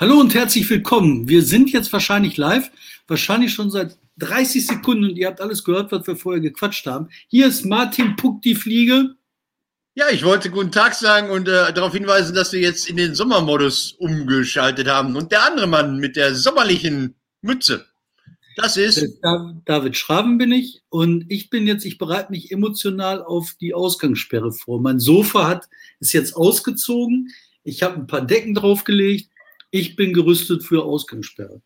Hallo 0.00 0.18
und 0.18 0.32
herzlich 0.32 0.70
willkommen. 0.70 1.28
Wir 1.28 1.42
sind 1.42 1.70
jetzt 1.72 1.92
wahrscheinlich 1.92 2.38
live, 2.38 2.70
wahrscheinlich 3.06 3.52
schon 3.52 3.70
seit 3.70 3.98
30 4.16 4.66
Sekunden 4.66 5.04
und 5.04 5.16
ihr 5.18 5.26
habt 5.26 5.42
alles 5.42 5.62
gehört, 5.62 5.92
was 5.92 6.06
wir 6.06 6.16
vorher 6.16 6.40
gequatscht 6.40 6.86
haben. 6.86 7.10
Hier 7.28 7.48
ist 7.48 7.66
Martin 7.66 8.16
Puck, 8.16 8.40
die 8.40 8.54
Fliege. 8.54 9.16
Ja, 9.94 10.06
ich 10.10 10.24
wollte 10.24 10.48
guten 10.48 10.72
Tag 10.72 10.94
sagen 10.94 11.28
und 11.28 11.48
äh, 11.48 11.70
darauf 11.74 11.92
hinweisen, 11.92 12.34
dass 12.34 12.50
wir 12.54 12.60
jetzt 12.60 12.88
in 12.88 12.96
den 12.96 13.14
Sommermodus 13.14 13.92
umgeschaltet 13.98 14.88
haben. 14.88 15.16
Und 15.16 15.32
der 15.32 15.44
andere 15.44 15.66
Mann 15.66 15.98
mit 15.98 16.16
der 16.16 16.34
sommerlichen 16.34 17.14
Mütze, 17.42 17.84
das 18.56 18.78
ist. 18.78 19.02
Äh, 19.02 19.08
David 19.66 19.98
Schraven 19.98 20.38
bin 20.38 20.50
ich 20.50 20.80
und 20.88 21.26
ich 21.28 21.50
bin 21.50 21.66
jetzt, 21.66 21.84
ich 21.84 21.98
bereite 21.98 22.30
mich 22.30 22.50
emotional 22.50 23.22
auf 23.22 23.54
die 23.60 23.74
Ausgangssperre 23.74 24.50
vor. 24.50 24.80
Mein 24.80 24.98
Sofa 24.98 25.46
hat, 25.46 25.68
ist 25.98 26.14
jetzt 26.14 26.34
ausgezogen. 26.34 27.28
Ich 27.64 27.82
habe 27.82 27.96
ein 27.96 28.06
paar 28.06 28.22
Decken 28.22 28.54
draufgelegt. 28.54 29.28
Ich 29.70 29.96
bin 29.96 30.12
gerüstet 30.12 30.64
für 30.64 30.84
Ausgangssperre. 30.84 31.62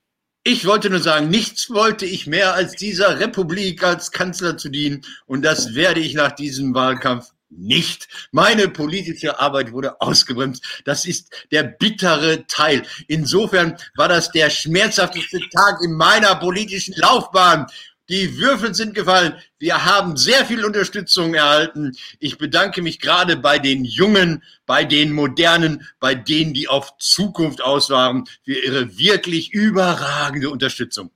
Ich 0.47 0.67
wollte 0.67 0.91
nur 0.91 1.01
sagen, 1.01 1.31
nichts 1.31 1.71
wollte 1.71 2.05
ich 2.05 2.27
mehr 2.27 2.53
als 2.53 2.73
dieser 2.73 3.19
Republik 3.19 3.83
als 3.83 4.11
Kanzler 4.11 4.59
zu 4.59 4.69
dienen. 4.69 5.01
Und 5.25 5.43
das 5.43 5.75
werde 5.75 6.01
ich 6.01 6.13
nach 6.13 6.33
diesem 6.33 6.75
Wahlkampf 6.75 7.31
nicht. 7.49 8.09
Meine 8.31 8.69
politische 8.69 9.41
Arbeit 9.41 9.73
wurde 9.73 10.01
ausgebremst. 10.03 10.83
Das 10.85 11.07
ist 11.07 11.47
der 11.51 11.63
bittere 11.63 12.47
Teil. 12.47 12.83
Insofern 13.09 13.79
war 13.97 14.09
das 14.09 14.31
der 14.33 14.51
schmerzhafteste 14.51 15.41
Tag 15.51 15.81
in 15.83 15.93
meiner 15.95 16.35
politischen 16.35 16.95
Laufbahn. 16.99 17.67
Die 18.11 18.37
Würfel 18.39 18.75
sind 18.75 18.95
gefallen. 18.95 19.35
Wir 19.59 19.87
haben 19.87 20.17
sehr 20.19 20.45
viel 20.45 20.65
Unterstützung 20.65 21.33
erhalten. 21.33 21.93
Ich 22.19 22.37
bedanke 22.37 22.83
mich 22.83 23.01
gerade 23.01 23.37
bei 23.37 23.59
den 23.59 23.85
Jungen, 23.85 24.43
bei 24.67 24.85
den 24.85 25.11
Modernen, 25.11 25.87
bei 26.01 26.15
denen, 26.15 26.53
die 26.53 26.69
auf 26.69 26.99
Zukunft 26.99 27.63
aus 27.63 27.89
waren, 27.89 28.27
für 28.45 28.53
ihre 28.53 28.99
wirklich 28.99 29.55
überragende 29.55 30.51
Unterstützung. 30.51 31.11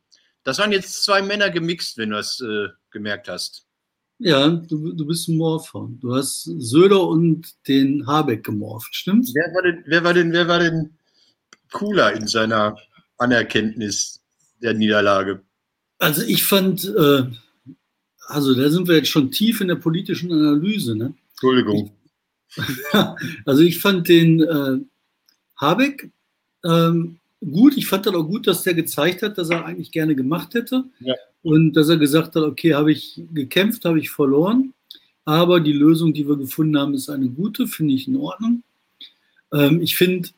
Das 0.45 0.59
waren 0.59 0.73
jetzt 0.73 1.05
zwei 1.05 1.21
Männer 1.21 1.51
gemixt, 1.51 1.99
wenn 1.99 2.11
du 2.11 2.17
das 2.17 2.41
äh, 2.41 2.69
gemerkt 2.91 3.29
hast. 3.29 3.67
Ja, 4.19 4.49
du, 4.49 4.95
du 4.95 5.07
bist 5.07 5.29
ein 5.29 5.37
Morpher. 5.37 5.89
Du 6.01 6.15
hast 6.15 6.45
Söder 6.45 7.07
und 7.07 7.55
den 7.69 8.07
Habeck 8.07 8.45
gemorpht, 8.45 8.95
stimmt's? 8.95 9.33
Wer 9.35 9.55
war 9.55 9.63
denn, 9.63 9.85
wer 9.87 10.05
war 10.05 10.15
denn, 10.15 10.33
wer 10.33 10.49
war 10.49 10.59
denn 10.59 10.97
cooler 11.71 12.15
in 12.15 12.27
seiner 12.27 12.79
Anerkenntnis 13.19 14.21
der 14.63 14.73
Niederlage? 14.73 15.43
Also 15.99 16.23
ich 16.23 16.45
fand, 16.45 16.85
äh, 16.85 17.25
also 18.27 18.55
da 18.55 18.71
sind 18.71 18.89
wir 18.89 18.97
jetzt 18.97 19.11
schon 19.11 19.31
tief 19.31 19.61
in 19.61 19.69
der 19.69 19.77
politischen 19.77 20.33
Analyse. 20.33 20.97
Ne? 20.97 21.15
Entschuldigung. 21.31 21.91
Ich, 22.57 22.65
also 23.45 23.63
ich 23.63 23.81
fand 23.81 24.09
den 24.09 24.41
äh, 24.41 24.79
Habeck 25.57 26.11
ähm, 26.65 27.19
gut. 27.41 27.77
Ich 27.77 27.87
fand 27.87 28.07
dann 28.07 28.15
auch 28.15 28.25
gut, 28.25 28.47
dass 28.47 28.63
der 28.63 28.75
gezeigt 28.75 29.23
hat, 29.23 29.39
dass 29.39 29.51
er 29.51 29.65
eigentlich 29.65 29.93
gerne 29.93 30.15
gemacht 30.15 30.55
hätte. 30.55 30.85
Ja. 31.01 31.15
Und 31.43 31.75
dass 31.75 31.89
er 31.89 31.97
gesagt 31.97 32.35
hat, 32.37 32.43
okay, 32.43 32.75
habe 32.75 32.93
ich 32.93 33.21
gekämpft, 33.33 33.85
habe 33.85 33.99
ich 33.99 34.11
verloren. 34.11 34.75
Aber 35.25 35.61
die 35.61 35.73
Lösung, 35.73 36.13
die 36.13 36.27
wir 36.27 36.37
gefunden 36.37 36.79
haben, 36.79 36.95
ist 36.95 37.11
eine 37.11 37.29
gute, 37.29 37.67
finde 37.67 37.95
ich 37.95 38.09
in 38.09 38.17
Ordnung. 38.17 38.63
Ähm, 39.53 39.83
ich 39.83 39.97
finde, 39.97 40.31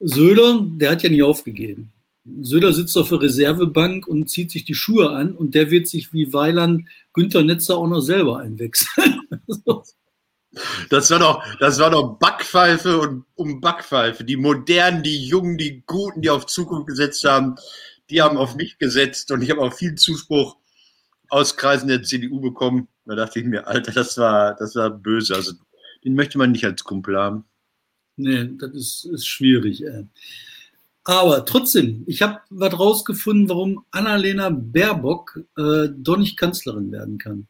Söder, 0.00 0.66
der 0.66 0.90
hat 0.90 1.02
ja 1.02 1.10
nie 1.10 1.22
aufgegeben. 1.22 1.92
Söder 2.24 2.72
sitzt 2.72 2.96
auf 2.96 3.10
der 3.10 3.20
Reservebank 3.20 4.06
und 4.06 4.30
zieht 4.30 4.50
sich 4.50 4.64
die 4.64 4.74
Schuhe 4.74 5.10
an 5.10 5.34
und 5.34 5.54
der 5.54 5.70
wird 5.70 5.88
sich 5.88 6.12
wie 6.12 6.32
Weiland 6.32 6.88
Günther 7.12 7.42
Netzer 7.42 7.76
auch 7.76 7.86
noch 7.86 8.00
selber 8.00 8.38
einwechseln. 8.38 9.20
Das 10.88 11.10
war 11.10 11.18
doch, 11.18 11.44
das 11.58 11.80
war 11.80 11.90
doch 11.90 12.16
Backpfeife 12.18 13.00
und 13.00 13.24
um 13.34 13.60
Backpfeife. 13.60 14.22
Die 14.22 14.36
Modernen, 14.36 15.02
die 15.02 15.26
Jungen, 15.26 15.58
die 15.58 15.82
Guten, 15.84 16.22
die 16.22 16.30
auf 16.30 16.46
Zukunft 16.46 16.86
gesetzt 16.86 17.24
haben, 17.24 17.56
die 18.08 18.22
haben 18.22 18.36
auf 18.36 18.54
mich 18.54 18.78
gesetzt 18.78 19.32
und 19.32 19.42
ich 19.42 19.50
habe 19.50 19.62
auch 19.62 19.72
viel 19.72 19.96
Zuspruch 19.96 20.56
aus 21.28 21.56
Kreisen 21.56 21.88
der 21.88 22.04
CDU 22.04 22.40
bekommen. 22.40 22.86
Da 23.04 23.16
dachte 23.16 23.40
ich 23.40 23.46
mir, 23.46 23.66
Alter, 23.66 23.92
das 23.92 24.16
war, 24.16 24.54
das 24.54 24.76
war 24.76 24.90
böse. 24.90 25.34
Also 25.34 25.54
den 26.04 26.14
möchte 26.14 26.38
man 26.38 26.52
nicht 26.52 26.64
als 26.64 26.84
Kumpel 26.84 27.18
haben. 27.18 27.44
Nee, 28.16 28.50
das 28.58 28.70
ist, 28.74 29.04
ist 29.06 29.26
schwierig. 29.26 29.82
Ey. 29.84 30.06
Aber 31.04 31.44
trotzdem, 31.44 32.02
ich 32.06 32.22
habe 32.22 32.40
was 32.50 32.78
rausgefunden, 32.78 33.48
warum 33.48 33.84
Annalena 33.90 34.48
Baerbock 34.50 35.40
äh, 35.56 35.88
doch 35.94 36.16
nicht 36.16 36.36
Kanzlerin 36.38 36.90
werden 36.92 37.18
kann. 37.18 37.46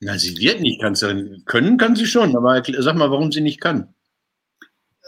Na, 0.00 0.18
sie 0.18 0.36
wird 0.36 0.60
nicht 0.60 0.80
Kanzlerin. 0.80 1.42
Können 1.46 1.78
kann 1.78 1.96
sie 1.96 2.06
schon, 2.06 2.36
aber 2.36 2.62
sag 2.78 2.96
mal, 2.96 3.10
warum 3.10 3.32
sie 3.32 3.40
nicht 3.40 3.60
kann. 3.60 3.88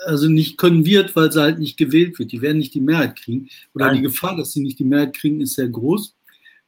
Also 0.05 0.29
nicht 0.29 0.59
können 0.59 0.85
wird, 0.85 1.15
weil 1.15 1.31
sie 1.31 1.41
halt 1.41 1.59
nicht 1.59 1.77
gewählt 1.77 2.19
wird. 2.19 2.33
Die 2.33 2.43
werden 2.43 2.59
nicht 2.59 2.75
die 2.75 2.81
Mehrheit 2.81 3.17
kriegen. 3.17 3.49
Oder 3.75 3.87
Nein. 3.87 3.97
die 3.97 4.03
Gefahr, 4.03 4.37
dass 4.37 4.53
sie 4.53 4.61
nicht 4.61 4.79
die 4.79 4.85
Mehrheit 4.85 5.15
kriegen, 5.15 5.41
ist 5.41 5.55
sehr 5.55 5.69
groß. 5.69 6.15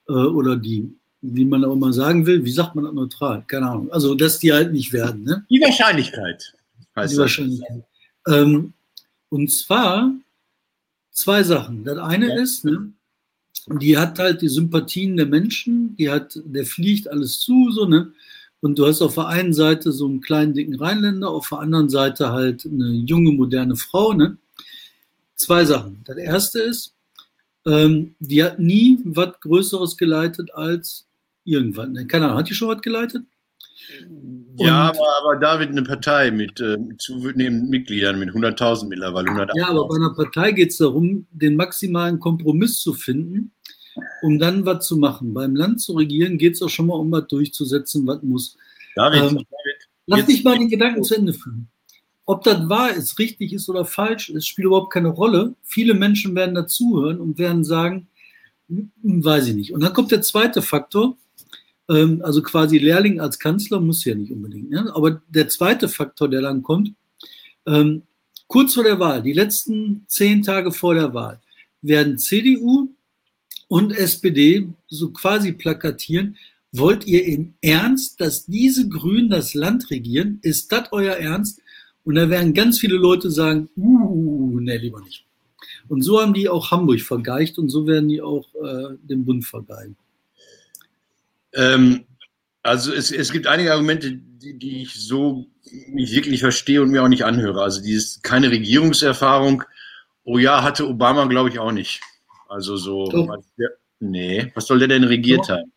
Äh, 0.09 0.13
oder 0.13 0.57
die, 0.57 0.95
wie 1.23 1.45
man 1.45 1.65
auch 1.65 1.75
mal 1.75 1.93
sagen 1.93 2.27
will, 2.27 2.45
wie 2.45 2.53
sagt 2.53 2.75
man 2.75 2.85
das 2.85 2.95
neutral? 2.95 3.45
Keine 3.47 3.69
Ahnung. 3.71 3.91
Also, 3.91 4.15
dass 4.15 4.39
die 4.39 4.53
halt 4.53 4.73
nicht 4.73 4.93
werden. 4.93 5.25
Ne? 5.25 5.45
Die 5.51 5.61
Wahrscheinlichkeit 5.61 6.55
die 7.03 7.17
Wahrscheinlichkeit. 7.17 7.85
Ähm, 8.27 8.73
und 9.29 9.53
zwar 9.53 10.13
zwei 11.15 11.43
Sachen. 11.43 11.85
Das 11.85 11.97
eine 11.99 12.29
ja. 12.29 12.43
ist, 12.43 12.65
ne, 12.65 12.93
die 13.67 13.97
hat 13.97 14.19
halt 14.19 14.43
die 14.43 14.49
Sympathien 14.49 15.17
der 15.17 15.27
Menschen, 15.27 15.97
die 15.97 16.11
hat, 16.11 16.39
der 16.45 16.67
fliegt 16.67 17.09
alles 17.09 17.41
zu, 17.41 17.71
so, 17.71 17.87
ne? 17.87 18.13
Und 18.61 18.79
du 18.79 18.87
hast 18.87 19.03
auf 19.03 19.15
der 19.15 19.27
einen 19.29 19.53
Seite 19.53 19.93
so 19.93 20.07
einen 20.07 20.23
kleinen, 20.23 20.55
dicken 20.55 20.77
Rheinländer, 20.77 21.29
auf 21.29 21.51
der 21.51 21.59
anderen 21.59 21.91
Seite 21.91 22.33
halt 22.33 22.65
eine 22.65 22.93
junge, 22.93 23.33
moderne 23.33 23.77
Frau, 23.77 24.13
ne? 24.13 24.39
Zwei 25.37 25.65
Sachen. 25.65 26.01
Das 26.05 26.17
erste 26.17 26.61
ist, 26.61 26.95
ähm, 27.67 28.15
die 28.21 28.43
hat 28.43 28.59
nie 28.59 28.99
was 29.05 29.41
Größeres 29.41 29.97
geleitet 29.97 30.55
als 30.55 31.07
irgendwann. 31.45 31.93
Ne? 31.93 32.07
Keine 32.07 32.27
Ahnung, 32.27 32.39
hat 32.39 32.49
die 32.49 32.55
schon 32.55 32.69
was 32.69 32.83
geleitet? 32.83 33.25
Ja, 34.57 34.89
aber, 34.89 35.07
aber 35.21 35.37
David 35.37 35.71
eine 35.71 35.83
Partei 35.83 36.31
mit 36.31 36.61
äh, 36.61 36.77
zunehmenden 36.99 37.69
Mitgliedern, 37.69 38.19
mit 38.19 38.31
100.000 38.31 38.89
mittlerweile. 38.89 39.29
100 39.29 39.51
ja, 39.57 39.69
aber 39.69 39.89
bei 39.89 39.97
einer 39.97 40.15
Partei 40.15 40.53
geht 40.53 40.71
es 40.71 40.79
darum, 40.79 41.27
den 41.31 41.57
maximalen 41.57 42.21
Kompromiss 42.21 42.79
zu 42.79 42.95
finden, 42.95 43.53
um 44.23 44.39
dann 44.39 44.65
was 44.65 44.87
zu 44.87 44.97
machen. 44.97 45.35
Beim 45.35 45.57
Land 45.57 45.81
zu 45.81 45.95
regieren 45.95 46.39
geht 46.39 46.55
es 46.55 46.63
auch 46.63 46.69
schon 46.69 46.87
mal 46.87 46.95
um 46.95 47.11
was 47.11 47.27
durchzusetzen, 47.27 48.07
was 48.07 48.23
muss. 48.23 48.57
David, 48.95 49.23
ähm, 49.23 49.29
David 49.29 49.89
lass 50.07 50.27
mich 50.27 50.45
mal 50.45 50.59
den 50.59 50.69
Gedanken 50.69 51.03
zu 51.03 51.15
Ende 51.17 51.33
führen. 51.33 51.69
Ob 52.27 52.43
das 52.45 52.69
wahr 52.69 52.95
ist, 52.95 53.19
richtig 53.19 53.53
ist 53.53 53.69
oder 53.69 53.85
falsch 53.85 54.31
ist, 54.31 54.47
spielt 54.47 54.67
überhaupt 54.67 54.93
keine 54.93 55.09
Rolle. 55.09 55.55
Viele 55.63 55.95
Menschen 55.95 56.35
werden 56.35 56.55
dazuhören 56.55 57.21
und 57.21 57.39
werden 57.39 57.65
sagen, 57.65 58.07
hm, 58.69 58.91
weiß 59.03 59.49
ich 59.49 59.55
nicht. 59.55 59.73
Und 59.75 59.83
dann 59.83 59.93
kommt 59.93 60.11
der 60.11 60.23
zweite 60.23 60.63
Faktor 60.63 61.19
ähm, 61.89 62.23
also 62.25 62.43
quasi 62.43 62.79
Lehrling 62.79 63.21
als 63.21 63.39
Kanzler 63.39 63.81
muss 63.81 64.05
ja 64.05 64.15
nicht 64.15 64.33
unbedingt. 64.33 64.71
Ne? 64.71 64.91
Aber 64.95 65.23
der 65.29 65.49
zweite 65.49 65.89
Faktor, 65.89 66.29
der 66.29 66.43
dann 66.43 66.63
kommt, 66.63 66.93
ähm, 67.67 68.03
kurz 68.47 68.75
vor 68.75 68.85
der 68.85 68.99
Wahl, 68.99 69.23
die 69.23 69.33
letzten 69.33 70.05
zehn 70.07 70.43
Tage 70.43 70.73
vor 70.73 70.95
der 70.95 71.13
Wahl, 71.15 71.41
werden 71.83 72.19
CDU 72.19 72.89
und 73.69 73.93
SPD 73.93 74.69
so 74.89 75.11
quasi 75.11 75.53
plakatieren, 75.53 76.37
wollt 76.73 77.07
ihr 77.07 77.25
im 77.25 77.55
Ernst, 77.61 78.21
dass 78.21 78.47
diese 78.47 78.89
Grünen 78.89 79.31
das 79.31 79.55
Land 79.55 79.91
regieren? 79.91 80.41
Ist 80.43 80.73
das 80.73 80.89
euer 80.91 81.15
Ernst? 81.15 81.61
Und 82.05 82.17
da 82.17 82.29
werden 82.29 82.53
ganz 82.53 82.81
viele 82.81 82.97
Leute 82.97 83.31
sagen, 83.31 83.69
uh, 83.77 84.59
ne, 84.61 84.77
lieber 84.79 85.01
nicht. 85.01 85.25
Und 85.89 86.03
so 86.03 86.21
haben 86.21 86.35
die 86.35 86.49
auch 86.49 86.71
Hamburg 86.71 87.01
vergeicht 87.01 87.59
und 87.59 87.69
so 87.69 87.87
werden 87.87 88.09
die 88.09 88.21
auch 88.21 88.47
äh, 88.55 88.97
den 89.03 89.25
Bund 89.25 89.45
vergeigen. 89.45 89.97
Ähm, 91.55 92.05
also 92.63 92.93
es, 92.93 93.13
es 93.13 93.31
gibt 93.31 93.47
einige 93.47 93.73
Argumente, 93.73 94.13
die, 94.13 94.59
die 94.59 94.83
ich 94.83 94.95
so 94.95 95.47
nicht 95.89 96.15
wirklich 96.15 96.41
verstehe 96.41 96.83
und 96.83 96.91
mir 96.91 97.03
auch 97.03 97.09
nicht 97.09 97.25
anhöre. 97.25 97.63
Also 97.63 97.83
dieses 97.83 98.21
keine 98.23 98.51
Regierungserfahrung. 98.51 99.65
Oh 100.25 100.39
ja, 100.39 100.63
hatte 100.63 100.89
Obama, 100.89 101.27
glaube 101.27 101.51
ich, 101.51 101.59
auch 101.59 101.73
nicht. 101.73 102.01
Also 102.49 102.77
so. 102.77 103.07
Doch. 103.11 103.37
Nee, 104.01 104.53
was 104.55 104.67
soll 104.67 104.79
der 104.79 104.89
denn 104.89 105.05
regiert 105.05 105.49
haben? 105.49 105.73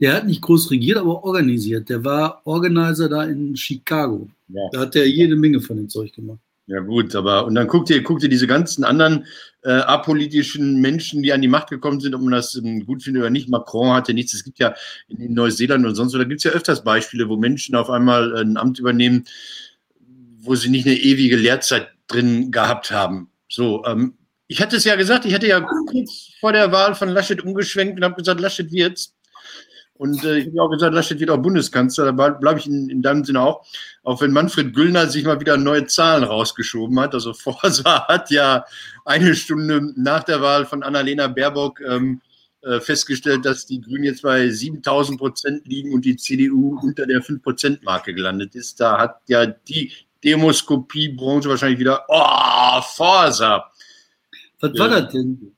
Der 0.00 0.14
hat 0.14 0.26
nicht 0.26 0.40
groß 0.40 0.70
regiert, 0.70 0.98
aber 0.98 1.24
organisiert. 1.24 1.88
Der 1.88 2.02
war 2.02 2.40
Organizer 2.46 3.08
da 3.08 3.24
in 3.24 3.54
Chicago. 3.54 4.28
Ja. 4.48 4.62
Da 4.72 4.80
hat 4.80 4.96
er 4.96 5.06
jede 5.06 5.36
Menge 5.36 5.60
von 5.60 5.76
dem 5.76 5.88
Zeug 5.88 6.12
gemacht. 6.12 6.40
Ja 6.70 6.78
gut, 6.78 7.16
aber 7.16 7.46
und 7.46 7.56
dann 7.56 7.66
guckt 7.66 7.90
ihr, 7.90 8.00
guckt 8.00 8.22
ihr 8.22 8.28
diese 8.28 8.46
ganzen 8.46 8.84
anderen 8.84 9.26
äh, 9.64 9.72
apolitischen 9.72 10.80
Menschen, 10.80 11.20
die 11.20 11.32
an 11.32 11.42
die 11.42 11.48
Macht 11.48 11.68
gekommen 11.68 11.98
sind, 11.98 12.14
ob 12.14 12.20
man 12.20 12.30
das 12.30 12.54
ähm, 12.54 12.86
gut 12.86 13.02
findet 13.02 13.22
oder 13.22 13.30
nicht. 13.30 13.48
Macron 13.48 13.92
hatte 13.92 14.14
nichts. 14.14 14.34
Es 14.34 14.44
gibt 14.44 14.60
ja 14.60 14.72
in, 15.08 15.18
in 15.18 15.34
Neuseeland 15.34 15.84
und 15.84 15.96
sonst 15.96 16.14
wo, 16.14 16.18
da 16.18 16.22
gibt 16.22 16.38
es 16.38 16.44
ja 16.44 16.52
öfters 16.52 16.84
Beispiele, 16.84 17.28
wo 17.28 17.36
Menschen 17.36 17.74
auf 17.74 17.90
einmal 17.90 18.36
äh, 18.36 18.42
ein 18.42 18.56
Amt 18.56 18.78
übernehmen, 18.78 19.24
wo 20.42 20.54
sie 20.54 20.68
nicht 20.68 20.86
eine 20.86 20.94
ewige 20.94 21.34
Lehrzeit 21.34 21.88
drin 22.06 22.52
gehabt 22.52 22.92
haben. 22.92 23.32
So, 23.48 23.84
ähm, 23.84 24.14
ich 24.46 24.62
hatte 24.62 24.76
es 24.76 24.84
ja 24.84 24.94
gesagt, 24.94 25.24
ich 25.24 25.34
hatte 25.34 25.48
ja 25.48 25.66
kurz 25.88 26.34
vor 26.38 26.52
der 26.52 26.70
Wahl 26.70 26.94
von 26.94 27.08
Laschet 27.08 27.42
umgeschwenkt 27.42 27.96
und 27.96 28.04
habe 28.04 28.14
gesagt, 28.14 28.40
Laschet 28.40 28.70
wird's. 28.70 29.16
Und 30.00 30.24
äh, 30.24 30.38
ich 30.38 30.46
habe 30.46 30.56
ja 30.56 30.62
auch 30.62 30.70
gesagt, 30.70 30.94
Laschet 30.94 31.20
wird 31.20 31.28
auch 31.28 31.36
Bundeskanzler. 31.36 32.10
Da 32.10 32.30
bleibe 32.30 32.58
ich 32.58 32.66
in, 32.66 32.88
in 32.88 33.02
deinem 33.02 33.22
Sinne 33.22 33.42
auch. 33.42 33.66
Auch 34.02 34.22
wenn 34.22 34.32
Manfred 34.32 34.72
Güllner 34.72 35.06
sich 35.08 35.24
mal 35.24 35.40
wieder 35.40 35.58
neue 35.58 35.84
Zahlen 35.88 36.24
rausgeschoben 36.24 36.98
hat. 36.98 37.12
Also 37.12 37.34
Forsa 37.34 38.08
hat 38.08 38.30
ja 38.30 38.64
eine 39.04 39.34
Stunde 39.34 39.92
nach 39.96 40.24
der 40.24 40.40
Wahl 40.40 40.64
von 40.64 40.82
Annalena 40.82 41.26
Baerbock 41.26 41.82
ähm, 41.82 42.22
äh, 42.62 42.80
festgestellt, 42.80 43.44
dass 43.44 43.66
die 43.66 43.82
Grünen 43.82 44.04
jetzt 44.04 44.22
bei 44.22 44.48
7000 44.48 45.18
Prozent 45.18 45.66
liegen 45.66 45.92
und 45.92 46.06
die 46.06 46.16
CDU 46.16 46.80
unter 46.80 47.04
der 47.04 47.22
5-Prozent-Marke 47.22 48.14
gelandet 48.14 48.54
ist. 48.54 48.80
Da 48.80 48.96
hat 48.96 49.20
ja 49.26 49.44
die 49.44 49.92
Demoskopiebranche 50.24 51.50
wahrscheinlich 51.50 51.78
wieder, 51.78 52.06
oh, 52.08 52.80
Forsa. 52.96 53.70
Was 54.60 54.78
war 54.78 54.88
das 54.88 55.12
denn? 55.12 55.54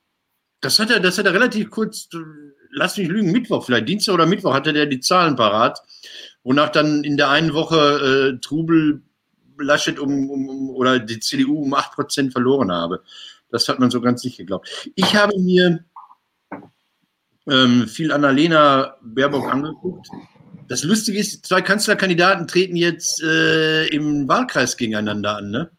Das 0.60 0.80
hat 0.80 0.90
er, 0.90 0.98
das 0.98 1.16
hat 1.16 1.26
er 1.26 1.32
relativ 1.34 1.70
kurz, 1.70 2.08
lass 2.72 2.96
mich 2.96 3.08
lügen, 3.08 3.30
Mittwoch, 3.30 3.64
vielleicht 3.64 3.88
Dienstag 3.88 4.14
oder 4.14 4.26
Mittwoch 4.26 4.54
hatte 4.54 4.72
der 4.72 4.86
die 4.86 5.00
Zahlen 5.00 5.36
parat, 5.36 5.80
wonach 6.42 6.70
dann 6.70 7.04
in 7.04 7.16
der 7.16 7.30
einen 7.30 7.54
Woche 7.54 8.34
äh, 8.34 8.40
Trubel 8.40 9.02
Laschet 9.58 9.98
um, 9.98 10.30
um, 10.30 10.70
oder 10.70 10.98
die 10.98 11.20
CDU 11.20 11.62
um 11.62 11.74
8% 11.74 12.32
verloren 12.32 12.72
habe. 12.72 13.02
Das 13.50 13.68
hat 13.68 13.78
man 13.78 13.90
so 13.90 14.00
ganz 14.00 14.24
nicht 14.24 14.38
geglaubt. 14.38 14.90
Ich 14.96 15.14
habe 15.14 15.38
mir 15.38 15.84
ähm, 17.48 17.86
viel 17.86 18.12
Annalena 18.12 18.96
Baerbock 19.02 19.52
angeguckt. 19.52 20.08
Das 20.68 20.84
Lustige 20.84 21.18
ist, 21.18 21.44
zwei 21.44 21.60
Kanzlerkandidaten 21.60 22.46
treten 22.46 22.76
jetzt 22.76 23.22
äh, 23.22 23.86
im 23.88 24.26
Wahlkreis 24.26 24.76
gegeneinander 24.76 25.36
an. 25.36 25.50
Ne? 25.50 25.70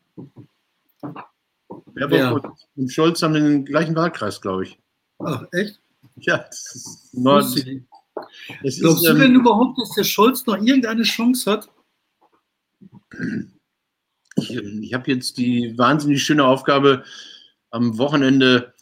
Baerbock 1.93 2.19
ja. 2.19 2.53
und 2.75 2.91
Scholz 2.91 3.21
haben 3.23 3.33
den 3.33 3.65
gleichen 3.65 3.95
Wahlkreis, 3.95 4.39
glaube 4.39 4.63
ich. 4.63 4.79
Ach, 5.19 5.45
echt? 5.51 5.79
Ja, 6.21 6.37
das 6.37 6.75
ist 6.75 7.13
Nord 7.13 7.45
das 8.63 8.79
Glaubst 8.79 9.05
du 9.05 9.13
denn 9.13 9.35
überhaupt, 9.35 9.79
dass 9.79 9.91
der 9.91 10.03
Scholz 10.03 10.45
noch 10.45 10.57
irgendeine 10.57 11.03
Chance 11.03 11.51
hat? 11.51 11.69
Ich, 14.35 14.55
ich 14.55 14.93
habe 14.93 15.11
jetzt 15.11 15.37
die 15.37 15.77
wahnsinnig 15.77 16.23
schöne 16.23 16.45
Aufgabe, 16.45 17.03
am 17.71 17.97
Wochenende 17.97 18.73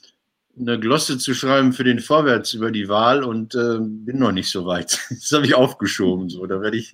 eine 0.59 0.79
Glosse 0.79 1.17
zu 1.17 1.33
schreiben 1.33 1.73
für 1.73 1.83
den 1.83 1.99
Vorwärts 1.99 2.53
über 2.53 2.71
die 2.71 2.89
Wahl 2.89 3.23
und 3.23 3.55
äh, 3.55 3.77
bin 3.79 4.19
noch 4.19 4.31
nicht 4.31 4.49
so 4.49 4.65
weit. 4.65 4.99
Das 5.09 5.31
habe 5.31 5.45
ich 5.45 5.55
aufgeschoben. 5.55 6.29
So. 6.29 6.45
Da 6.45 6.61
werde 6.61 6.77
ich, 6.77 6.93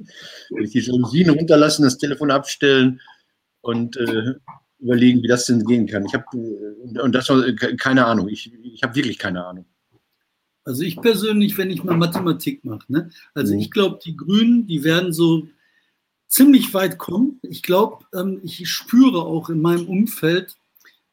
werd 0.50 0.66
ich 0.66 0.72
die 0.72 0.80
Jalousien 0.80 1.30
runterlassen, 1.31 1.84
das 1.84 1.98
Telefon 1.98 2.31
abstellen 2.31 3.01
und 3.62 3.98
äh, 3.98 4.36
überlegen, 4.80 5.24
wie 5.24 5.28
das 5.28 5.45
denn 5.45 5.66
gehen 5.66 5.88
kann. 5.88 6.06
Ich 6.06 6.13
habe 6.13 6.25
äh, 6.34 7.00
und 7.00 7.13
das 7.13 7.30
war 7.30 7.44
keine 7.78 8.06
Ahnung. 8.06 8.30
Ich, 8.30 8.54
ich 8.63 8.84
habe 8.84 8.95
wirklich 8.95 9.18
keine 9.18 9.45
Ahnung. 9.45 9.66
Also 10.68 10.84
ich 10.84 10.98
persönlich, 10.98 11.58
wenn 11.58 11.72
ich 11.72 11.86
mal 11.86 11.96
Mathematik 11.96 12.66
mache, 12.66 12.92
ne? 12.92 13.10
also 13.34 13.54
mhm. 13.54 13.62
ich 13.62 13.72
glaube, 13.72 14.00
die 14.04 14.18
Grünen, 14.18 14.68
die 14.68 14.84
werden 14.84 15.14
so 15.14 15.48
ziemlich 16.28 16.74
weit 16.74 16.98
kommen. 16.98 17.40
Ich 17.42 17.64
glaube, 17.64 18.04
ähm, 18.14 18.42
ich 18.44 18.69
spüre 18.69 19.22
auch 19.22 19.50
in 19.50 19.62
meinem 19.62 19.88
Umfeld, 19.88 20.58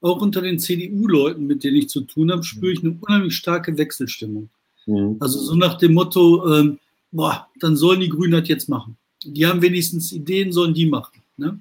auch 0.00 0.20
unter 0.20 0.42
den 0.42 0.58
CDU-Leuten, 0.58 1.46
mit 1.46 1.62
denen 1.62 1.76
ich 1.76 1.88
zu 1.88 2.00
tun 2.00 2.32
habe, 2.32 2.42
spüre 2.42 2.72
ich 2.72 2.82
eine 2.82 2.98
unheimlich 3.00 3.36
starke 3.36 3.78
Wechselstimmung. 3.78 4.48
Mhm. 4.86 5.18
Also 5.20 5.38
so 5.38 5.54
nach 5.54 5.78
dem 5.78 5.94
Motto, 5.94 6.52
ähm, 6.52 6.80
boah, 7.12 7.46
dann 7.60 7.76
sollen 7.76 8.00
die 8.00 8.08
Grünen 8.08 8.32
das 8.32 8.48
jetzt 8.48 8.68
machen. 8.68 8.96
Die 9.22 9.46
haben 9.46 9.62
wenigstens 9.62 10.10
Ideen, 10.10 10.50
sollen 10.50 10.74
die 10.74 10.86
machen. 10.86 11.22
Ne? 11.36 11.60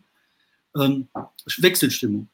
Ähm, 0.76 1.10
Wechselstimmung. 1.60 2.28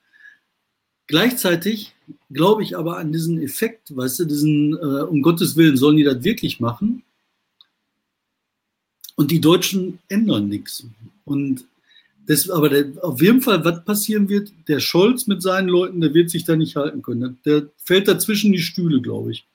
Gleichzeitig 1.09 1.95
glaube 2.31 2.61
ich 2.61 2.77
aber 2.77 2.97
an 2.97 3.11
diesen 3.11 3.41
Effekt, 3.41 3.97
weißt 3.97 4.19
du, 4.19 4.25
diesen, 4.25 4.73
äh, 4.73 5.01
um 5.01 5.23
Gottes 5.23 5.55
Willen 5.57 5.75
sollen 5.75 5.97
die 5.97 6.03
das 6.03 6.23
wirklich 6.23 6.59
machen. 6.59 7.01
Und 9.15 9.31
die 9.31 9.41
Deutschen 9.41 9.97
ändern 10.07 10.47
nichts. 10.47 10.85
Und 11.25 11.65
das, 12.27 12.47
aber 12.51 12.69
der, 12.69 13.03
auf 13.03 13.19
jeden 13.23 13.41
Fall, 13.41 13.65
was 13.65 13.83
passieren 13.83 14.29
wird, 14.29 14.53
der 14.67 14.79
Scholz 14.79 15.25
mit 15.25 15.41
seinen 15.41 15.67
Leuten, 15.67 15.99
der 15.99 16.13
wird 16.13 16.29
sich 16.29 16.43
da 16.43 16.55
nicht 16.55 16.75
halten 16.75 17.01
können. 17.01 17.39
Der 17.43 17.69
fällt 17.83 18.07
dazwischen 18.07 18.51
die 18.51 18.59
Stühle, 18.59 19.01
glaube 19.01 19.31
ich. 19.31 19.47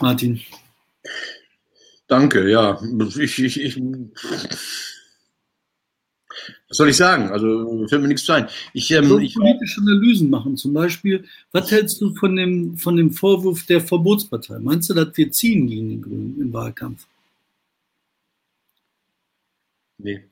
Martin. 0.00 0.40
Danke, 2.06 2.48
ja. 2.48 2.80
Ich, 3.18 3.40
ich, 3.40 3.60
ich, 3.60 3.82
was 6.74 6.78
soll 6.78 6.88
ich 6.88 6.96
sagen? 6.96 7.30
Also 7.30 7.86
fällt 7.86 8.02
mir 8.02 8.08
nichts 8.08 8.24
zu 8.24 8.32
ein. 8.32 8.48
Ich, 8.72 8.90
ähm, 8.90 9.04
so 9.04 9.20
ich 9.20 9.34
politische 9.34 9.80
Analysen 9.80 10.28
machen. 10.28 10.56
Zum 10.56 10.72
Beispiel, 10.72 11.24
was 11.52 11.70
hältst 11.70 12.00
du 12.00 12.12
von 12.16 12.34
dem, 12.34 12.76
von 12.76 12.96
dem 12.96 13.12
Vorwurf 13.12 13.64
der 13.66 13.80
Verbotspartei? 13.80 14.58
Meinst 14.58 14.90
du, 14.90 14.94
dass 14.94 15.16
wir 15.16 15.30
ziehen 15.30 15.68
gegen 15.68 15.88
die 15.88 16.00
Grünen 16.00 16.40
im 16.40 16.52
Wahlkampf? 16.52 17.06
Nee. 19.98 20.24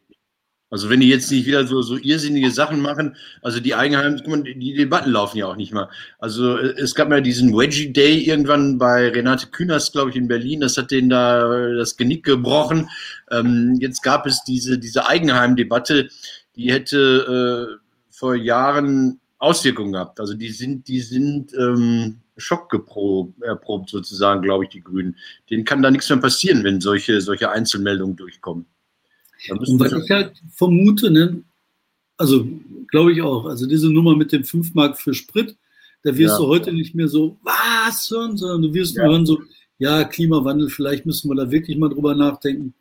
Also 0.73 0.89
wenn 0.89 1.01
die 1.01 1.09
jetzt 1.11 1.31
nicht 1.31 1.45
wieder 1.45 1.67
so, 1.67 1.83
so 1.83 1.99
irrsinnige 1.99 2.51
Sachen 2.51 2.81
machen, 2.81 3.15
also 3.43 3.61
die 3.61 3.75
Eigenheim, 3.75 4.17
die 4.43 4.73
Debatten 4.73 5.11
laufen 5.11 5.37
ja 5.37 5.47
auch 5.47 5.57
nicht 5.57 5.75
mal. 5.75 5.91
Also 6.19 6.57
äh, 6.57 6.75
es 6.81 6.95
gab 6.95 7.11
mal 7.11 7.21
diesen 7.21 7.53
Wedgie 7.53 7.93
Day 7.93 8.23
irgendwann 8.23 8.79
bei 8.79 9.11
Renate 9.11 9.49
Künast, 9.49 9.93
glaube 9.93 10.09
ich, 10.09 10.17
in 10.17 10.29
Berlin, 10.29 10.61
das 10.61 10.79
hat 10.79 10.91
denen 10.91 11.11
da 11.11 11.69
das 11.77 11.99
Genick 11.99 12.25
gebrochen. 12.25 12.89
Ähm, 13.31 13.77
jetzt 13.81 14.03
gab 14.03 14.27
es 14.27 14.45
diese, 14.45 14.79
diese 14.79 15.07
Eigenheim-Debatte, 15.07 16.09
die 16.57 16.73
hätte 16.73 17.79
äh, 17.79 17.85
vor 18.09 18.35
Jahren 18.35 19.21
Auswirkungen 19.37 19.93
gehabt. 19.93 20.21
Also 20.21 20.33
die 20.33 20.53
sind, 20.53 20.89
die 20.89 21.01
sind 21.01 21.53
ähm, 21.53 22.21
schockgeprobt, 22.39 23.91
sozusagen, 23.91 24.41
glaube 24.41 24.65
ich, 24.65 24.71
die 24.71 24.83
Grünen. 24.83 25.17
Denen 25.51 25.67
kann 25.67 25.83
da 25.83 25.91
nichts 25.91 26.09
mehr 26.09 26.19
passieren, 26.19 26.65
wenn 26.65 26.81
solche, 26.81 27.21
solche 27.21 27.51
Einzelmeldungen 27.51 28.17
durchkommen. 28.17 28.65
Und 29.51 29.81
was 29.81 29.93
ich 29.93 30.11
halt 30.11 30.43
vermute, 30.51 31.11
ne, 31.11 31.43
also 32.17 32.47
glaube 32.89 33.13
ich 33.13 33.23
auch, 33.23 33.47
also 33.47 33.67
diese 33.67 33.91
Nummer 33.91 34.17
mit 34.17 34.33
dem 34.33 34.45
5 34.45 34.75
Mark 34.75 34.99
für 34.99 35.15
Sprit, 35.15 35.57
da 36.05 36.17
wirst 36.17 36.35
ja. 36.35 36.39
du 36.39 36.47
heute 36.47 36.73
nicht 36.73 36.95
mehr 36.95 37.09
so, 37.09 37.39
was 37.43 38.11
hören, 38.11 38.37
sondern 38.37 38.63
du 38.63 38.75
wirst 38.75 38.97
ja. 38.97 39.05
nur 39.05 39.13
hören 39.13 39.27
so, 39.27 39.43
ja, 39.79 40.05
Klimawandel, 40.05 40.69
vielleicht 40.69 41.07
müssen 41.07 41.29
wir 41.31 41.35
da 41.35 41.51
wirklich 41.51 41.77
mal 41.77 41.89
drüber 41.89 42.15
nachdenken. 42.15 42.75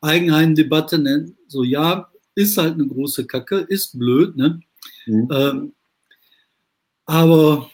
Eigenheimdebatte, 0.00 0.98
ne, 0.98 1.32
so 1.46 1.62
ja, 1.62 2.08
ist 2.34 2.56
halt 2.56 2.74
eine 2.74 2.86
große 2.86 3.26
Kacke, 3.26 3.58
ist 3.58 3.98
blöd, 3.98 4.36
ne? 4.36 4.60
Mhm. 5.06 5.28
Ähm, 5.30 5.72
aber 7.04 7.70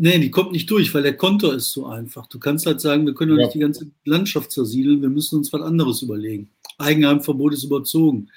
Nee, 0.00 0.20
die 0.20 0.30
kommt 0.30 0.52
nicht 0.52 0.70
durch, 0.70 0.94
weil 0.94 1.02
der 1.02 1.16
Konto 1.16 1.50
ist 1.50 1.72
so 1.72 1.86
einfach. 1.86 2.28
Du 2.28 2.38
kannst 2.38 2.66
halt 2.66 2.80
sagen, 2.80 3.04
wir 3.04 3.14
können 3.14 3.36
ja. 3.36 3.44
nicht 3.44 3.54
die 3.54 3.58
ganze 3.58 3.90
Landschaft 4.04 4.52
zersiedeln, 4.52 5.02
wir 5.02 5.08
müssen 5.08 5.36
uns 5.36 5.52
was 5.52 5.60
anderes 5.60 6.02
überlegen. 6.02 6.50
Eigenheimverbot 6.78 7.52
ist 7.52 7.64
überzogen. 7.64 8.30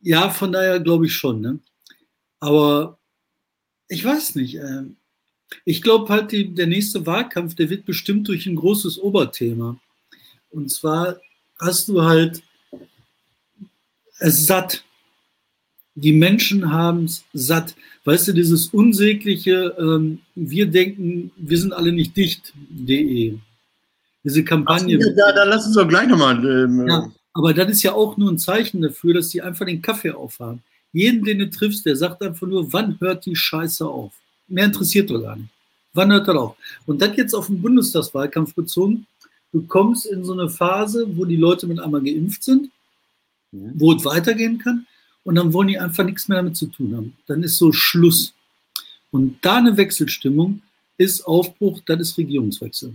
Ja, 0.00 0.30
von 0.30 0.50
daher 0.50 0.80
glaube 0.80 1.04
ich 1.04 1.12
schon. 1.12 1.42
Ne? 1.42 1.58
Aber 2.40 2.98
ich 3.88 4.02
weiß 4.02 4.36
nicht. 4.36 4.56
Äh, 4.56 4.84
ich 5.66 5.82
glaube 5.82 6.08
halt, 6.08 6.32
die, 6.32 6.54
der 6.54 6.66
nächste 6.66 7.04
Wahlkampf, 7.04 7.54
der 7.54 7.68
wird 7.68 7.84
bestimmt 7.84 8.26
durch 8.28 8.46
ein 8.46 8.56
großes 8.56 8.98
Oberthema. 8.98 9.78
Und 10.48 10.70
zwar 10.70 11.20
hast 11.58 11.88
du 11.88 12.02
halt 12.02 12.42
es 14.20 14.46
satt. 14.46 14.84
Die 16.00 16.12
Menschen 16.12 16.70
haben 16.70 17.06
es 17.06 17.24
satt. 17.32 17.74
Weißt 18.04 18.28
du, 18.28 18.32
dieses 18.32 18.68
unsägliche, 18.68 19.74
ähm, 19.78 20.20
wir 20.36 20.66
denken, 20.66 21.32
wir 21.36 21.58
sind 21.58 21.72
alle 21.72 21.90
nicht 21.90 22.16
dicht.de. 22.16 23.36
Diese 24.22 24.44
Kampagne. 24.44 24.98
Ach, 25.00 25.16
da, 25.16 25.32
da 25.32 25.44
lass 25.44 25.66
uns 25.66 25.74
doch 25.74 25.88
gleich 25.88 26.08
nochmal. 26.08 26.36
Ähm, 26.44 26.86
ja, 26.86 27.10
aber 27.34 27.52
das 27.52 27.70
ist 27.70 27.82
ja 27.82 27.94
auch 27.94 28.16
nur 28.16 28.30
ein 28.30 28.38
Zeichen 28.38 28.80
dafür, 28.80 29.14
dass 29.14 29.30
die 29.30 29.42
einfach 29.42 29.66
den 29.66 29.82
Kaffee 29.82 30.12
aufhaben. 30.12 30.62
Jeden, 30.92 31.24
den 31.24 31.40
du 31.40 31.50
triffst, 31.50 31.84
der 31.84 31.96
sagt 31.96 32.22
einfach 32.22 32.46
nur, 32.46 32.72
wann 32.72 32.96
hört 33.00 33.26
die 33.26 33.36
Scheiße 33.36 33.84
auf? 33.84 34.12
Mehr 34.46 34.66
interessiert 34.66 35.10
doch 35.10 35.20
gar 35.20 35.36
nicht. 35.36 35.50
Wann 35.94 36.12
hört 36.12 36.28
das 36.28 36.36
auf? 36.36 36.56
Und 36.86 37.02
das 37.02 37.16
jetzt 37.16 37.34
auf 37.34 37.48
den 37.48 37.60
Bundestagswahlkampf 37.60 38.54
bezogen. 38.54 39.06
Du 39.52 39.62
kommst 39.62 40.06
in 40.06 40.24
so 40.24 40.32
eine 40.32 40.48
Phase, 40.48 41.08
wo 41.16 41.24
die 41.24 41.36
Leute 41.36 41.66
mit 41.66 41.80
einmal 41.80 42.02
geimpft 42.02 42.44
sind, 42.44 42.70
wo 43.50 43.94
es 43.94 44.04
weitergehen 44.04 44.58
kann 44.58 44.86
und 45.28 45.34
dann 45.34 45.52
wollen 45.52 45.68
die 45.68 45.78
einfach 45.78 46.04
nichts 46.04 46.26
mehr 46.28 46.38
damit 46.38 46.56
zu 46.56 46.68
tun 46.68 46.96
haben. 46.96 47.14
Dann 47.26 47.42
ist 47.42 47.58
so 47.58 47.70
Schluss. 47.70 48.32
Und 49.10 49.44
da 49.44 49.58
eine 49.58 49.76
Wechselstimmung 49.76 50.62
ist 50.96 51.20
Aufbruch, 51.26 51.82
das 51.84 52.00
ist 52.00 52.16
Regierungswechsel. 52.16 52.94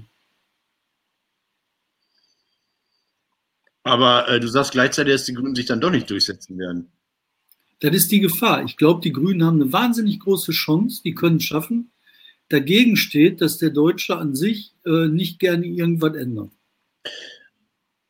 Aber 3.83 4.27
äh, 4.29 4.39
du 4.39 4.47
sagst 4.47 4.71
gleichzeitig, 4.71 5.13
dass 5.13 5.25
die 5.25 5.35
Grünen 5.35 5.53
sich 5.53 5.67
dann 5.67 5.79
doch 5.79 5.91
nicht 5.91 6.09
durchsetzen 6.09 6.57
werden. 6.57 6.91
Das 7.81 7.93
ist 7.93 8.11
die 8.11 8.21
Gefahr. 8.21 8.63
Ich 8.63 8.77
glaube, 8.77 9.01
die 9.01 9.13
Grünen 9.13 9.43
haben 9.43 9.61
eine 9.61 9.71
wahnsinnig 9.71 10.19
große 10.19 10.53
Chance, 10.53 11.03
die 11.03 11.13
können 11.13 11.37
es 11.37 11.43
schaffen. 11.43 11.91
Dagegen 12.49 12.97
steht, 12.97 13.41
dass 13.41 13.59
der 13.59 13.69
Deutsche 13.69 14.17
an 14.17 14.33
sich 14.33 14.73
äh, 14.87 15.07
nicht 15.07 15.37
gerne 15.37 15.67
irgendwas 15.67 16.15
ändert. 16.15 16.49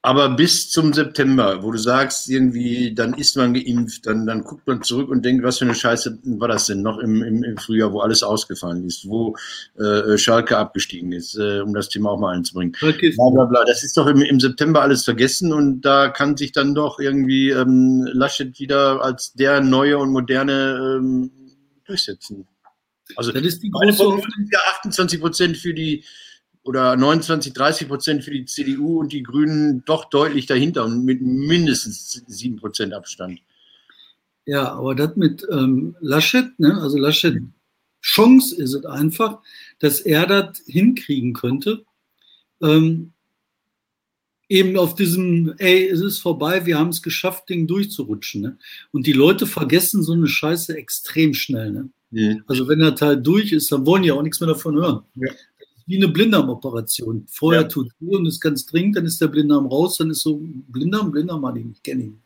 Aber 0.06 0.28
bis 0.32 0.70
zum 0.70 0.92
September, 0.92 1.64
wo 1.64 1.72
du 1.72 1.78
sagst, 1.78 2.30
irgendwie, 2.30 2.94
dann 2.94 3.14
ist 3.14 3.38
man 3.38 3.54
geimpft, 3.54 4.06
dann, 4.06 4.26
dann 4.26 4.44
guckt 4.44 4.68
man 4.68 4.84
zurück 4.84 5.08
und 5.08 5.24
denkt, 5.24 5.46
was 5.46 5.60
für 5.60 5.64
eine 5.64 5.76
Scheiße 5.76 6.20
war 6.26 6.50
das 6.50 6.66
denn 6.66 6.82
noch 6.82 7.00
im, 7.00 7.24
im, 7.24 7.42
im 7.42 7.56
Frühjahr, 7.56 7.94
wo 7.94 8.02
alles 8.02 8.22
ausgefallen 8.22 8.84
ist, 8.84 9.08
wo 9.08 9.38
äh, 9.80 10.18
Schalke 10.18 10.58
abgestiegen 10.58 11.14
ist, 11.14 11.38
äh, 11.38 11.62
um 11.62 11.74
das 11.74 11.88
Thema 11.88 12.12
auch 12.12 12.20
mal 12.20 12.36
einzubringen. 12.36 12.76
Bla, 13.16 13.30
bla, 13.30 13.46
bla. 13.46 13.64
Das 13.66 13.86
ist 13.86 13.96
doch 13.96 14.06
im, 14.08 14.22
im 14.22 14.42
September 14.42 14.82
alles 14.82 15.06
vergessen 15.06 15.54
und 15.54 15.80
da 15.84 16.10
kann 16.10 16.36
sich 16.36 16.52
dann 16.52 16.76
doch 16.76 17.00
irgendwie 17.00 17.52
ähm, 17.52 18.06
Laschet 18.12 18.60
wieder 18.60 19.02
als 19.02 19.32
der 19.32 19.62
neue 19.62 19.98
und 20.00 20.12
moderne 20.12 20.98
ähm, 21.00 21.32
durchsetzen. 21.86 22.46
Also 23.16 23.32
das 23.32 23.44
ist 23.44 23.64
die 23.64 23.72
große 23.72 24.22
28 24.74 25.22
Prozent 25.22 25.56
für 25.56 25.74
die 25.74 26.04
oder 26.64 26.96
29, 26.96 27.54
30 27.54 27.88
Prozent 27.88 28.24
für 28.24 28.32
die 28.32 28.46
CDU 28.46 29.00
und 29.00 29.12
die 29.12 29.24
Grünen 29.24 29.84
doch 29.86 30.06
deutlich 30.06 30.46
dahinter 30.46 30.86
und 30.86 31.04
mit 31.04 31.22
mindestens 31.22 32.24
7 32.26 32.56
Prozent 32.56 32.94
Abstand. 32.94 33.42
Ja, 34.46 34.74
aber 34.74 34.96
das 34.96 35.16
mit 35.16 35.46
ähm, 35.52 35.96
Laschet, 36.00 36.58
ne? 36.60 36.80
also 36.82 36.98
Laschet, 36.98 37.42
Chance 38.02 38.56
ist 38.56 38.74
es 38.74 38.86
einfach, 38.86 39.40
dass 39.80 40.02
er 40.02 40.26
das 40.26 40.62
hinkriegen 40.66 41.34
könnte. 41.34 41.86
Ähm, 42.62 43.14
eben 44.50 44.78
auf 44.78 44.96
diesem, 44.96 45.54
ey, 45.58 45.88
es 45.88 46.02
ist 46.02 46.20
vorbei, 46.20 46.66
wir 46.66 46.78
haben 46.78 46.90
es 46.90 47.02
geschafft, 47.02 47.50
Ding 47.50 47.68
durchzurutschen. 47.68 48.42
Ne? 48.42 48.58
Und 48.92 49.08
die 49.08 49.14
Leute 49.14 49.48
vergessen 49.48 50.04
so 50.04 50.14
eine 50.14 50.28
Scheiße 50.28 50.78
extrem 50.78 51.34
schnell. 51.34 51.72
Ne? 51.72 51.90
Mhm. 52.12 52.44
Also 52.48 52.68
wenn 52.68 52.80
der 52.80 52.96
Teil 52.96 53.22
durch 53.22 53.54
ist, 53.54 53.72
dann 53.72 53.86
wollen 53.86 54.04
die 54.04 54.12
auch 54.12 54.22
nichts 54.22 54.42
mehr 54.42 54.50
davon 54.50 54.76
hören. 54.76 55.04
Ja 55.16 55.32
wie 55.86 55.98
eine 55.98 56.08
Blinddarmoperation. 56.08 57.26
Vorher 57.30 57.64
ja. 57.64 57.68
tut 57.68 57.88
es 57.88 57.94
und 58.08 58.26
ist 58.26 58.40
ganz 58.40 58.66
dringend, 58.66 58.98
dann 58.98 59.06
ist 59.06 59.22
der 59.22 59.28
Blinddarm 59.28 59.68
raus, 59.68 59.98
dann 59.98 60.10
ist 60.10 60.22
so 60.22 60.40
Blinddarm, 60.42 61.12
Blinddarm 61.12 61.46
hatte 61.46 61.60
ich 61.60 61.66
nicht, 61.66 61.84
kenne 61.84 62.04
nicht. 62.04 62.18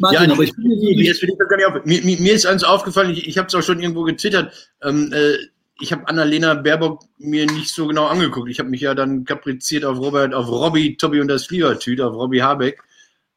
Martin, 0.00 0.28
ja, 0.28 0.32
aber 0.32 0.42
ich 0.42 0.54
bin 0.54 0.70
jetzt 0.98 1.22
will 1.22 1.30
ich 1.30 1.38
gar 1.38 1.56
nicht 1.56 1.66
auf. 1.66 1.84
Mir, 1.84 2.02
mir, 2.02 2.32
ist 2.32 2.46
eins 2.46 2.64
aufgefallen, 2.64 3.10
ich, 3.10 3.26
ich 3.26 3.38
habe 3.38 3.48
es 3.48 3.54
auch 3.54 3.62
schon 3.62 3.80
irgendwo 3.80 4.02
getwittert. 4.02 4.52
Ähm, 4.82 5.12
äh, 5.12 5.36
ich 5.80 5.92
habe 5.92 6.08
Annalena 6.08 6.54
Baerbock 6.54 7.04
mir 7.18 7.46
nicht 7.46 7.68
so 7.68 7.86
genau 7.86 8.06
angeguckt. 8.06 8.48
Ich 8.50 8.58
habe 8.58 8.70
mich 8.70 8.80
ja 8.80 8.94
dann 8.94 9.24
kapriziert 9.24 9.84
auf 9.84 9.98
Robert, 9.98 10.34
auf 10.34 10.48
Robby, 10.48 10.96
Tobi 10.96 11.20
und 11.20 11.28
das 11.28 11.46
Fliegertüt, 11.46 12.00
auf 12.00 12.14
Robby 12.14 12.38
Habeck. 12.38 12.82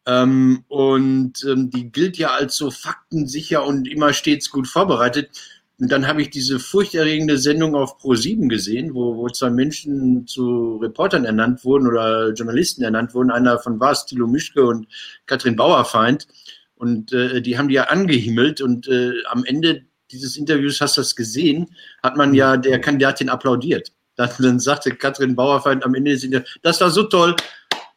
Ähm, 0.05 0.63
und 0.67 1.45
ähm, 1.47 1.69
die 1.69 1.91
gilt 1.91 2.17
ja 2.17 2.29
als 2.31 2.55
so 2.55 2.71
faktensicher 2.71 3.65
und 3.65 3.87
immer 3.87 4.13
stets 4.13 4.49
gut 4.49 4.67
vorbereitet. 4.67 5.29
Und 5.79 5.91
dann 5.91 6.07
habe 6.07 6.21
ich 6.21 6.29
diese 6.29 6.59
furchterregende 6.59 7.37
Sendung 7.37 7.73
auf 7.73 8.01
Pro7 8.01 8.49
gesehen, 8.49 8.93
wo, 8.93 9.15
wo 9.15 9.29
zwei 9.29 9.49
Menschen 9.49 10.27
zu 10.27 10.77
Reportern 10.81 11.23
ernannt 11.23 11.63
wurden 11.63 11.87
oder 11.87 12.33
Journalisten 12.33 12.83
ernannt 12.83 13.13
wurden. 13.13 13.31
Einer 13.31 13.59
von 13.59 13.79
war 13.79 13.93
Thilo 13.93 14.27
Mischke 14.27 14.65
und 14.65 14.87
Katrin 15.25 15.55
Bauerfeind. 15.55 16.27
Und 16.75 17.13
äh, 17.13 17.41
die 17.41 17.57
haben 17.57 17.69
die 17.69 17.75
ja 17.75 17.83
angehimmelt. 17.83 18.59
Und 18.59 18.89
äh, 18.89 19.13
am 19.29 19.45
Ende 19.45 19.83
dieses 20.11 20.35
Interviews, 20.35 20.81
hast 20.81 20.97
du 20.97 21.01
das 21.01 21.15
gesehen, 21.15 21.67
hat 22.03 22.17
man 22.17 22.33
ja 22.33 22.57
der 22.57 22.81
Kandidatin 22.81 23.29
applaudiert. 23.29 23.93
Dann, 24.15 24.29
dann 24.39 24.59
sagte 24.59 24.93
Katrin 24.93 25.35
Bauerfeind 25.35 25.85
am 25.85 25.95
Ende 25.95 26.11
des 26.11 26.25
Interviews, 26.25 26.59
das 26.61 26.81
war 26.81 26.89
so 26.89 27.03
toll. 27.03 27.35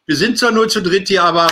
Wir 0.05 0.15
sind 0.15 0.37
zwar 0.37 0.51
nur 0.51 0.69
zu 0.69 0.81
dritt 0.81 1.09
hier, 1.09 1.23
aber 1.23 1.47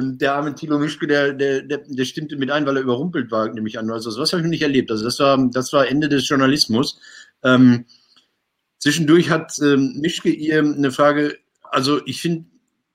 und 0.00 0.18
der 0.18 0.34
arme 0.34 0.54
Thilo 0.54 0.78
Mischke, 0.78 1.06
der, 1.06 1.34
der, 1.34 1.60
der, 1.62 1.82
der 1.86 2.04
stimmte 2.06 2.36
mit 2.36 2.50
ein, 2.50 2.64
weil 2.64 2.76
er 2.76 2.82
überrumpelt 2.82 3.30
war, 3.30 3.48
nämlich 3.52 3.78
an. 3.78 3.90
Also 3.90 4.10
sowas 4.10 4.32
habe 4.32 4.40
ich 4.40 4.44
noch 4.44 4.50
nicht 4.50 4.62
erlebt. 4.62 4.90
Also 4.90 5.04
das 5.04 5.18
war, 5.18 5.38
das 5.52 5.72
war 5.74 5.86
Ende 5.86 6.08
des 6.08 6.26
Journalismus. 6.26 6.98
Ähm, 7.44 7.84
zwischendurch 8.78 9.28
hat 9.28 9.52
ähm, 9.60 9.98
Mischke 10.00 10.30
ihr 10.30 10.60
eine 10.60 10.90
Frage, 10.90 11.36
also 11.62 12.00
ich 12.06 12.22
finde, 12.22 12.46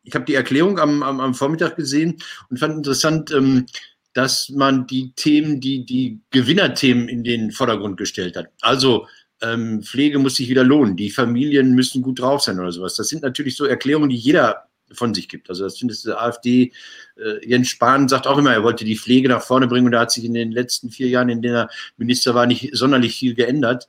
ich 0.03 0.15
habe 0.15 0.25
die 0.25 0.33
Erklärung 0.33 0.79
am, 0.79 1.03
am, 1.03 1.19
am, 1.19 1.33
Vormittag 1.35 1.75
gesehen 1.75 2.17
und 2.49 2.57
fand 2.57 2.75
interessant, 2.75 3.31
ähm, 3.31 3.67
dass 4.13 4.49
man 4.49 4.87
die 4.87 5.11
Themen, 5.15 5.59
die, 5.59 5.85
die 5.85 6.21
Gewinnerthemen 6.31 7.07
in 7.07 7.23
den 7.23 7.51
Vordergrund 7.51 7.97
gestellt 7.97 8.35
hat. 8.35 8.47
Also 8.61 9.07
ähm, 9.41 9.83
Pflege 9.83 10.17
muss 10.17 10.35
sich 10.37 10.49
wieder 10.49 10.63
lohnen, 10.63 10.95
die 10.95 11.11
Familien 11.11 11.75
müssen 11.75 12.01
gut 12.01 12.19
drauf 12.19 12.41
sein 12.41 12.59
oder 12.59 12.71
sowas. 12.71 12.95
Das 12.95 13.09
sind 13.09 13.21
natürlich 13.21 13.55
so 13.55 13.65
Erklärungen, 13.65 14.09
die 14.09 14.15
jeder 14.15 14.69
von 14.91 15.13
sich 15.13 15.29
gibt. 15.29 15.49
Also 15.49 15.63
das 15.63 15.77
findest 15.77 16.05
du, 16.05 16.17
AfD, 16.17 16.71
äh, 17.17 17.47
Jens 17.47 17.69
Spahn 17.69 18.07
sagt 18.07 18.27
auch 18.27 18.37
immer, 18.37 18.53
er 18.53 18.63
wollte 18.63 18.85
die 18.85 18.97
Pflege 18.97 19.29
nach 19.29 19.41
vorne 19.41 19.67
bringen 19.67 19.87
und 19.87 19.91
da 19.91 20.01
hat 20.01 20.11
sich 20.11 20.25
in 20.25 20.33
den 20.33 20.51
letzten 20.51 20.89
vier 20.89 21.07
Jahren, 21.07 21.29
in 21.29 21.41
denen 21.41 21.55
er 21.55 21.69
Minister 21.97 22.35
war, 22.35 22.45
nicht 22.45 22.75
sonderlich 22.75 23.15
viel 23.15 23.33
geändert. 23.33 23.87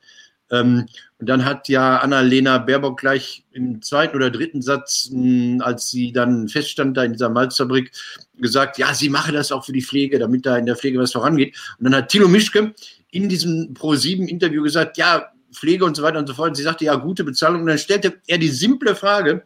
Ähm, 0.50 0.86
und 1.18 1.28
dann 1.28 1.44
hat 1.44 1.68
ja 1.68 1.98
Annalena 1.98 2.58
Baerbock 2.58 3.00
gleich 3.00 3.44
im 3.52 3.82
zweiten 3.82 4.16
oder 4.16 4.30
dritten 4.30 4.62
Satz, 4.62 5.08
mh, 5.10 5.64
als 5.64 5.90
sie 5.90 6.12
dann 6.12 6.48
feststand 6.48 6.96
da 6.96 7.04
in 7.04 7.12
dieser 7.12 7.30
Malzfabrik, 7.30 7.90
gesagt, 8.36 8.78
ja, 8.78 8.94
sie 8.94 9.08
mache 9.08 9.32
das 9.32 9.50
auch 9.50 9.64
für 9.64 9.72
die 9.72 9.82
Pflege, 9.82 10.18
damit 10.18 10.46
da 10.46 10.56
in 10.56 10.66
der 10.66 10.76
Pflege 10.76 10.98
was 10.98 11.12
vorangeht. 11.12 11.56
Und 11.78 11.84
dann 11.84 11.94
hat 11.94 12.08
Thilo 12.10 12.28
Mischke 12.28 12.74
in 13.10 13.28
diesem 13.28 13.74
Pro-7-Interview 13.74 14.62
gesagt, 14.62 14.98
ja, 14.98 15.32
Pflege 15.52 15.84
und 15.84 15.96
so 15.96 16.02
weiter 16.02 16.18
und 16.18 16.26
so 16.26 16.34
fort. 16.34 16.50
Und 16.50 16.54
sie 16.56 16.62
sagte, 16.62 16.84
ja, 16.84 16.94
gute 16.96 17.24
Bezahlung. 17.24 17.62
Und 17.62 17.68
dann 17.68 17.78
stellte 17.78 18.20
er 18.26 18.38
die 18.38 18.48
simple 18.48 18.94
Frage, 18.94 19.44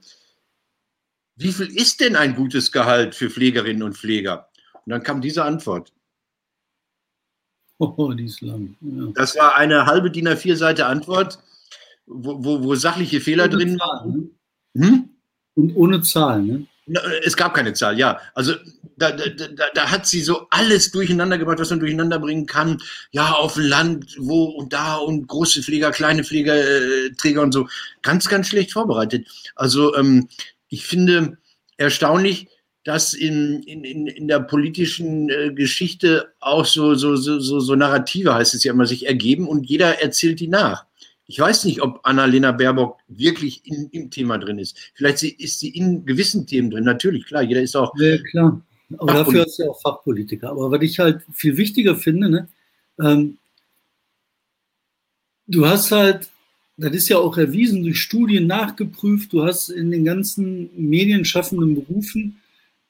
wie 1.41 1.53
viel 1.53 1.75
ist 1.75 2.01
denn 2.01 2.17
ein 2.17 2.35
gutes 2.35 2.71
Gehalt 2.71 3.15
für 3.15 3.31
Pflegerinnen 3.31 3.83
und 3.83 3.97
Pfleger? 3.97 4.49
Und 4.85 4.91
dann 4.91 5.03
kam 5.03 5.21
diese 5.21 5.45
Antwort. 5.45 5.93
Oh, 7.79 8.13
die 8.13 8.27
ist 8.27 8.43
lang. 8.43 8.77
Ja. 8.83 9.07
Das 9.15 9.37
war 9.37 9.57
eine 9.57 9.87
halbe 9.87 10.11
DIN 10.11 10.29
A4-Seite 10.29 10.85
Antwort, 10.85 11.39
wo, 12.07 12.45
wo, 12.45 12.63
wo, 12.63 12.75
sachliche 12.75 13.23
Fehler 13.23 13.45
ohne 13.45 13.57
drin 13.57 13.79
waren. 13.79 14.31
Hm? 14.77 15.09
Und 15.55 15.77
ohne 15.77 16.03
Zahlen, 16.03 16.47
ne? 16.47 16.67
Es 17.25 17.37
gab 17.37 17.55
keine 17.55 17.73
Zahl, 17.73 17.99
ja. 17.99 18.21
Also 18.35 18.55
da, 18.97 19.13
da, 19.13 19.29
da, 19.29 19.65
da, 19.73 19.91
hat 19.91 20.07
sie 20.07 20.21
so 20.21 20.49
alles 20.51 20.91
durcheinander 20.91 21.39
gebracht, 21.39 21.61
was 21.61 21.71
man 21.71 21.79
durcheinander 21.79 22.19
bringen 22.19 22.47
kann. 22.47 22.83
Ja, 23.13 23.33
auf 23.33 23.55
dem 23.55 23.65
Land, 23.65 24.17
wo 24.19 24.45
und 24.47 24.73
da 24.73 24.97
und 24.97 25.29
große 25.29 25.63
Pfleger, 25.63 25.93
kleine 25.93 26.25
Pflegerträger 26.25 27.43
und 27.43 27.53
so. 27.53 27.69
Ganz, 28.03 28.29
ganz 28.29 28.49
schlecht 28.49 28.73
vorbereitet. 28.73 29.29
Also 29.55 29.95
ähm, 29.97 30.29
ich 30.71 30.87
finde 30.87 31.37
erstaunlich, 31.77 32.49
dass 32.85 33.13
in, 33.13 33.63
in, 33.65 34.07
in 34.07 34.27
der 34.27 34.41
politischen 34.41 35.29
äh, 35.29 35.53
Geschichte 35.53 36.33
auch 36.41 36.65
so, 36.65 36.95
so, 36.95 37.17
so, 37.17 37.39
so 37.39 37.75
Narrative, 37.75 38.35
heißt 38.35 38.55
es 38.55 38.65
ja 38.65 38.73
immer, 38.73 38.87
sich 38.87 39.07
ergeben 39.07 39.47
und 39.47 39.69
jeder 39.69 40.01
erzählt 40.01 40.41
die 40.41 40.49
nach. 40.49 40.87
Ich 41.27 41.39
weiß 41.39 41.65
nicht, 41.67 41.83
ob 41.83 42.01
Annalena 42.05 42.53
Baerbock 42.53 42.99
wirklich 43.07 43.65
in, 43.65 43.89
im 43.93 44.11
Thema 44.11 44.39
drin 44.39 44.59
ist. 44.59 44.77
Vielleicht 44.95 45.23
ist 45.23 45.61
sie 45.61 45.69
in 45.69 46.07
gewissen 46.07 46.47
Themen 46.47 46.71
drin. 46.71 46.85
Natürlich, 46.85 47.27
klar, 47.27 47.43
jeder 47.43 47.63
ist 47.63 47.77
auch. 47.77 47.93
Ja, 47.99 48.17
klar. 48.19 48.61
Aber 48.99 49.13
dafür 49.13 49.47
ist 49.47 49.57
sie 49.57 49.69
auch 49.69 49.81
Fachpolitiker. 49.81 50.51
Aber 50.51 50.71
was 50.73 50.83
ich 50.83 50.99
halt 50.99 51.23
viel 51.33 51.57
wichtiger 51.57 51.95
finde, 51.95 52.31
ne, 52.31 52.49
ähm, 53.01 53.39
du 55.47 55.67
hast 55.67 55.93
halt 55.93 56.29
das 56.81 56.95
ist 56.95 57.09
ja 57.09 57.19
auch 57.19 57.37
erwiesen, 57.37 57.83
durch 57.83 58.01
Studien 58.01 58.47
nachgeprüft. 58.47 59.33
Du 59.33 59.45
hast 59.45 59.69
in 59.69 59.91
den 59.91 60.05
ganzen 60.05 60.71
medienschaffenden 60.77 61.75
Berufen 61.75 62.41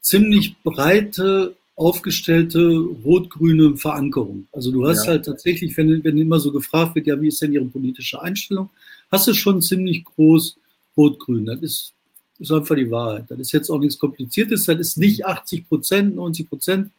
ziemlich 0.01 0.57
breite, 0.63 1.57
aufgestellte 1.75 2.77
rot-grüne 3.05 3.77
Verankerung. 3.77 4.47
Also 4.53 4.71
du 4.71 4.87
hast 4.87 5.05
ja. 5.05 5.13
halt 5.13 5.25
tatsächlich, 5.25 5.77
wenn, 5.77 6.05
wenn 6.05 6.19
immer 6.19 6.39
so 6.39 6.53
gefragt 6.53 6.95
wird, 6.95 7.07
ja, 7.07 7.21
wie 7.21 7.29
ist 7.29 7.43
denn 7.43 7.53
Ihre 7.53 7.65
politische 7.65 8.21
Einstellung, 8.23 8.71
hast 9.11 9.27
du 9.27 9.35
schon 9.35 9.61
ziemlich 9.61 10.05
groß 10.05 10.57
rot-grün. 10.97 11.47
Das 11.47 11.61
ist, 11.61 11.93
ist 12.39 12.53
einfach 12.53 12.77
die 12.77 12.91
Wahrheit. 12.91 13.25
Das 13.29 13.39
ist 13.39 13.53
jetzt 13.53 13.71
auch 13.71 13.79
nichts 13.79 13.99
Kompliziertes. 13.99 14.67
Das 14.67 14.79
ist 14.79 14.99
nicht 14.99 15.27
80 15.27 15.69
Prozent, 15.69 16.15
90 16.15 16.49
Prozent. 16.49 16.91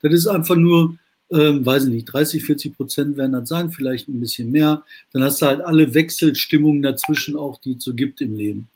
Das 0.00 0.12
ist 0.12 0.26
einfach 0.26 0.56
nur 0.56 0.96
ähm, 1.32 1.64
weiß 1.64 1.84
ich 1.84 1.90
nicht, 1.90 2.04
30, 2.04 2.44
40 2.44 2.76
Prozent 2.76 3.16
werden 3.16 3.32
das 3.32 3.48
sein, 3.48 3.70
vielleicht 3.70 4.08
ein 4.08 4.20
bisschen 4.20 4.50
mehr. 4.50 4.84
Dann 5.12 5.22
hast 5.22 5.40
du 5.40 5.46
halt 5.46 5.60
alle 5.62 5.94
Wechselstimmungen 5.94 6.82
dazwischen 6.82 7.36
auch, 7.36 7.58
die 7.58 7.72
es 7.72 7.84
so 7.84 7.94
gibt 7.94 8.20
im 8.20 8.36
Leben. 8.36 8.68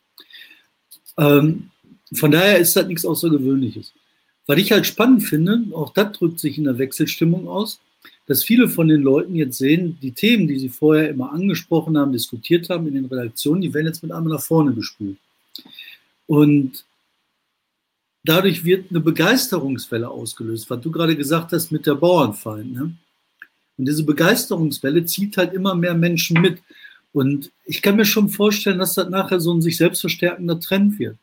Ähm, 1.19 1.71
von 2.13 2.31
daher 2.31 2.59
ist 2.59 2.75
das 2.77 2.87
nichts 2.87 3.05
Außergewöhnliches. 3.05 3.93
Was 4.47 4.59
ich 4.59 4.73
halt 4.73 4.87
spannend 4.87 5.25
finde, 5.25 5.65
auch 5.73 5.93
das 5.93 6.13
drückt 6.13 6.39
sich 6.39 6.57
in 6.57 6.65
der 6.65 6.79
Wechselstimmung 6.79 7.49
aus, 7.49 7.81
dass 8.27 8.45
viele 8.45 8.69
von 8.69 8.89
den 8.89 9.03
Leuten 9.03 9.35
jetzt 9.35 9.59
sehen, 9.59 9.99
die 10.01 10.13
Themen, 10.13 10.49
die 10.49 10.59
sie 10.59 10.69
vorher 10.69 11.11
immer 11.11 11.33
angesprochen 11.33 11.99
haben, 11.99 12.13
diskutiert 12.13 12.71
haben 12.71 12.87
in 12.87 12.95
den 12.95 13.07
Redaktionen, 13.07 13.61
die 13.61 13.75
werden 13.75 13.87
jetzt 13.87 14.03
mit 14.03 14.13
einmal 14.13 14.35
nach 14.35 14.43
vorne 14.43 14.73
gespült. 14.73 15.19
Und 16.27 16.85
dadurch 18.29 18.65
wird 18.65 18.91
eine 18.91 19.01
Begeisterungswelle 19.01 20.09
ausgelöst, 20.09 20.69
was 20.71 20.81
du 20.81 20.91
gerade 20.91 21.17
gesagt 21.17 21.53
hast 21.53 21.71
mit 21.71 21.87
der 21.87 21.95
Bauernfeind. 21.95 22.73
Ne? 22.73 22.95
Und 23.79 23.89
diese 23.89 24.05
Begeisterungswelle 24.05 25.05
zieht 25.05 25.37
halt 25.37 25.53
immer 25.53 25.75
mehr 25.75 25.95
Menschen 25.95 26.41
mit. 26.41 26.63
Und 27.13 27.51
ich 27.65 27.83
kann 27.83 27.97
mir 27.97 28.05
schon 28.05 28.29
vorstellen, 28.29 28.79
dass 28.79 28.95
das 28.95 29.09
nachher 29.09 29.41
so 29.41 29.53
ein 29.53 29.63
sich 29.63 29.77
selbst 29.77 30.01
verstärkender 30.01 30.61
Trend 30.61 30.99
wird. 30.99 31.17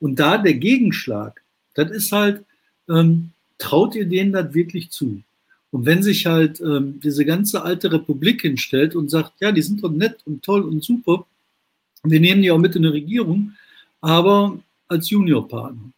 Und 0.00 0.18
da 0.18 0.38
der 0.38 0.54
Gegenschlag, 0.54 1.42
das 1.74 1.90
ist 1.90 2.12
halt, 2.12 2.44
ähm, 2.88 3.30
traut 3.58 3.94
ihr 3.94 4.06
denen 4.06 4.32
das 4.32 4.54
wirklich 4.54 4.90
zu? 4.90 5.22
Und 5.70 5.84
wenn 5.84 6.02
sich 6.02 6.26
halt 6.26 6.60
ähm, 6.60 7.00
diese 7.02 7.24
ganze 7.24 7.62
alte 7.62 7.92
Republik 7.92 8.42
hinstellt 8.42 8.96
und 8.96 9.10
sagt, 9.10 9.32
ja, 9.40 9.52
die 9.52 9.62
sind 9.62 9.82
doch 9.82 9.90
nett 9.90 10.18
und 10.24 10.42
toll 10.42 10.62
und 10.62 10.82
super, 10.82 11.26
Wir 12.04 12.20
nehmen 12.20 12.42
die 12.42 12.50
auch 12.50 12.58
mit 12.58 12.76
in 12.76 12.82
die 12.82 12.88
Regierung, 12.88 13.54
aber 14.00 14.58
als 14.86 15.10
Juniorpartner. 15.10 15.90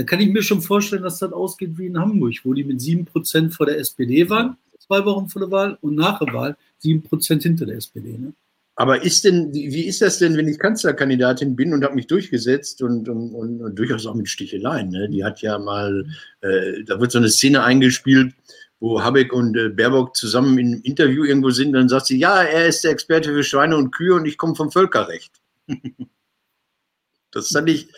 Da 0.00 0.06
kann 0.06 0.20
ich 0.20 0.30
mir 0.30 0.42
schon 0.42 0.62
vorstellen, 0.62 1.02
dass 1.02 1.18
das 1.18 1.30
ausgeht 1.30 1.76
wie 1.76 1.84
in 1.84 1.98
Hamburg, 1.98 2.34
wo 2.44 2.54
die 2.54 2.64
mit 2.64 2.80
7% 2.80 3.50
vor 3.50 3.66
der 3.66 3.78
SPD 3.78 4.30
waren, 4.30 4.56
zwei 4.78 5.04
Wochen 5.04 5.28
vor 5.28 5.42
der 5.42 5.50
Wahl, 5.50 5.76
und 5.82 5.94
nach 5.94 6.18
der 6.20 6.32
Wahl 6.32 6.56
7% 6.82 7.42
hinter 7.42 7.66
der 7.66 7.76
SPD. 7.76 8.16
Ne? 8.16 8.32
Aber 8.76 9.04
ist 9.04 9.24
denn, 9.24 9.52
wie 9.52 9.84
ist 9.84 10.00
das 10.00 10.18
denn, 10.18 10.38
wenn 10.38 10.48
ich 10.48 10.58
Kanzlerkandidatin 10.58 11.54
bin 11.54 11.74
und 11.74 11.84
habe 11.84 11.96
mich 11.96 12.06
durchgesetzt 12.06 12.80
und, 12.80 13.10
und, 13.10 13.34
und, 13.34 13.60
und, 13.60 13.78
durchaus 13.78 14.06
auch 14.06 14.14
mit 14.14 14.30
Sticheleien? 14.30 14.88
Ne? 14.88 15.10
Die 15.10 15.22
hat 15.22 15.42
ja 15.42 15.58
mal, 15.58 16.06
äh, 16.40 16.82
da 16.84 16.98
wird 16.98 17.12
so 17.12 17.18
eine 17.18 17.28
Szene 17.28 17.62
eingespielt, 17.62 18.32
wo 18.78 19.02
Habeck 19.02 19.34
und 19.34 19.54
äh, 19.54 19.68
Baerbock 19.68 20.16
zusammen 20.16 20.56
im 20.56 20.80
Interview 20.82 21.24
irgendwo 21.24 21.50
sind, 21.50 21.74
dann 21.74 21.90
sagt 21.90 22.06
sie, 22.06 22.18
ja, 22.18 22.42
er 22.42 22.68
ist 22.68 22.84
der 22.84 22.92
Experte 22.92 23.34
für 23.34 23.44
Schweine 23.44 23.76
und 23.76 23.90
Kühe 23.90 24.14
und 24.14 24.24
ich 24.24 24.38
komme 24.38 24.54
vom 24.54 24.72
Völkerrecht. 24.72 25.42
das 27.32 27.48
fand 27.48 27.68
ich 27.68 27.88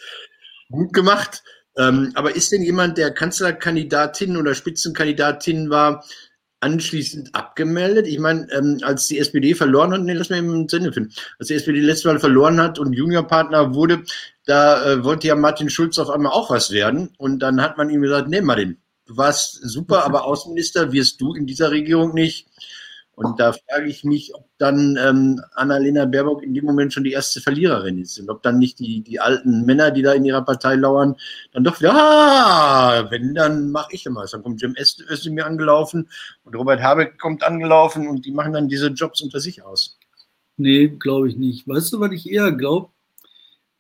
gut 0.69 0.93
gemacht. 0.93 1.45
Ähm, 1.77 2.13
aber 2.15 2.35
ist 2.37 2.53
denn 2.53 2.63
jemand, 2.63 2.99
der 2.99 3.13
Kanzlerkandidatin 3.13 4.37
oder 4.37 4.55
Spitzenkandidatin 4.55 5.71
war, 5.71 6.05
anschließend 6.61 7.35
abgemeldet? 7.35 8.07
Ich 8.07 8.19
meine, 8.19 8.51
ähm, 8.53 8.79
als 8.83 9.09
die 9.09 9.19
SPD 9.19 9.55
verloren 9.55 9.93
hat, 9.93 10.03
nee, 10.03 10.13
lass 10.13 10.31
eben 10.31 10.69
zu 10.69 10.77
Ende 10.77 10.93
finden. 10.93 11.13
Als 11.39 11.49
die 11.49 11.55
SPD 11.55 11.81
letztes 11.81 12.05
Mal 12.05 12.21
verloren 12.21 12.61
hat 12.61 12.79
und 12.79 12.93
Juniorpartner 12.93 13.75
wurde, 13.75 14.05
da 14.45 14.85
äh, 14.85 15.05
wollte 15.05 15.29
ja 15.29 15.35
Martin 15.35 15.71
Schulz 15.71 15.99
auf 15.99 16.11
einmal 16.11 16.33
auch 16.33 16.51
was 16.51 16.71
werden. 16.71 17.11
Und 17.19 17.41
dann 17.41 17.63
hat 17.63 17.79
man 17.79 17.91
ihm 17.91 18.03
gesagt, 18.03 18.29
nee, 18.29 18.41
Martin, 18.41 18.79
du 19.07 19.17
warst 19.17 19.61
super, 19.63 20.05
aber 20.05 20.25
Außenminister 20.25 20.93
wirst 20.93 21.21
du 21.21 21.35
in 21.35 21.47
dieser 21.47 21.71
Regierung 21.71 22.15
nicht. 22.15 22.49
Und 23.15 23.41
da 23.41 23.53
frage 23.53 23.89
ich 23.89 24.05
mich, 24.05 24.35
ob 24.35 24.49
dann 24.63 24.97
ähm, 24.97 25.43
Annalena 25.55 26.05
Baerbock 26.05 26.43
in 26.45 26.55
dem 26.55 26.65
Moment 26.65 26.93
schon 26.93 27.03
die 27.03 27.11
erste 27.11 27.41
Verliererin 27.41 27.99
ist 27.99 28.21
und 28.21 28.31
ob 28.31 28.43
dann 28.45 28.61
nicht 28.61 28.79
die, 28.79 29.01
die 29.01 29.19
alten 29.19 29.67
Männer, 29.67 29.91
die 29.91 30.03
da 30.03 30.13
in 30.13 30.25
ihrer 30.25 30.43
Partei 30.43 30.77
lauern, 30.77 31.17
dann 31.53 31.65
doch 31.65 31.81
wieder, 31.81 31.93
ah, 31.93 33.11
wenn, 33.11 33.35
dann 33.35 33.73
mache 33.73 33.89
ich 33.91 34.07
immer. 34.07 34.25
Dann 34.25 34.43
kommt 34.43 34.63
Jim 34.63 34.77
Özdemir 34.79 35.47
angelaufen 35.47 36.09
und 36.45 36.55
Robert 36.55 36.81
Habeck 36.81 37.19
kommt 37.19 37.43
angelaufen 37.43 38.07
und 38.07 38.25
die 38.25 38.31
machen 38.31 38.53
dann 38.53 38.69
diese 38.69 38.87
Jobs 38.87 39.21
unter 39.21 39.41
sich 39.41 39.65
aus. 39.65 39.99
Nee, 40.57 40.87
glaube 40.87 41.29
ich 41.29 41.37
nicht. 41.37 41.67
Weißt 41.67 41.93
du, 41.93 41.99
was 41.99 42.13
ich 42.13 42.31
eher 42.31 42.53
glaube? 42.53 42.91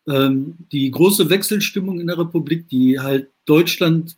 Ähm, 0.09 0.57
die 0.73 0.91
große 0.91 1.31
Wechselstimmung 1.31 2.01
in 2.01 2.09
der 2.09 2.19
Republik, 2.19 2.69
die 2.69 2.99
halt 2.99 3.31
Deutschland 3.45 4.17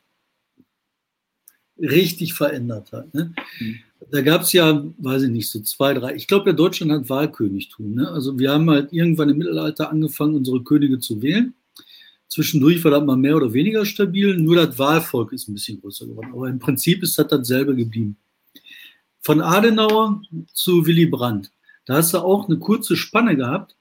richtig 1.79 2.33
verändert 2.33 2.91
hat. 2.93 3.13
Ne? 3.13 3.35
Mhm 3.61 3.81
da 4.11 4.21
gab 4.21 4.43
es 4.43 4.53
ja, 4.53 4.85
weiß 4.99 5.23
ich 5.23 5.31
nicht, 5.31 5.51
so 5.51 5.61
zwei, 5.61 5.95
drei. 5.95 6.15
Ich 6.15 6.27
glaube, 6.27 6.51
ja, 6.51 6.57
Deutschland 6.57 6.93
hat 6.93 7.09
Wahlkönigtum. 7.09 7.95
Ne? 7.95 8.09
Also 8.09 8.39
wir 8.39 8.53
haben 8.53 8.69
halt 8.71 8.93
irgendwann 8.93 9.29
im 9.29 9.39
Mittelalter 9.39 9.91
angefangen, 9.91 10.37
unsere 10.37 10.63
Könige 10.63 10.99
zu 10.99 11.23
wählen. 11.23 11.55
Zwischendurch 12.29 12.83
war 12.85 12.91
das 12.91 13.05
mal 13.05 13.17
mehr 13.17 13.37
oder 13.37 13.53
weniger 13.53 13.87
stabil, 13.87 14.37
nur 14.37 14.57
das 14.57 14.79
Wahlvolk 14.79 15.33
ist 15.33 15.49
ein 15.49 15.55
bisschen 15.55 15.81
größer 15.81 16.07
geworden. 16.07 16.31
Aber 16.33 16.49
im 16.49 16.59
Prinzip 16.59 17.03
ist 17.03 17.19
das 17.19 17.29
dasselbe 17.29 17.77
geblieben. 17.77 18.17
Von 19.21 19.41
Adenauer 19.41 20.21
zu 20.53 20.85
Willy 20.85 21.07
Brandt. 21.07 21.51
Da 21.87 21.97
hast 21.97 22.15
du 22.15 22.19
auch 22.19 22.49
eine 22.49 22.59
kurze 22.59 22.97
Spanne 22.97 23.37
gehabt, 23.37 23.77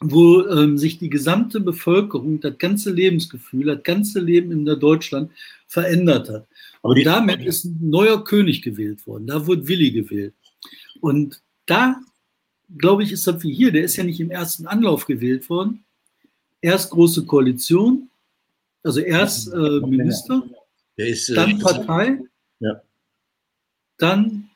wo 0.00 0.46
ähm, 0.46 0.78
sich 0.78 0.98
die 0.98 1.10
gesamte 1.10 1.60
Bevölkerung, 1.60 2.40
das 2.40 2.56
ganze 2.58 2.90
Lebensgefühl, 2.90 3.66
das 3.66 3.82
ganze 3.82 4.20
Leben 4.20 4.52
in 4.52 4.64
der 4.64 4.76
Deutschland 4.76 5.30
verändert 5.66 6.28
hat. 6.28 6.46
Aber 6.82 6.94
und 6.94 7.04
damit 7.04 7.44
ist 7.44 7.64
ein 7.64 7.90
neuer 7.90 8.22
König 8.22 8.62
gewählt 8.62 9.06
worden. 9.06 9.26
Da 9.26 9.46
wurde 9.46 9.66
Willi 9.66 9.90
gewählt. 9.90 10.34
Und 11.00 11.42
da, 11.66 12.00
glaube 12.76 13.02
ich, 13.02 13.12
ist 13.12 13.26
das 13.26 13.42
wie 13.42 13.52
hier. 13.52 13.72
Der 13.72 13.82
ist 13.82 13.96
ja 13.96 14.04
nicht 14.04 14.20
im 14.20 14.30
ersten 14.30 14.66
Anlauf 14.66 15.06
gewählt 15.06 15.50
worden. 15.50 15.84
Erst 16.60 16.90
große 16.90 17.24
Koalition, 17.24 18.08
also 18.82 19.00
erst 19.00 19.52
äh, 19.52 19.80
Minister, 19.80 20.44
ist, 20.96 21.28
äh, 21.28 21.34
dann 21.34 21.58
Partei, 21.58 22.20
ja. 22.60 22.80
dann 23.98 24.48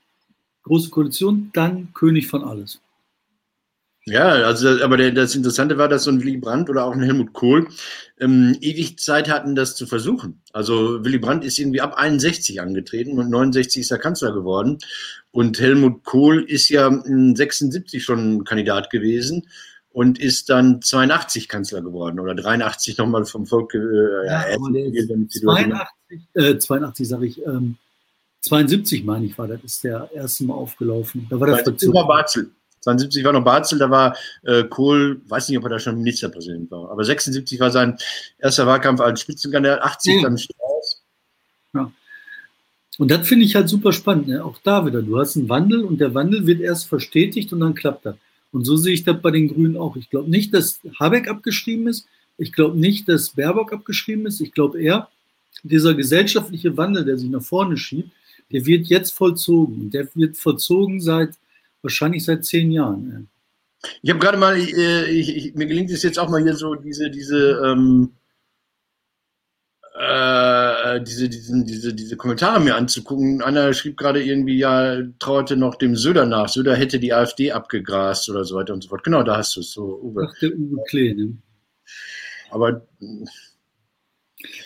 große 0.62 0.90
Koalition, 0.90 1.50
dann 1.52 1.92
König 1.94 2.26
von 2.26 2.44
alles. 2.44 2.80
Ja, 4.04 4.30
also 4.30 4.82
aber 4.82 4.96
der, 4.96 5.12
das 5.12 5.36
Interessante 5.36 5.78
war, 5.78 5.88
dass 5.88 6.04
so 6.04 6.10
ein 6.10 6.20
Willy 6.20 6.36
Brandt 6.36 6.68
oder 6.68 6.84
auch 6.84 6.92
ein 6.92 7.02
Helmut 7.02 7.32
Kohl 7.32 7.68
ähm, 8.20 8.56
ewig 8.60 8.98
Zeit 8.98 9.30
hatten, 9.30 9.54
das 9.54 9.76
zu 9.76 9.86
versuchen. 9.86 10.40
Also 10.52 11.04
Willy 11.04 11.18
Brandt 11.18 11.44
ist 11.44 11.58
irgendwie 11.60 11.80
ab 11.80 11.94
61 11.96 12.60
angetreten 12.60 13.18
und 13.18 13.30
69 13.30 13.82
ist 13.82 13.92
er 13.92 13.98
Kanzler 13.98 14.32
geworden. 14.32 14.78
Und 15.30 15.60
Helmut 15.60 16.02
Kohl 16.02 16.42
ist 16.42 16.68
ja 16.68 16.90
76 16.90 18.02
schon 18.02 18.44
Kandidat 18.44 18.90
gewesen 18.90 19.46
und 19.92 20.18
ist 20.18 20.50
dann 20.50 20.82
82 20.82 21.48
Kanzler 21.48 21.80
geworden 21.80 22.18
oder 22.18 22.34
83 22.34 22.98
nochmal 22.98 23.24
vom 23.24 23.46
Volk. 23.46 23.72
Äh, 23.74 24.26
ja, 24.26 24.44
aber 24.54 24.72
der 24.72 24.86
ist 24.86 25.08
82, 25.08 26.20
äh, 26.34 26.58
82 26.58 27.08
sage 27.08 27.26
ich, 27.26 27.46
ähm, 27.46 27.76
72 28.40 29.04
meine 29.04 29.26
ich 29.26 29.38
war, 29.38 29.46
das 29.46 29.62
ist 29.62 29.84
der 29.84 30.10
erste 30.12 30.44
Mal 30.44 30.54
aufgelaufen. 30.54 31.28
Da 31.30 31.38
war 31.38 31.46
der 31.46 31.58
Verzug. 31.58 31.94
72 32.82 33.24
war 33.24 33.32
noch 33.32 33.44
Barzel, 33.44 33.78
da 33.78 33.90
war 33.90 34.16
äh, 34.42 34.64
Kohl, 34.64 35.20
weiß 35.28 35.48
nicht, 35.48 35.58
ob 35.58 35.64
er 35.64 35.70
da 35.70 35.78
schon 35.78 35.96
Ministerpräsident 35.96 36.70
war, 36.70 36.90
aber 36.90 37.04
76 37.04 37.58
war 37.60 37.70
sein 37.70 37.96
erster 38.38 38.66
Wahlkampf 38.66 39.00
als 39.00 39.20
Spitzenkandidat, 39.20 39.80
80 39.80 40.16
mhm. 40.16 40.22
dann 40.22 40.38
Strauß. 40.38 41.02
Ja. 41.74 41.92
Und 42.98 43.10
das 43.10 43.26
finde 43.26 43.46
ich 43.46 43.54
halt 43.54 43.68
super 43.68 43.92
spannend. 43.92 44.28
Ne? 44.28 44.44
Auch 44.44 44.58
da 44.62 44.84
wieder, 44.84 45.00
du 45.02 45.18
hast 45.18 45.36
einen 45.36 45.48
Wandel 45.48 45.84
und 45.84 45.98
der 45.98 46.14
Wandel 46.14 46.46
wird 46.46 46.60
erst 46.60 46.88
verstetigt 46.88 47.52
und 47.52 47.60
dann 47.60 47.74
klappt 47.74 48.06
er. 48.06 48.18
Und 48.50 48.64
so 48.64 48.76
sehe 48.76 48.92
ich 48.92 49.04
das 49.04 49.20
bei 49.22 49.30
den 49.30 49.48
Grünen 49.48 49.76
auch. 49.76 49.96
Ich 49.96 50.10
glaube 50.10 50.30
nicht, 50.30 50.52
dass 50.52 50.80
Habeck 51.00 51.28
abgeschrieben 51.28 51.86
ist. 51.86 52.06
Ich 52.36 52.52
glaube 52.52 52.78
nicht, 52.78 53.08
dass 53.08 53.30
Baerbock 53.30 53.72
abgeschrieben 53.72 54.26
ist. 54.26 54.40
Ich 54.40 54.52
glaube 54.52 54.80
eher, 54.80 55.08
dieser 55.62 55.94
gesellschaftliche 55.94 56.76
Wandel, 56.76 57.04
der 57.04 57.16
sich 57.16 57.30
nach 57.30 57.42
vorne 57.42 57.76
schiebt, 57.76 58.10
der 58.50 58.66
wird 58.66 58.86
jetzt 58.88 59.12
vollzogen. 59.12 59.90
Der 59.90 60.08
wird 60.14 60.36
vollzogen 60.36 61.00
seit 61.00 61.30
Wahrscheinlich 61.82 62.24
seit 62.24 62.44
zehn 62.44 62.70
Jahren. 62.70 63.28
Ich 64.02 64.10
habe 64.10 64.20
gerade 64.20 64.38
mal, 64.38 64.56
äh, 64.56 65.10
ich, 65.10 65.36
ich, 65.36 65.54
mir 65.54 65.66
gelingt 65.66 65.90
es 65.90 66.02
jetzt 66.02 66.18
auch 66.18 66.28
mal 66.28 66.42
hier 66.42 66.54
so 66.54 66.74
diese, 66.76 67.10
diese, 67.10 67.60
ähm, 67.64 68.12
äh, 69.94 71.00
diese, 71.02 71.28
diesen, 71.28 71.66
diese, 71.66 71.92
diese 71.92 72.16
Kommentare 72.16 72.60
mir 72.60 72.76
anzugucken. 72.76 73.42
Einer 73.42 73.72
schrieb 73.72 73.96
gerade 73.96 74.22
irgendwie, 74.22 74.58
ja, 74.58 75.02
trauerte 75.18 75.56
noch 75.56 75.74
dem 75.74 75.96
Söder 75.96 76.26
nach. 76.26 76.48
Söder 76.48 76.76
hätte 76.76 76.98
die 76.98 77.12
AfD 77.12 77.52
abgegrast 77.52 78.28
oder 78.30 78.44
so 78.44 78.56
weiter 78.56 78.72
und 78.72 78.82
so 78.82 78.88
fort. 78.88 79.04
Genau, 79.04 79.22
da 79.22 79.38
hast 79.38 79.56
du 79.56 79.60
es 79.60 79.72
so. 79.72 80.00
Uwe. 80.02 80.28
Ach, 80.28 80.38
der 80.40 80.50
Uwe 80.56 80.82
Klee, 80.88 81.14
ne? 81.14 81.36
Aber 82.50 82.86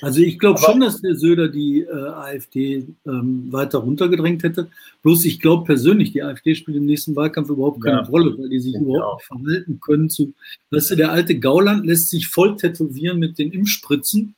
also 0.01 0.21
ich 0.21 0.39
glaube 0.39 0.61
schon, 0.61 0.81
dass 0.81 1.01
der 1.01 1.17
Söder 1.17 1.49
die 1.49 1.81
äh, 1.81 1.93
AfD 1.93 2.87
ähm, 3.07 3.51
weiter 3.51 3.79
runtergedrängt 3.79 4.43
hätte. 4.43 4.69
Bloß 5.03 5.25
ich 5.25 5.41
glaube 5.41 5.65
persönlich, 5.65 6.13
die 6.13 6.23
AfD 6.23 6.55
spielt 6.55 6.77
im 6.77 6.87
nächsten 6.87 7.17
Wahlkampf 7.17 7.51
überhaupt 7.51 7.83
keine 7.83 7.99
ja. 7.99 8.05
Rolle, 8.05 8.37
weil 8.39 8.49
die 8.49 8.61
sich 8.61 8.75
überhaupt 8.75 9.21
nicht 9.21 9.27
verhalten 9.27 9.81
können. 9.81 10.11
Zu, 10.11 10.33
weißt 10.71 10.93
du, 10.93 10.97
der 10.97 11.13
alte 11.13 11.39
Gauland 11.39 11.87
lässt 11.87 12.11
sich 12.11 12.29
voll 12.29 12.57
tätowieren 12.57 13.19
mit 13.19 13.39
den 13.39 13.53
Impfspritzen 13.53 14.35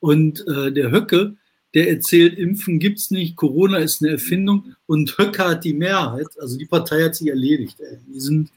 und 0.00 0.44
äh, 0.48 0.72
der 0.72 0.90
Höcke, 0.90 1.36
der 1.74 1.88
erzählt, 1.88 2.36
Impfen 2.36 2.78
gibt 2.78 2.98
es 2.98 3.10
nicht, 3.10 3.36
Corona 3.36 3.78
ist 3.78 4.02
eine 4.02 4.12
Erfindung 4.12 4.74
und 4.86 5.16
Höcke 5.16 5.48
hat 5.48 5.64
die 5.64 5.74
Mehrheit. 5.74 6.26
Also 6.40 6.58
die 6.58 6.66
Partei 6.66 7.04
hat 7.04 7.14
sich 7.14 7.28
erledigt. 7.28 7.78
Ey. 7.80 7.98
Die 8.08 8.20
sind, 8.20 8.50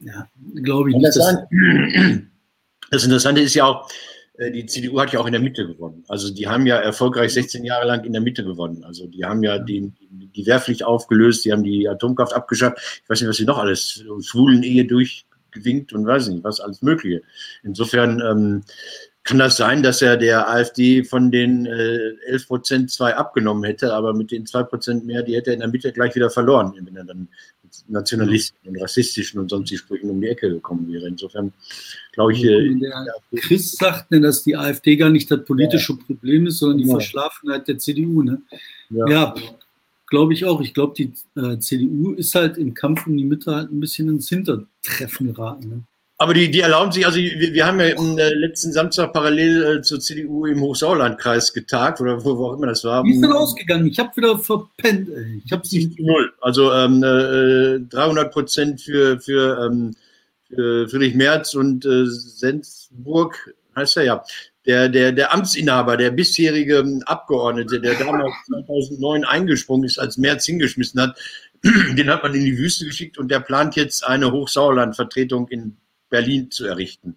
ja, 0.00 0.28
glaube 0.62 0.90
ich 0.90 0.96
nicht. 0.96 1.16
Das, 1.16 1.36
das 2.90 3.04
Interessante 3.04 3.40
ist 3.40 3.54
ja 3.54 3.64
auch, 3.64 3.90
die 4.38 4.66
CDU 4.66 5.00
hat 5.00 5.12
ja 5.12 5.20
auch 5.20 5.26
in 5.26 5.32
der 5.32 5.40
Mitte 5.40 5.66
gewonnen. 5.66 6.04
Also 6.08 6.32
die 6.32 6.48
haben 6.48 6.66
ja 6.66 6.76
erfolgreich 6.76 7.32
16 7.32 7.64
Jahre 7.64 7.86
lang 7.86 8.04
in 8.04 8.12
der 8.12 8.22
Mitte 8.22 8.44
gewonnen. 8.44 8.82
Also 8.84 9.06
die 9.06 9.24
haben 9.24 9.42
ja 9.44 9.58
die, 9.58 9.92
die 10.10 10.46
Wehrpflicht 10.46 10.82
aufgelöst, 10.82 11.44
die 11.44 11.52
haben 11.52 11.62
die 11.62 11.88
Atomkraft 11.88 12.32
abgeschafft. 12.32 12.78
Ich 13.02 13.08
weiß 13.08 13.20
nicht, 13.20 13.28
was 13.28 13.36
sie 13.36 13.44
noch 13.44 13.58
alles, 13.58 14.04
schwulen 14.22 14.64
Ehe 14.64 14.86
durchgewinkt 14.86 15.92
und 15.92 16.06
weiß 16.06 16.28
nicht, 16.28 16.42
was 16.42 16.58
alles 16.58 16.82
Mögliche. 16.82 17.22
Insofern 17.62 18.20
ähm, 18.20 18.64
kann 19.22 19.38
das 19.38 19.56
sein, 19.56 19.84
dass 19.84 20.02
er 20.02 20.16
der 20.16 20.48
AfD 20.48 21.04
von 21.04 21.30
den 21.30 21.66
äh, 21.66 22.14
11 22.26 22.48
Prozent 22.48 22.90
zwei 22.90 23.14
abgenommen 23.14 23.62
hätte, 23.62 23.94
aber 23.94 24.14
mit 24.14 24.32
den 24.32 24.46
zwei 24.46 24.64
Prozent 24.64 25.06
mehr, 25.06 25.22
die 25.22 25.36
hätte 25.36 25.50
er 25.50 25.54
in 25.54 25.60
der 25.60 25.70
Mitte 25.70 25.92
gleich 25.92 26.14
wieder 26.16 26.28
verloren, 26.28 26.74
wenn 26.76 26.96
er 26.96 27.04
dann 27.04 27.28
nationalistischen 27.88 28.68
und 28.68 28.80
rassistischen 28.80 29.40
und 29.40 29.50
sonstigen 29.50 29.78
Sprüchen 29.78 30.10
um 30.10 30.20
die 30.20 30.28
Ecke 30.28 30.48
gekommen 30.48 30.92
wäre. 30.92 31.06
Insofern 31.08 31.52
glaube 32.12 32.32
ich. 32.32 32.44
Äh, 32.44 32.74
der 32.74 33.40
Chris 33.40 33.72
sagt, 33.72 34.10
ne, 34.10 34.20
dass 34.20 34.42
die 34.42 34.56
AfD 34.56 34.96
gar 34.96 35.10
nicht 35.10 35.30
das 35.30 35.44
politische 35.44 35.92
ja. 35.92 35.98
Problem 36.06 36.46
ist, 36.46 36.58
sondern 36.58 36.78
die 36.78 36.86
ja. 36.86 36.92
Verschlafenheit 36.92 37.68
der 37.68 37.78
CDU. 37.78 38.22
Ne? 38.22 38.42
Ja, 38.90 39.08
ja 39.08 39.34
glaube 40.06 40.32
ich 40.32 40.44
auch. 40.44 40.60
Ich 40.60 40.74
glaube, 40.74 40.94
die 40.96 41.12
äh, 41.40 41.58
CDU 41.58 42.12
ist 42.12 42.34
halt 42.34 42.56
im 42.56 42.74
Kampf 42.74 43.06
um 43.06 43.16
die 43.16 43.24
Mitte 43.24 43.54
halt 43.54 43.72
ein 43.72 43.80
bisschen 43.80 44.08
ins 44.08 44.28
Hintertreffen 44.28 45.32
geraten. 45.32 45.68
Ne? 45.68 45.82
Aber 46.16 46.32
die, 46.32 46.48
die 46.50 46.60
erlauben 46.60 46.92
sich, 46.92 47.04
also 47.04 47.18
wir, 47.18 47.52
wir 47.52 47.66
haben 47.66 47.80
ja 47.80 47.96
am 47.96 48.16
äh, 48.18 48.32
letzten 48.34 48.72
Samstag 48.72 49.12
parallel 49.12 49.78
äh, 49.78 49.82
zur 49.82 49.98
CDU 49.98 50.46
im 50.46 50.60
Hochsauerlandkreis 50.60 51.52
getagt 51.52 52.00
oder 52.00 52.24
wo, 52.24 52.38
wo 52.38 52.46
auch 52.46 52.56
immer 52.56 52.68
das 52.68 52.84
war. 52.84 53.02
Wie 53.02 53.14
ist 53.14 53.20
denn 53.20 53.32
ausgegangen? 53.32 53.88
Ich 53.88 53.98
habe 53.98 54.16
wieder 54.16 54.38
verpennt. 54.38 55.08
Ey. 55.08 55.42
Ich 55.44 55.50
habe 55.50 55.66
sie 55.66 55.94
null. 55.98 56.32
Also 56.40 56.72
ähm, 56.72 57.02
äh, 57.02 57.80
300 57.88 58.32
Prozent 58.32 58.80
für 58.80 59.18
für 59.18 59.66
ähm, 59.66 59.96
äh, 60.50 60.86
Friedrich 60.86 61.14
Merz 61.14 61.54
und 61.54 61.84
äh, 61.84 62.06
Sensburg, 62.06 63.54
heißt 63.74 63.96
er 63.96 64.04
ja, 64.04 64.24
der, 64.66 64.88
der, 64.88 65.12
der 65.12 65.34
Amtsinhaber, 65.34 65.96
der 65.96 66.10
bisherige 66.10 67.00
Abgeordnete, 67.06 67.80
der 67.80 67.94
damals 67.94 68.32
2009 68.46 69.24
eingesprungen 69.24 69.84
ist, 69.84 69.98
als 69.98 70.16
Merz 70.16 70.46
hingeschmissen 70.46 71.00
hat, 71.00 71.18
den 71.62 72.08
hat 72.08 72.22
man 72.22 72.34
in 72.34 72.44
die 72.44 72.56
Wüste 72.56 72.84
geschickt 72.84 73.18
und 73.18 73.30
der 73.30 73.40
plant 73.40 73.76
jetzt 73.76 74.06
eine 74.06 74.30
Hochsauerland-Vertretung 74.30 75.48
in 75.48 75.76
Berlin 76.14 76.48
zu 76.48 76.66
errichten. 76.66 77.16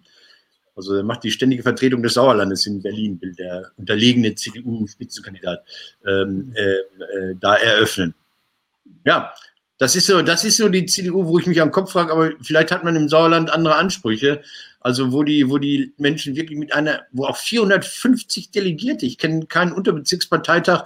Also 0.74 0.94
er 0.96 1.04
macht 1.04 1.22
die 1.22 1.30
ständige 1.30 1.62
Vertretung 1.62 2.02
des 2.02 2.14
Sauerlandes 2.14 2.66
in 2.66 2.82
Berlin, 2.82 3.18
will 3.20 3.32
der 3.34 3.70
unterlegene 3.76 4.34
CDU-Spitzenkandidat 4.34 5.64
ähm, 6.04 6.52
äh, 6.54 6.62
äh, 6.62 7.34
da 7.40 7.54
eröffnen. 7.54 8.14
Ja, 9.04 9.32
das 9.78 9.94
ist 9.94 10.06
so, 10.06 10.20
das 10.22 10.44
ist 10.44 10.56
so 10.56 10.68
die 10.68 10.86
CDU, 10.86 11.26
wo 11.26 11.38
ich 11.38 11.46
mich 11.46 11.60
am 11.60 11.70
Kopf 11.70 11.92
frage, 11.92 12.12
aber 12.12 12.32
vielleicht 12.42 12.72
hat 12.72 12.82
man 12.82 12.96
im 12.96 13.08
Sauerland 13.08 13.50
andere 13.50 13.76
Ansprüche. 13.76 14.42
Also 14.80 15.12
wo 15.12 15.22
die, 15.22 15.48
wo 15.48 15.58
die 15.58 15.92
Menschen 15.96 16.34
wirklich 16.34 16.58
mit 16.58 16.72
einer, 16.72 17.02
wo 17.12 17.26
auch 17.26 17.36
450 17.36 18.50
Delegierte, 18.50 19.06
ich 19.06 19.18
kenne 19.18 19.46
keinen 19.46 19.72
Unterbezirksparteitag 19.72 20.84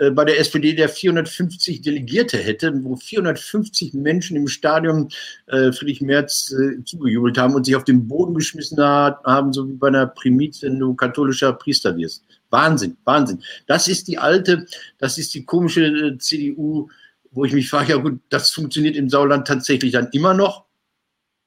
äh, 0.00 0.10
bei 0.10 0.24
der 0.24 0.40
SPD, 0.40 0.74
der 0.74 0.88
450 0.88 1.82
Delegierte 1.82 2.38
hätte, 2.38 2.72
wo 2.82 2.96
450 2.96 3.92
Menschen 3.94 4.36
im 4.36 4.48
Stadion 4.48 5.10
äh, 5.46 5.72
Friedrich 5.72 6.00
Merz 6.00 6.52
äh, 6.52 6.82
zugejubelt 6.84 7.36
haben 7.36 7.54
und 7.54 7.66
sich 7.66 7.76
auf 7.76 7.84
den 7.84 8.08
Boden 8.08 8.34
geschmissen 8.34 8.82
hat, 8.82 9.22
haben, 9.24 9.52
so 9.52 9.68
wie 9.68 9.74
bei 9.74 9.88
einer 9.88 10.06
Primiz, 10.06 10.62
wenn 10.62 10.78
du 10.78 10.94
katholischer 10.94 11.52
Priester 11.52 11.94
wirst. 11.96 12.24
Wahnsinn, 12.48 12.96
Wahnsinn. 13.04 13.42
Das 13.66 13.88
ist 13.88 14.08
die 14.08 14.18
alte, 14.18 14.66
das 14.98 15.18
ist 15.18 15.34
die 15.34 15.44
komische 15.44 15.84
äh, 15.84 16.18
CDU, 16.18 16.88
wo 17.32 17.44
ich 17.44 17.52
mich 17.52 17.68
frage, 17.68 17.92
ja 17.92 17.96
gut, 17.98 18.20
das 18.30 18.50
funktioniert 18.50 18.96
im 18.96 19.10
Sauerland 19.10 19.46
tatsächlich 19.46 19.92
dann 19.92 20.08
immer 20.12 20.34
noch? 20.34 20.64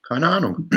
Keine 0.04 0.28
Ahnung. 0.30 0.70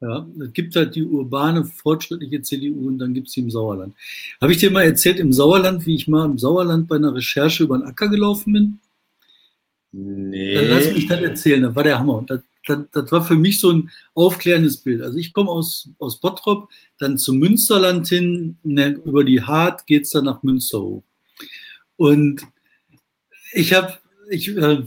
Ja, 0.00 0.28
es 0.40 0.52
gibt 0.52 0.76
halt 0.76 0.94
die 0.94 1.02
urbane, 1.02 1.64
fortschrittliche 1.64 2.40
CDU 2.42 2.86
und 2.86 2.98
dann 2.98 3.14
gibt 3.14 3.26
es 3.28 3.34
die 3.34 3.40
im 3.40 3.50
Sauerland. 3.50 3.94
Habe 4.40 4.52
ich 4.52 4.58
dir 4.58 4.70
mal 4.70 4.84
erzählt 4.84 5.18
im 5.18 5.32
Sauerland, 5.32 5.86
wie 5.86 5.96
ich 5.96 6.06
mal 6.06 6.24
im 6.24 6.38
Sauerland 6.38 6.86
bei 6.86 6.96
einer 6.96 7.14
Recherche 7.14 7.64
über 7.64 7.78
den 7.78 7.86
Acker 7.86 8.08
gelaufen 8.08 8.52
bin? 8.52 8.78
Nee. 9.90 10.54
Dann 10.54 10.68
lass 10.68 10.92
mich 10.92 11.06
das 11.08 11.20
erzählen, 11.20 11.62
das 11.62 11.74
war 11.74 11.82
der 11.82 11.98
Hammer. 11.98 12.22
Das, 12.26 12.42
das, 12.66 12.78
das 12.92 13.10
war 13.10 13.24
für 13.24 13.34
mich 13.34 13.58
so 13.58 13.72
ein 13.72 13.90
aufklärendes 14.14 14.76
Bild. 14.76 15.02
Also 15.02 15.18
ich 15.18 15.32
komme 15.32 15.50
aus, 15.50 15.88
aus 15.98 16.20
Bottrop, 16.20 16.68
dann 16.98 17.18
zum 17.18 17.38
Münsterland 17.38 18.06
hin, 18.06 18.58
ne, 18.62 19.00
über 19.04 19.24
die 19.24 19.42
Hart 19.42 19.86
geht 19.86 20.04
es 20.04 20.10
dann 20.10 20.26
nach 20.26 20.44
Münster 20.44 20.80
hoch. 20.80 21.02
Und 21.96 22.42
ich 23.52 23.72
habe, 23.72 23.94
ich, 24.30 24.48
äh, 24.56 24.82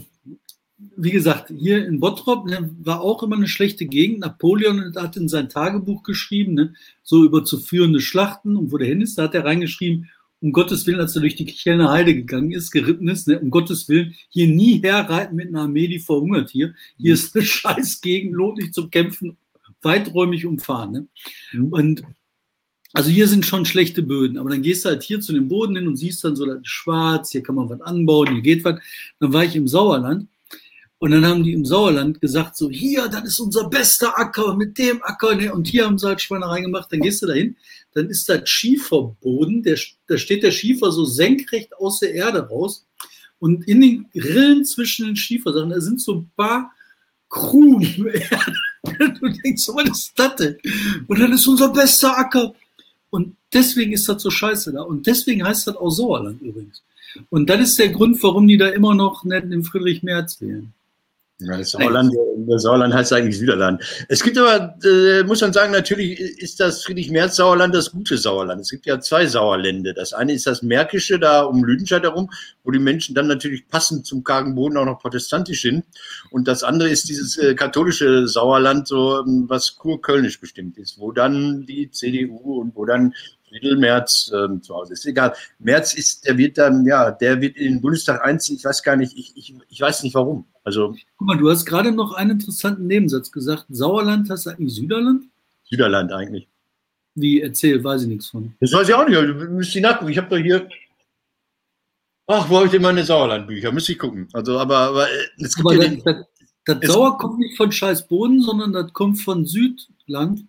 wie 0.96 1.10
gesagt, 1.10 1.52
hier 1.56 1.86
in 1.86 2.00
Bottrop 2.00 2.46
ne, 2.46 2.70
war 2.82 3.00
auch 3.00 3.22
immer 3.22 3.36
eine 3.36 3.48
schlechte 3.48 3.86
Gegend. 3.86 4.20
Napoleon 4.20 4.94
hat 4.96 5.16
in 5.16 5.28
sein 5.28 5.48
Tagebuch 5.48 6.02
geschrieben, 6.02 6.54
ne, 6.54 6.74
so 7.02 7.24
über 7.24 7.44
zu 7.44 7.58
führende 7.58 8.00
Schlachten 8.00 8.56
und 8.56 8.72
wo 8.72 8.78
der 8.78 8.88
hin 8.88 9.00
ist, 9.00 9.18
da 9.18 9.24
hat 9.24 9.34
er 9.34 9.44
reingeschrieben, 9.44 10.10
um 10.40 10.52
Gottes 10.52 10.86
Willen, 10.86 11.00
als 11.00 11.14
er 11.14 11.20
durch 11.20 11.36
die 11.36 11.44
Kichelner 11.44 11.90
Heide 11.90 12.14
gegangen 12.14 12.50
ist, 12.50 12.72
geritten 12.72 13.08
ist, 13.08 13.28
ne, 13.28 13.38
um 13.38 13.50
Gottes 13.50 13.88
Willen, 13.88 14.14
hier 14.28 14.48
nie 14.48 14.82
herreiten 14.82 15.36
mit 15.36 15.48
einer 15.48 15.62
Armee, 15.62 15.86
die 15.86 16.00
verhungert 16.00 16.50
hier. 16.50 16.74
Hier 16.98 17.14
ist 17.14 17.34
eine 17.34 17.44
scheiß 17.46 18.00
Gegend, 18.00 18.34
lohnt 18.34 18.58
nicht 18.58 18.74
zum 18.74 18.90
Kämpfen, 18.90 19.36
weiträumig 19.82 20.46
umfahren. 20.46 20.92
Ne? 20.92 21.06
Mhm. 21.52 21.72
Und 21.72 22.02
also 22.94 23.08
hier 23.08 23.26
sind 23.26 23.46
schon 23.46 23.64
schlechte 23.64 24.02
Böden, 24.02 24.36
aber 24.36 24.50
dann 24.50 24.62
gehst 24.62 24.84
du 24.84 24.90
halt 24.90 25.02
hier 25.02 25.20
zu 25.20 25.32
dem 25.32 25.48
Boden 25.48 25.76
hin 25.76 25.88
und 25.88 25.96
siehst 25.96 26.22
dann 26.24 26.36
so, 26.36 26.44
das 26.44 26.58
ist 26.58 26.68
schwarz, 26.68 27.30
hier 27.30 27.42
kann 27.42 27.54
man 27.54 27.70
was 27.70 27.80
anbauen, 27.80 28.32
hier 28.32 28.42
geht 28.42 28.64
was. 28.64 28.80
Dann 29.18 29.32
war 29.32 29.44
ich 29.44 29.56
im 29.56 29.66
Sauerland 29.66 30.28
und 31.02 31.10
dann 31.10 31.26
haben 31.26 31.42
die 31.42 31.52
im 31.52 31.64
Sauerland 31.64 32.20
gesagt, 32.20 32.56
so, 32.56 32.70
hier, 32.70 33.08
das 33.08 33.24
ist 33.24 33.40
unser 33.40 33.68
bester 33.68 34.16
Acker, 34.16 34.54
mit 34.54 34.78
dem 34.78 35.02
Acker, 35.02 35.34
ne? 35.34 35.52
und 35.52 35.66
hier 35.66 35.84
haben 35.84 35.98
sie 35.98 36.06
halt 36.06 36.20
Schweinerei 36.20 36.60
gemacht. 36.60 36.92
Dann 36.92 37.00
gehst 37.00 37.20
du 37.20 37.26
dahin, 37.26 37.56
dann 37.92 38.08
ist 38.08 38.28
das 38.28 38.48
Schieferboden, 38.48 39.64
der, 39.64 39.76
da 40.06 40.16
steht 40.16 40.44
der 40.44 40.52
Schiefer 40.52 40.92
so 40.92 41.04
senkrecht 41.04 41.74
aus 41.76 41.98
der 41.98 42.14
Erde 42.14 42.46
raus. 42.46 42.86
Und 43.40 43.66
in 43.66 43.80
den 43.80 44.06
Rillen 44.14 44.64
zwischen 44.64 45.06
den 45.06 45.16
Schiefersachen, 45.16 45.70
da 45.70 45.80
sind 45.80 46.00
so 46.00 46.18
ein 46.18 46.30
paar 46.36 46.72
Krumen. 47.28 47.80
du 48.84 49.28
denkst, 49.28 49.68
was 49.74 49.90
ist 49.90 50.12
das 50.14 50.36
denn? 50.36 50.56
Und 51.08 51.18
dann 51.18 51.32
ist 51.32 51.48
unser 51.48 51.70
bester 51.72 52.16
Acker. 52.16 52.54
Und 53.10 53.34
deswegen 53.52 53.92
ist 53.92 54.08
das 54.08 54.22
so 54.22 54.30
scheiße 54.30 54.72
da. 54.72 54.82
Und 54.82 55.04
deswegen 55.08 55.44
heißt 55.44 55.66
das 55.66 55.74
auch 55.74 55.90
Sauerland 55.90 56.40
übrigens. 56.40 56.80
Und 57.28 57.50
das 57.50 57.60
ist 57.60 57.78
der 57.80 57.88
Grund, 57.88 58.22
warum 58.22 58.46
die 58.46 58.56
da 58.56 58.68
immer 58.68 58.94
noch 58.94 59.24
nicht 59.24 59.50
den 59.50 59.64
Friedrich 59.64 60.04
Merz 60.04 60.40
wählen. 60.40 60.72
Ja, 61.40 61.56
das 61.56 61.70
Sauerland, 61.72 62.14
das 62.46 62.62
Sauerland 62.62 62.94
heißt 62.94 63.12
eigentlich 63.12 63.38
Süderland. 63.38 63.82
Es 64.08 64.22
gibt 64.22 64.38
aber, 64.38 64.76
äh, 64.84 65.24
muss 65.24 65.40
man 65.40 65.52
sagen, 65.52 65.72
natürlich 65.72 66.20
ist 66.20 66.60
das 66.60 66.84
Friedrich-Merz-Sauerland 66.84 67.74
das 67.74 67.90
gute 67.90 68.16
Sauerland. 68.16 68.60
Es 68.60 68.70
gibt 68.70 68.86
ja 68.86 69.00
zwei 69.00 69.26
Sauerlände. 69.26 69.92
Das 69.92 70.12
eine 70.12 70.34
ist 70.34 70.46
das 70.46 70.62
Märkische, 70.62 71.18
da 71.18 71.42
um 71.42 71.64
Lüdenscheid 71.64 72.04
herum, 72.04 72.30
wo 72.62 72.70
die 72.70 72.78
Menschen 72.78 73.14
dann 73.14 73.26
natürlich 73.26 73.66
passend 73.68 74.06
zum 74.06 74.22
kargen 74.22 74.54
Boden 74.54 74.76
auch 74.76 74.84
noch 74.84 75.00
protestantisch 75.00 75.62
sind. 75.62 75.84
Und 76.30 76.46
das 76.46 76.62
andere 76.62 76.88
ist 76.90 77.08
dieses 77.08 77.36
äh, 77.38 77.54
katholische 77.54 78.28
Sauerland, 78.28 78.86
so 78.86 79.20
ähm, 79.20 79.46
was 79.48 79.76
kurkölnisch 79.76 80.40
bestimmt 80.40 80.78
ist, 80.78 80.98
wo 80.98 81.10
dann 81.10 81.66
die 81.66 81.90
CDU 81.90 82.60
und 82.60 82.76
wo 82.76 82.84
dann 82.84 83.14
Friedel 83.48 83.76
Merz 83.76 84.30
ähm, 84.32 84.62
zu 84.62 84.74
Hause 84.74 84.92
ist. 84.92 85.04
Egal. 85.06 85.34
Merz 85.58 85.92
ist, 85.94 86.24
der 86.24 86.38
wird 86.38 86.56
dann, 86.56 86.86
ja, 86.86 87.10
der 87.10 87.40
wird 87.40 87.56
in 87.56 87.74
den 87.74 87.80
Bundestag 87.80 88.24
einziehen. 88.24 88.56
Ich 88.56 88.64
weiß 88.64 88.82
gar 88.82 88.96
nicht, 88.96 89.16
ich, 89.16 89.36
ich, 89.36 89.54
ich 89.68 89.80
weiß 89.80 90.04
nicht 90.04 90.14
warum. 90.14 90.46
Also. 90.64 90.94
Guck 91.16 91.26
mal, 91.26 91.38
du 91.38 91.50
hast 91.50 91.64
gerade 91.64 91.92
noch 91.92 92.12
einen 92.12 92.32
interessanten 92.32 92.86
Nebensatz 92.86 93.32
gesagt. 93.32 93.66
Sauerland 93.68 94.30
hast 94.30 94.46
du 94.46 94.50
eigentlich 94.50 94.74
Süderland? 94.74 95.24
Süderland 95.64 96.12
eigentlich. 96.12 96.48
Wie, 97.14 97.40
erzähl, 97.40 97.82
weiß 97.82 98.02
ich 98.02 98.08
nichts 98.08 98.28
von. 98.28 98.54
Das 98.60 98.72
weiß 98.72 98.88
ich 98.88 98.94
auch 98.94 99.06
nicht, 99.06 99.20
du 99.20 99.34
müsst 99.50 99.74
die 99.74 99.80
nachgucken. 99.80 100.10
Ich 100.10 100.18
habe 100.18 100.28
doch 100.28 100.42
hier. 100.42 100.68
Ach, 102.26 102.48
wo 102.48 102.56
habe 102.56 102.66
ich 102.66 102.72
denn 102.72 102.82
meine 102.82 103.04
Sauerlandbücher? 103.04 103.72
Müsste 103.72 103.92
ich 103.92 103.98
gucken. 103.98 104.28
Also, 104.32 104.58
aber, 104.58 104.78
aber 104.78 105.10
äh, 105.10 105.28
es 105.38 105.54
gibt 105.56 105.68
aber 105.68 105.76
das, 105.76 106.24
das, 106.64 106.80
das 106.80 106.92
Sauer 106.92 107.18
kommt 107.18 107.38
nicht 107.38 107.56
von 107.56 107.72
scheiß 107.72 108.06
Boden, 108.06 108.40
sondern 108.40 108.72
das 108.72 108.92
kommt 108.92 109.20
von 109.20 109.44
Südland. 109.44 110.46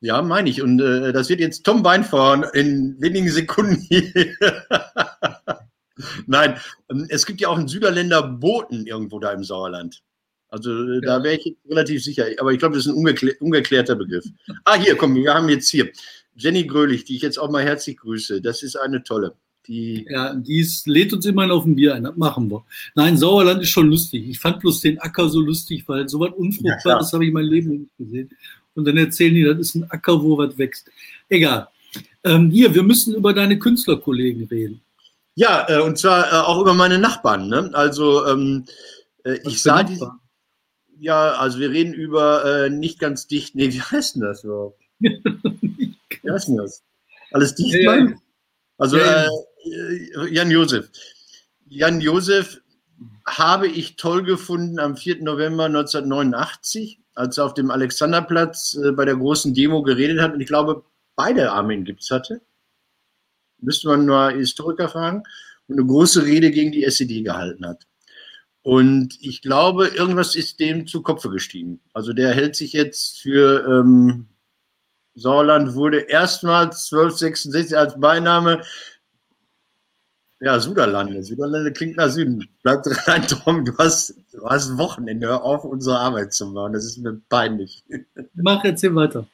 Ja, 0.00 0.20
meine 0.20 0.50
ich. 0.50 0.60
Und 0.62 0.80
äh, 0.80 1.12
das 1.12 1.30
wird 1.30 1.40
jetzt 1.40 1.64
Tom 1.64 1.82
Weinfahren 1.82 2.44
in 2.52 3.00
wenigen 3.00 3.30
Sekunden 3.30 3.76
hier. 3.76 4.36
Nein, 6.26 6.56
ähm, 6.90 7.06
es 7.08 7.26
gibt 7.26 7.40
ja 7.40 7.48
auch 7.48 7.58
einen 7.58 7.68
Süderländer 7.68 8.22
Boten 8.22 8.86
irgendwo 8.86 9.18
da 9.18 9.32
im 9.32 9.44
Sauerland. 9.44 10.02
Also 10.48 10.70
äh, 10.70 10.94
ja. 10.96 11.00
da 11.00 11.22
wäre 11.22 11.36
ich 11.36 11.56
relativ 11.68 12.02
sicher. 12.02 12.26
Aber 12.38 12.52
ich 12.52 12.58
glaube, 12.58 12.76
das 12.76 12.86
ist 12.86 12.92
ein 12.92 12.96
ungeklär 12.96 13.34
ungeklärter 13.40 13.96
Begriff. 13.96 14.24
Ah, 14.64 14.76
hier, 14.76 14.96
komm, 14.96 15.14
wir 15.14 15.34
haben 15.34 15.48
jetzt 15.48 15.68
hier 15.68 15.90
Jenny 16.36 16.66
Grölich, 16.66 17.04
die 17.04 17.16
ich 17.16 17.22
jetzt 17.22 17.38
auch 17.38 17.50
mal 17.50 17.64
herzlich 17.64 17.96
grüße. 17.96 18.40
Das 18.40 18.62
ist 18.62 18.76
eine 18.76 19.02
tolle. 19.02 19.34
Die 19.66 20.06
ja, 20.10 20.34
die 20.34 20.60
ist, 20.60 20.86
lädt 20.86 21.12
uns 21.12 21.24
immer 21.24 21.50
auf 21.50 21.64
ein 21.64 21.74
Bier 21.74 21.94
ein. 21.94 22.04
Das 22.04 22.16
machen 22.16 22.50
wir. 22.50 22.64
Nein, 22.94 23.16
Sauerland 23.16 23.62
ist 23.62 23.70
schon 23.70 23.88
lustig. 23.88 24.28
Ich 24.28 24.38
fand 24.38 24.60
bloß 24.60 24.80
den 24.80 24.98
Acker 24.98 25.28
so 25.28 25.40
lustig, 25.40 25.84
weil 25.86 26.08
so 26.08 26.20
was 26.20 26.34
Unfruchtbares 26.34 27.10
ja, 27.10 27.16
habe 27.16 27.24
ich 27.24 27.32
mein 27.32 27.46
Leben 27.46 27.70
nicht 27.70 27.96
gesehen 27.96 28.30
und 28.74 28.86
dann 28.86 28.96
erzählen 28.96 29.34
die, 29.34 29.44
das 29.44 29.58
ist 29.58 29.74
ein 29.76 29.90
Acker, 29.90 30.22
wo 30.22 30.36
was 30.36 30.58
wächst. 30.58 30.90
Egal. 31.28 31.68
Ähm, 32.24 32.50
hier, 32.50 32.74
wir 32.74 32.82
müssen 32.82 33.14
über 33.14 33.32
deine 33.32 33.58
Künstlerkollegen 33.58 34.44
reden. 34.44 34.80
Ja, 35.34 35.66
äh, 35.68 35.80
und 35.80 35.98
zwar 35.98 36.32
äh, 36.32 36.36
auch 36.36 36.60
über 36.60 36.74
meine 36.74 36.98
Nachbarn. 36.98 37.48
Ne? 37.48 37.70
Also 37.72 38.26
ähm, 38.26 38.64
äh, 39.24 39.38
ich 39.44 39.62
sah 39.62 39.82
die. 39.82 40.00
Ja, 41.00 41.32
also 41.32 41.58
wir 41.58 41.70
reden 41.70 41.92
über 41.92 42.44
äh, 42.44 42.70
nicht 42.70 42.98
ganz 42.98 43.26
dicht. 43.26 43.54
Nee, 43.54 43.72
wie 43.72 43.82
heißt 43.90 44.16
denn 44.16 44.22
das 44.22 44.44
überhaupt? 44.44 44.80
wie 45.00 45.96
heißt 46.30 46.48
denn 46.48 46.56
das? 46.56 46.82
Alles 47.32 47.54
dicht, 47.54 47.74
ja, 47.74 47.96
ja. 47.96 48.12
Also 48.78 48.96
äh, 48.96 49.28
Jan 50.30 50.50
Josef. 50.50 50.90
Jan 51.66 52.00
Josef 52.00 52.60
habe 53.26 53.66
ich 53.66 53.96
toll 53.96 54.22
gefunden 54.22 54.78
am 54.78 54.96
4. 54.96 55.22
November 55.22 55.64
1989 55.64 57.00
als 57.14 57.38
er 57.38 57.46
auf 57.46 57.54
dem 57.54 57.70
Alexanderplatz 57.70 58.74
äh, 58.74 58.92
bei 58.92 59.04
der 59.04 59.16
großen 59.16 59.54
Demo 59.54 59.82
geredet 59.82 60.20
hat 60.20 60.34
und 60.34 60.40
ich 60.40 60.48
glaube, 60.48 60.84
beide 61.16 61.52
Armin 61.52 61.84
Gips 61.84 62.10
hatte. 62.10 62.40
Müsste 63.64 63.88
man 63.88 64.06
nur 64.06 64.30
Historiker 64.30 64.88
fragen. 64.88 65.22
Und 65.66 65.78
eine 65.78 65.86
große 65.86 66.24
Rede 66.24 66.50
gegen 66.50 66.72
die 66.72 66.84
SED 66.84 67.22
gehalten 67.22 67.66
hat. 67.66 67.86
Und 68.62 69.18
ich 69.20 69.42
glaube, 69.42 69.88
irgendwas 69.88 70.36
ist 70.36 70.60
dem 70.60 70.86
zu 70.86 71.02
Kopfe 71.02 71.30
gestiegen. 71.30 71.80
Also 71.92 72.12
der 72.12 72.32
hält 72.32 72.56
sich 72.56 72.72
jetzt 72.72 73.20
für 73.20 73.66
ähm, 73.66 74.26
Sauerland, 75.14 75.74
wurde 75.74 76.00
erstmals 76.00 76.90
1266 76.92 77.76
als 77.76 78.00
Beiname 78.00 78.62
ja, 80.44 80.60
Suderlande. 80.60 81.22
Suderlande 81.22 81.72
klingt 81.72 81.96
nach 81.96 82.10
Süden. 82.10 82.46
Bleibt 82.62 82.86
rein, 83.08 83.22
Tom, 83.28 83.64
du 83.64 83.72
hast, 83.78 84.14
du 84.32 84.46
hast 84.46 84.76
Wochenende, 84.76 85.28
hör 85.28 85.42
auf, 85.42 85.64
unsere 85.64 85.98
Arbeit 85.98 86.34
zu 86.34 86.46
machen. 86.48 86.74
Das 86.74 86.84
ist 86.84 86.98
mir 86.98 87.18
peinlich. 87.30 87.82
Mach 88.34 88.62
jetzt 88.62 88.80
hier 88.80 88.94
weiter. 88.94 89.26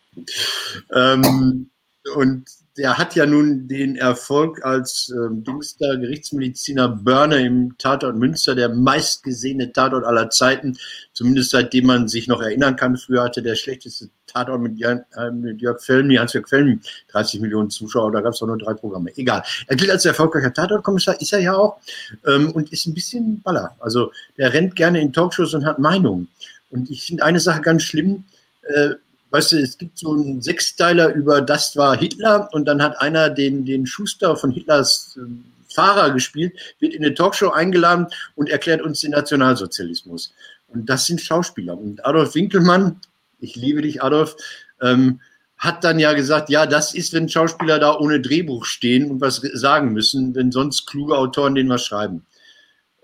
ähm, 0.92 1.70
und 2.14 2.48
der 2.76 2.98
hat 2.98 3.16
ja 3.16 3.26
nun 3.26 3.66
den 3.66 3.96
Erfolg 3.96 4.64
als 4.64 5.12
ähm, 5.14 5.42
Dingster 5.42 5.96
Gerichtsmediziner 5.96 6.88
Börne 6.88 7.44
im 7.44 7.76
Tatort 7.78 8.16
Münster, 8.16 8.54
der 8.54 8.68
meistgesehene 8.68 9.72
Tatort 9.72 10.04
aller 10.04 10.30
Zeiten, 10.30 10.78
zumindest 11.12 11.50
seitdem 11.50 11.86
man 11.86 12.08
sich 12.08 12.28
noch 12.28 12.40
erinnern 12.40 12.76
kann. 12.76 12.96
Früher 12.96 13.24
hatte 13.24 13.42
der 13.42 13.56
schlechteste 13.56 14.08
Tatort 14.26 14.60
mit, 14.60 14.78
Jan, 14.78 15.04
äh, 15.16 15.30
mit 15.30 15.60
Jörg 15.60 15.82
Felmi, 15.82 16.16
Hans-Jörg 16.16 16.48
Felmi, 16.48 16.78
30 17.08 17.40
Millionen 17.40 17.70
Zuschauer, 17.70 18.12
da 18.12 18.20
gab 18.20 18.34
es 18.34 18.42
auch 18.42 18.46
nur 18.46 18.58
drei 18.58 18.74
Programme. 18.74 19.10
Egal. 19.16 19.42
Er 19.66 19.76
gilt 19.76 19.90
als 19.90 20.04
erfolgreicher 20.04 20.52
Tatortkommissar, 20.52 21.20
ist 21.20 21.32
er 21.32 21.40
ja 21.40 21.54
auch, 21.54 21.78
ähm, 22.26 22.52
und 22.52 22.72
ist 22.72 22.86
ein 22.86 22.94
bisschen 22.94 23.42
Baller. 23.42 23.76
Also 23.80 24.12
der 24.38 24.52
rennt 24.52 24.76
gerne 24.76 25.00
in 25.00 25.12
Talkshows 25.12 25.54
und 25.54 25.64
hat 25.64 25.80
Meinungen. 25.80 26.28
Und 26.70 26.88
ich 26.88 27.04
finde 27.04 27.24
eine 27.24 27.40
Sache 27.40 27.62
ganz 27.62 27.82
schlimm, 27.82 28.24
äh, 28.62 28.90
weißt 29.30 29.52
du, 29.52 29.56
es 29.58 29.78
gibt 29.78 29.98
so 29.98 30.12
einen 30.12 30.42
Sechsteiler 30.42 31.14
über 31.14 31.40
Das 31.40 31.76
war 31.76 31.96
Hitler 31.96 32.48
und 32.52 32.66
dann 32.66 32.82
hat 32.82 33.00
einer 33.00 33.30
den, 33.30 33.64
den 33.64 33.86
Schuster 33.86 34.36
von 34.36 34.50
Hitlers 34.50 35.18
äh, 35.20 35.26
Fahrer 35.72 36.10
gespielt, 36.10 36.58
wird 36.80 36.94
in 36.94 37.04
eine 37.04 37.14
Talkshow 37.14 37.50
eingeladen 37.50 38.08
und 38.34 38.48
erklärt 38.48 38.82
uns 38.82 39.00
den 39.00 39.12
Nationalsozialismus. 39.12 40.34
Und 40.68 40.88
das 40.88 41.06
sind 41.06 41.20
Schauspieler. 41.20 41.78
Und 41.78 42.04
Adolf 42.04 42.34
Winkelmann, 42.34 43.00
ich 43.38 43.56
liebe 43.56 43.82
dich, 43.82 44.02
Adolf, 44.02 44.36
ähm, 44.80 45.20
hat 45.56 45.84
dann 45.84 45.98
ja 45.98 46.14
gesagt, 46.14 46.48
ja, 46.48 46.66
das 46.66 46.94
ist, 46.94 47.12
wenn 47.12 47.28
Schauspieler 47.28 47.78
da 47.78 47.96
ohne 47.98 48.20
Drehbuch 48.20 48.64
stehen 48.64 49.10
und 49.10 49.20
was 49.20 49.36
sagen 49.36 49.92
müssen, 49.92 50.34
wenn 50.34 50.50
sonst 50.50 50.86
kluge 50.86 51.16
Autoren 51.16 51.54
denen 51.54 51.68
was 51.68 51.84
schreiben. 51.84 52.24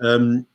Ähm, 0.00 0.46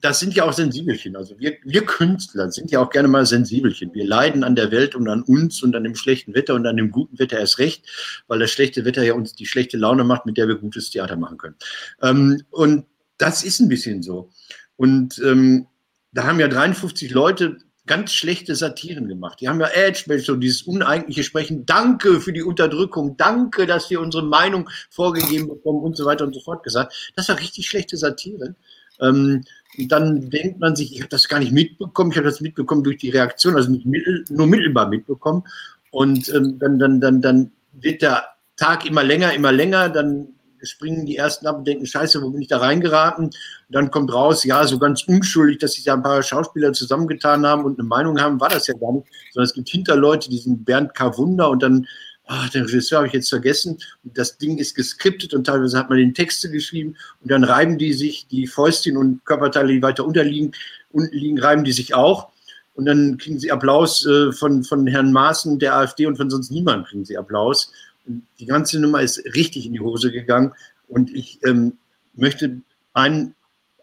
das 0.00 0.20
sind 0.20 0.34
ja 0.34 0.44
auch 0.44 0.52
Sensibelchen. 0.52 1.16
Also 1.16 1.38
wir, 1.38 1.56
wir 1.64 1.84
Künstler 1.84 2.50
sind 2.50 2.70
ja 2.70 2.80
auch 2.80 2.90
gerne 2.90 3.08
mal 3.08 3.26
Sensibelchen. 3.26 3.92
Wir 3.94 4.06
leiden 4.06 4.44
an 4.44 4.54
der 4.54 4.70
Welt 4.70 4.94
und 4.94 5.08
an 5.08 5.22
uns 5.22 5.62
und 5.62 5.74
an 5.74 5.84
dem 5.84 5.94
schlechten 5.94 6.34
Wetter 6.34 6.54
und 6.54 6.66
an 6.66 6.76
dem 6.76 6.90
guten 6.90 7.18
Wetter 7.18 7.38
erst 7.38 7.58
recht, 7.58 7.84
weil 8.28 8.38
das 8.38 8.50
schlechte 8.50 8.84
Wetter 8.84 9.02
ja 9.02 9.14
uns 9.14 9.34
die 9.34 9.46
schlechte 9.46 9.76
Laune 9.76 10.04
macht, 10.04 10.26
mit 10.26 10.36
der 10.36 10.48
wir 10.48 10.56
gutes 10.56 10.90
Theater 10.90 11.16
machen 11.16 11.38
können. 11.38 11.56
Ähm, 12.02 12.42
und 12.50 12.86
das 13.18 13.42
ist 13.42 13.60
ein 13.60 13.68
bisschen 13.68 14.02
so. 14.02 14.30
Und 14.76 15.20
ähm, 15.24 15.66
da 16.12 16.24
haben 16.24 16.40
ja 16.40 16.48
53 16.48 17.10
Leute 17.10 17.58
ganz 17.88 18.12
schlechte 18.12 18.54
Satiren 18.54 19.08
gemacht. 19.08 19.40
Die 19.40 19.48
haben 19.48 19.60
ja 19.60 19.68
Edge, 19.68 20.04
so 20.20 20.36
dieses 20.36 20.62
uneigentliche 20.62 21.24
Sprechen. 21.24 21.66
Danke 21.66 22.20
für 22.20 22.32
die 22.32 22.42
Unterdrückung. 22.42 23.16
Danke, 23.16 23.66
dass 23.66 23.90
wir 23.90 24.00
unsere 24.00 24.24
Meinung 24.24 24.68
vorgegeben 24.90 25.48
bekommen 25.48 25.82
und 25.82 25.96
so 25.96 26.04
weiter 26.04 26.24
und 26.24 26.34
so 26.34 26.40
fort 26.40 26.62
gesagt. 26.62 27.12
Das 27.16 27.28
war 27.28 27.38
richtig 27.38 27.66
schlechte 27.66 27.96
Satire. 27.96 28.54
Ähm, 29.00 29.42
dann 29.76 30.30
denkt 30.30 30.60
man 30.60 30.74
sich, 30.76 30.94
ich 30.94 31.00
habe 31.00 31.10
das 31.10 31.28
gar 31.28 31.38
nicht 31.40 31.52
mitbekommen, 31.52 32.10
ich 32.10 32.16
habe 32.16 32.28
das 32.28 32.40
mitbekommen 32.40 32.82
durch 32.82 32.98
die 32.98 33.10
Reaktion, 33.10 33.54
also 33.54 33.70
mittel, 33.70 34.24
nur 34.30 34.46
mittelbar 34.46 34.88
mitbekommen. 34.88 35.44
Und 35.90 36.28
ähm, 36.34 36.58
dann, 36.58 36.78
dann, 36.78 37.00
dann, 37.00 37.20
dann 37.20 37.52
wird 37.72 38.02
der 38.02 38.24
Tag 38.56 38.86
immer 38.86 39.04
länger, 39.04 39.32
immer 39.34 39.52
länger, 39.52 39.88
dann 39.88 40.28
springen 40.62 41.06
die 41.06 41.16
ersten 41.16 41.46
ab 41.46 41.58
und 41.58 41.66
denken, 41.66 41.86
scheiße, 41.86 42.20
wo 42.22 42.30
bin 42.30 42.42
ich 42.42 42.48
da 42.48 42.58
reingeraten? 42.58 43.26
Und 43.26 43.36
dann 43.68 43.90
kommt 43.90 44.12
raus, 44.12 44.44
ja, 44.44 44.66
so 44.66 44.78
ganz 44.78 45.04
unschuldig, 45.04 45.58
dass 45.58 45.74
sich 45.74 45.84
da 45.84 45.94
ein 45.94 46.02
paar 46.02 46.22
Schauspieler 46.22 46.72
zusammengetan 46.72 47.46
haben 47.46 47.64
und 47.64 47.78
eine 47.78 47.86
Meinung 47.86 48.20
haben, 48.20 48.40
war 48.40 48.48
das 48.48 48.66
ja 48.66 48.74
gar 48.74 48.92
nicht, 48.92 49.06
sondern 49.32 49.46
es 49.46 49.54
gibt 49.54 49.68
Hinterleute, 49.68 50.28
die 50.28 50.38
sind 50.38 50.64
Bernd 50.64 50.94
K. 50.94 51.16
Wunder 51.16 51.50
und 51.50 51.62
dann 51.62 51.86
ach, 52.28 52.50
den 52.50 52.64
Regisseur 52.64 52.98
habe 52.98 53.08
ich 53.08 53.14
jetzt 53.14 53.30
vergessen, 53.30 53.78
das 54.04 54.38
Ding 54.38 54.58
ist 54.58 54.74
geskriptet 54.74 55.34
und 55.34 55.44
teilweise 55.44 55.78
hat 55.78 55.88
man 55.88 55.98
den 55.98 56.14
Texte 56.14 56.50
geschrieben 56.50 56.94
und 57.22 57.30
dann 57.30 57.42
reiben 57.42 57.78
die 57.78 57.94
sich, 57.94 58.26
die 58.28 58.46
Fäustchen 58.46 58.96
und 58.96 59.24
Körperteile, 59.24 59.72
die 59.72 59.82
weiter 59.82 60.04
unterliegen, 60.04 60.52
unten 60.92 61.16
liegen, 61.16 61.38
reiben 61.38 61.64
die 61.64 61.72
sich 61.72 61.94
auch 61.94 62.28
und 62.74 62.84
dann 62.84 63.16
kriegen 63.16 63.40
sie 63.40 63.50
Applaus 63.50 64.06
äh, 64.06 64.30
von, 64.32 64.62
von 64.62 64.86
Herrn 64.86 65.10
Maaßen, 65.10 65.58
der 65.58 65.74
AfD 65.76 66.06
und 66.06 66.16
von 66.16 66.28
sonst 66.28 66.50
niemandem 66.50 66.84
kriegen 66.84 67.04
sie 67.04 67.16
Applaus. 67.16 67.72
Und 68.06 68.26
die 68.38 68.46
ganze 68.46 68.78
Nummer 68.78 69.00
ist 69.00 69.24
richtig 69.34 69.66
in 69.66 69.72
die 69.72 69.80
Hose 69.80 70.12
gegangen 70.12 70.52
und 70.86 71.12
ich 71.14 71.40
ähm, 71.46 71.78
möchte 72.14 72.60
einen, 72.92 73.34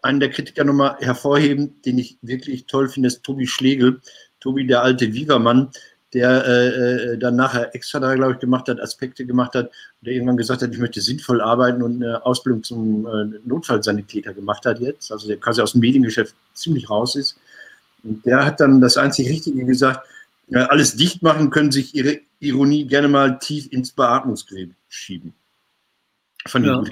einen 0.02 0.20
der 0.20 0.30
Kritiker 0.30 0.62
nochmal 0.62 0.96
hervorheben, 1.00 1.82
den 1.84 1.98
ich 1.98 2.16
wirklich 2.22 2.66
toll 2.66 2.88
finde, 2.88 3.08
ist 3.08 3.24
Tobi 3.24 3.46
Schlegel. 3.48 4.00
Tobi, 4.38 4.66
der 4.66 4.82
alte 4.82 5.12
Viva-Mann, 5.12 5.70
der 6.16 6.46
äh, 6.46 6.68
äh, 7.12 7.18
dann 7.18 7.36
nachher 7.36 7.74
extra 7.74 8.00
da, 8.00 8.14
glaube 8.14 8.32
ich, 8.32 8.38
gemacht 8.38 8.68
hat, 8.68 8.80
Aspekte 8.80 9.26
gemacht 9.26 9.54
hat, 9.54 9.70
der 10.00 10.14
irgendwann 10.14 10.38
gesagt 10.38 10.62
hat, 10.62 10.72
ich 10.72 10.78
möchte 10.78 11.02
sinnvoll 11.02 11.42
arbeiten 11.42 11.82
und 11.82 12.02
eine 12.02 12.24
Ausbildung 12.24 12.62
zum 12.62 13.06
äh, 13.06 13.38
Notfallsanitäter 13.44 14.32
gemacht 14.32 14.64
hat 14.64 14.80
jetzt, 14.80 15.12
also 15.12 15.28
der 15.28 15.36
quasi 15.36 15.60
aus 15.60 15.72
dem 15.72 15.82
Mediengeschäft 15.82 16.34
ziemlich 16.54 16.88
raus 16.88 17.16
ist. 17.16 17.38
Und 18.02 18.24
der 18.24 18.46
hat 18.46 18.60
dann 18.60 18.80
das 18.80 18.96
einzig 18.96 19.28
Richtige 19.28 19.66
gesagt, 19.66 20.08
äh, 20.50 20.60
alles 20.60 20.96
dicht 20.96 21.22
machen 21.22 21.50
können 21.50 21.70
sich 21.70 21.94
ihre 21.94 22.18
Ironie 22.40 22.86
gerne 22.86 23.08
mal 23.08 23.38
tief 23.38 23.70
ins 23.70 23.92
Beatmungsgerät 23.92 24.70
schieben. 24.88 25.34
Von 26.46 26.64
ja. 26.64 26.82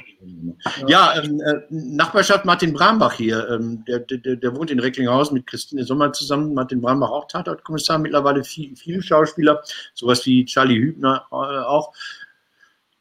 ja, 0.87 1.23
ähm, 1.23 1.41
äh, 1.41 1.61
Nachbarschaft 1.71 2.45
Martin 2.45 2.73
Brambach 2.73 3.15
hier, 3.15 3.49
ähm, 3.49 3.85
der, 3.87 4.01
der, 4.01 4.37
der 4.37 4.57
wohnt 4.57 4.71
in 4.71 4.81
Recklinghausen 4.81 5.35
mit 5.35 5.47
Christine 5.47 5.85
Sommer 5.85 6.13
zusammen. 6.13 6.55
Martin 6.55 6.81
Brambach 6.81 7.11
auch 7.11 7.29
Tatortkommissar, 7.29 7.99
mittlerweile 7.99 8.45
viel, 8.45 8.77
viele 8.77 9.03
Schauspieler, 9.03 9.63
sowas 9.95 10.25
wie 10.27 10.45
Charlie 10.45 10.79
Hübner 10.79 11.27
äh, 11.31 11.35
auch. 11.35 11.93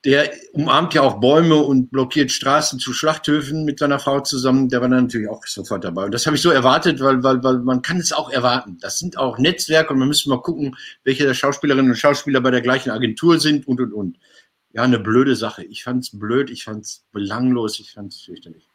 Der 0.06 0.30
umarmt 0.52 0.94
ja 0.94 1.02
auch 1.02 1.22
Bäume 1.22 1.56
und 1.56 1.89
blockiert 1.89 2.30
Straßen 2.30 2.78
zu 2.78 2.92
Schlachthöfen 2.92 3.63
mit 3.63 3.80
seiner 3.80 4.00
Frau 4.00 4.20
zusammen. 4.20 4.68
Der 4.68 4.82
war 4.82 4.89
dann 4.89 5.06
natürlich 5.06 5.30
auch 5.30 5.46
sofort 5.46 5.86
dabei. 5.86 6.04
Und 6.04 6.13
das 6.13 6.26
habe 6.26 6.36
ich 6.36 6.42
so 6.42 6.50
erwartet, 6.50 7.00
weil, 7.00 7.24
weil, 7.24 7.42
weil 7.42 7.60
man 7.60 7.82
kann 7.82 7.98
es 7.98 8.12
auch 8.12 8.30
erwarten. 8.30 8.78
Das 8.82 9.00
sind 9.00 9.18
auch 9.18 9.38
Netzwerke 9.38 9.94
und 9.94 10.00
man 10.00 10.10
müsste 10.10 10.30
mal 10.30 10.42
gucken, 10.42 10.76
welche 11.06 11.24
der 11.24 11.34
Schauspielerinnen 11.34 11.92
und 11.92 11.98
Schauspieler 11.98 12.42
bei 12.42 12.52
der 12.52 12.60
gleichen 12.60 12.89
Agentur 12.89 13.39
sind 13.39 13.66
und 13.66 13.80
und 13.80 13.94
und 13.94 14.18
ja, 14.73 14.81
eine 14.81 14.99
blöde 14.99 15.36
Sache. 15.36 15.63
Ich 15.63 15.83
fand 15.83 16.03
es 16.03 16.09
blöd, 16.09 16.49
ich 16.49 16.63
fand 16.63 16.83
es 16.83 17.03
belanglos, 17.12 17.79
ich 17.79 17.91
fand 17.91 18.12
es 18.12 18.21
fürchterlich. 18.21 18.67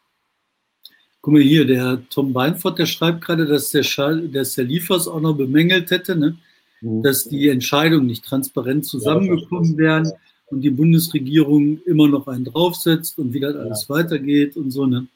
Guck 1.21 1.33
mal 1.33 1.41
hier, 1.41 1.65
der 1.65 2.01
Tom 2.09 2.33
Weinfurt, 2.33 2.79
der 2.79 2.85
schreibt 2.85 3.21
gerade, 3.21 3.45
dass 3.45 3.71
der, 3.71 3.83
Schall, 3.83 4.29
dass 4.29 4.55
der 4.55 4.63
Liefers 4.63 5.07
auch 5.09 5.19
noch 5.19 5.35
bemängelt 5.35 5.91
hätte, 5.91 6.15
ne? 6.15 6.37
Mhm. 6.81 7.03
dass 7.03 7.27
die 7.27 7.49
Entscheidungen 7.49 8.07
nicht 8.07 8.23
transparent 8.23 8.85
zusammengekommen 8.85 9.77
wären 9.77 10.09
und 10.45 10.61
die 10.61 10.69
Bundesregierung 10.69 11.81
immer 11.85 12.07
noch 12.07 12.27
einen 12.27 12.45
draufsetzt 12.45 13.19
und 13.19 13.33
wie 13.33 13.41
das 13.41 13.55
alles 13.57 13.85
ja. 13.89 13.95
weitergeht 13.95 14.55
und 14.55 14.71
so. 14.71 14.85
Ne? 14.85 15.07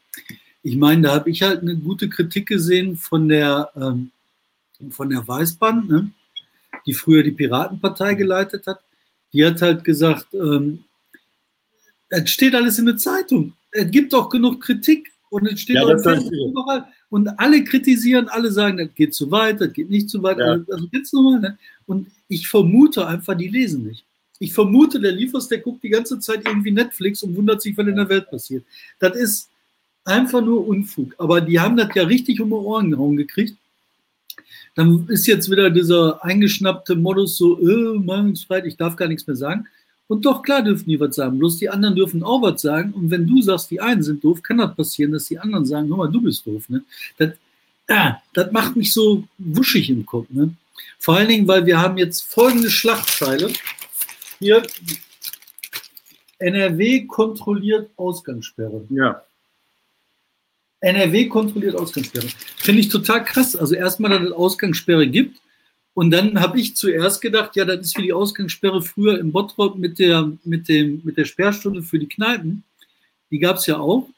Ich 0.61 0.75
meine, 0.75 1.03
da 1.03 1.13
habe 1.13 1.29
ich 1.29 1.41
halt 1.41 1.61
eine 1.61 1.77
gute 1.77 2.09
Kritik 2.09 2.47
gesehen 2.47 2.97
von 2.97 3.29
der, 3.29 3.69
ähm, 3.77 4.11
von 4.89 5.09
der 5.09 5.25
Weißbahn, 5.25 5.87
ne? 5.87 6.11
die 6.85 6.93
früher 6.93 7.23
die 7.23 7.31
Piratenpartei 7.31 8.15
geleitet 8.15 8.67
hat 8.67 8.81
die 9.33 9.45
hat 9.45 9.61
halt 9.61 9.83
gesagt, 9.83 10.27
ähm, 10.33 10.83
es 12.09 12.29
steht 12.29 12.53
alles 12.55 12.77
in 12.77 12.85
der 12.85 12.97
Zeitung. 12.97 13.53
Es 13.71 13.89
gibt 13.89 14.13
auch 14.13 14.29
genug 14.29 14.61
Kritik 14.61 15.11
und 15.31 15.47
es 15.47 15.61
steht 15.61 15.77
ja, 15.77 15.83
auch 15.83 15.89
überall. 15.89 16.85
Und 17.09 17.27
alle 17.39 17.63
kritisieren, 17.63 18.27
alle 18.29 18.51
sagen, 18.51 18.77
das 18.77 18.89
geht 18.93 19.15
zu 19.15 19.31
weit, 19.31 19.59
das 19.59 19.73
geht 19.73 19.89
nicht 19.89 20.09
zu 20.09 20.21
weit. 20.21 20.37
Ja. 20.37 20.59
Also 20.69 20.87
jetzt 20.91 21.13
nochmal. 21.13 21.39
Ne? 21.39 21.57
Und 21.87 22.07
ich 22.27 22.47
vermute 22.47 23.07
einfach, 23.07 23.35
die 23.35 23.47
lesen 23.47 23.87
nicht. 23.87 24.05
Ich 24.39 24.53
vermute, 24.53 24.99
der 24.99 25.11
Liefers, 25.11 25.47
der 25.47 25.59
guckt 25.59 25.83
die 25.83 25.89
ganze 25.89 26.19
Zeit 26.19 26.45
irgendwie 26.45 26.71
Netflix 26.71 27.23
und 27.23 27.35
wundert 27.35 27.61
sich, 27.61 27.75
was 27.77 27.87
in 27.87 27.95
der 27.95 28.09
Welt 28.09 28.29
passiert. 28.29 28.63
Das 28.99 29.15
ist 29.15 29.49
einfach 30.05 30.41
nur 30.41 30.67
Unfug. 30.67 31.15
Aber 31.17 31.41
die 31.41 31.59
haben 31.59 31.77
das 31.77 31.89
ja 31.95 32.03
richtig 32.03 32.39
um 32.41 32.49
die 32.49 32.55
Ohren 32.55 32.91
gehauen 32.91 33.17
gekriegt 33.17 33.55
dann 34.75 35.07
ist 35.07 35.27
jetzt 35.27 35.49
wieder 35.49 35.69
dieser 35.69 36.23
eingeschnappte 36.23 36.95
Modus 36.95 37.37
so, 37.37 37.59
äh, 37.59 37.99
Meinungsfreiheit, 37.99 38.65
ich 38.65 38.77
darf 38.77 38.95
gar 38.95 39.07
nichts 39.07 39.27
mehr 39.27 39.35
sagen. 39.35 39.67
Und 40.07 40.25
doch, 40.25 40.41
klar 40.41 40.61
dürfen 40.61 40.89
die 40.89 40.99
was 40.99 41.15
sagen, 41.15 41.39
bloß 41.39 41.57
die 41.57 41.69
anderen 41.69 41.95
dürfen 41.95 42.23
auch 42.23 42.41
was 42.41 42.61
sagen. 42.61 42.93
Und 42.93 43.09
wenn 43.09 43.25
du 43.25 43.41
sagst, 43.41 43.71
die 43.71 43.79
einen 43.79 44.03
sind 44.03 44.23
doof, 44.23 44.43
kann 44.43 44.57
das 44.57 44.75
passieren, 44.75 45.11
dass 45.11 45.25
die 45.25 45.39
anderen 45.39 45.65
sagen, 45.65 45.87
hör 45.87 45.97
mal, 45.97 46.11
du 46.11 46.21
bist 46.21 46.45
doof. 46.45 46.67
Ne? 46.69 46.83
Das, 47.17 47.31
äh, 47.87 48.11
das 48.33 48.51
macht 48.51 48.75
mich 48.75 48.91
so 48.91 49.23
wuschig 49.37 49.89
im 49.89 50.05
Kopf. 50.05 50.27
Ne? 50.29 50.53
Vor 50.99 51.15
allen 51.15 51.29
Dingen, 51.29 51.47
weil 51.47 51.65
wir 51.65 51.79
haben 51.79 51.97
jetzt 51.97 52.21
folgende 52.31 52.69
Schlachtzeile. 52.69 53.51
Hier, 54.39 54.63
NRW 56.39 57.05
kontrolliert 57.05 57.89
Ausgangssperre. 57.95 58.85
Ja. 58.89 59.23
NRW 60.83 61.27
kontrolliert 61.27 61.75
Ausgangssperre. 61.75 62.27
Finde 62.57 62.81
ich 62.81 62.89
total 62.89 63.23
krass. 63.23 63.55
Also 63.55 63.75
erstmal, 63.75 64.11
dass 64.11 64.21
es 64.23 64.31
Ausgangssperre 64.31 65.07
gibt. 65.07 65.39
Und 65.93 66.11
dann 66.11 66.39
habe 66.39 66.59
ich 66.59 66.75
zuerst 66.75 67.21
gedacht, 67.21 67.55
ja, 67.55 67.65
das 67.65 67.81
ist 67.81 67.97
wie 67.97 68.03
die 68.03 68.13
Ausgangssperre 68.13 68.81
früher 68.81 69.19
im 69.19 69.31
Bottrop 69.31 69.77
mit 69.77 69.99
der, 69.99 70.31
mit 70.43 70.67
dem, 70.67 71.01
mit 71.03 71.17
der 71.17 71.25
Sperrstunde 71.25 71.83
für 71.83 71.99
die 71.99 72.07
Kneipen. 72.07 72.63
Die 73.31 73.39
gab 73.39 73.57
es 73.57 73.67
ja 73.67 73.77
auch. 73.77 74.09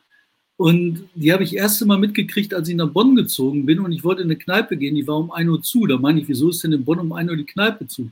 Und 0.58 1.04
die 1.16 1.34
habe 1.34 1.44
ich 1.44 1.56
erst 1.56 1.82
einmal 1.82 1.98
mitgekriegt, 1.98 2.54
als 2.54 2.70
ich 2.70 2.76
nach 2.76 2.90
Bonn 2.90 3.16
gezogen 3.16 3.66
bin 3.66 3.80
und 3.82 3.92
ich 3.92 4.06
wollte 4.06 4.22
in 4.22 4.30
eine 4.30 4.38
Kneipe 4.38 4.78
gehen, 4.78 4.96
die 4.96 5.06
war 5.06 5.18
um 5.18 5.32
1 5.32 5.50
Uhr 5.50 5.62
zu. 5.62 5.86
Da 5.86 5.98
meine 5.98 6.22
ich, 6.22 6.30
wieso 6.30 6.50
ist 6.50 6.64
denn 6.64 6.72
in 6.72 6.86
Bonn 6.86 7.00
um 7.00 7.12
1 7.12 7.30
Uhr 7.30 7.36
die 7.36 7.46
Kneipe 7.46 7.88
zu? 7.88 8.10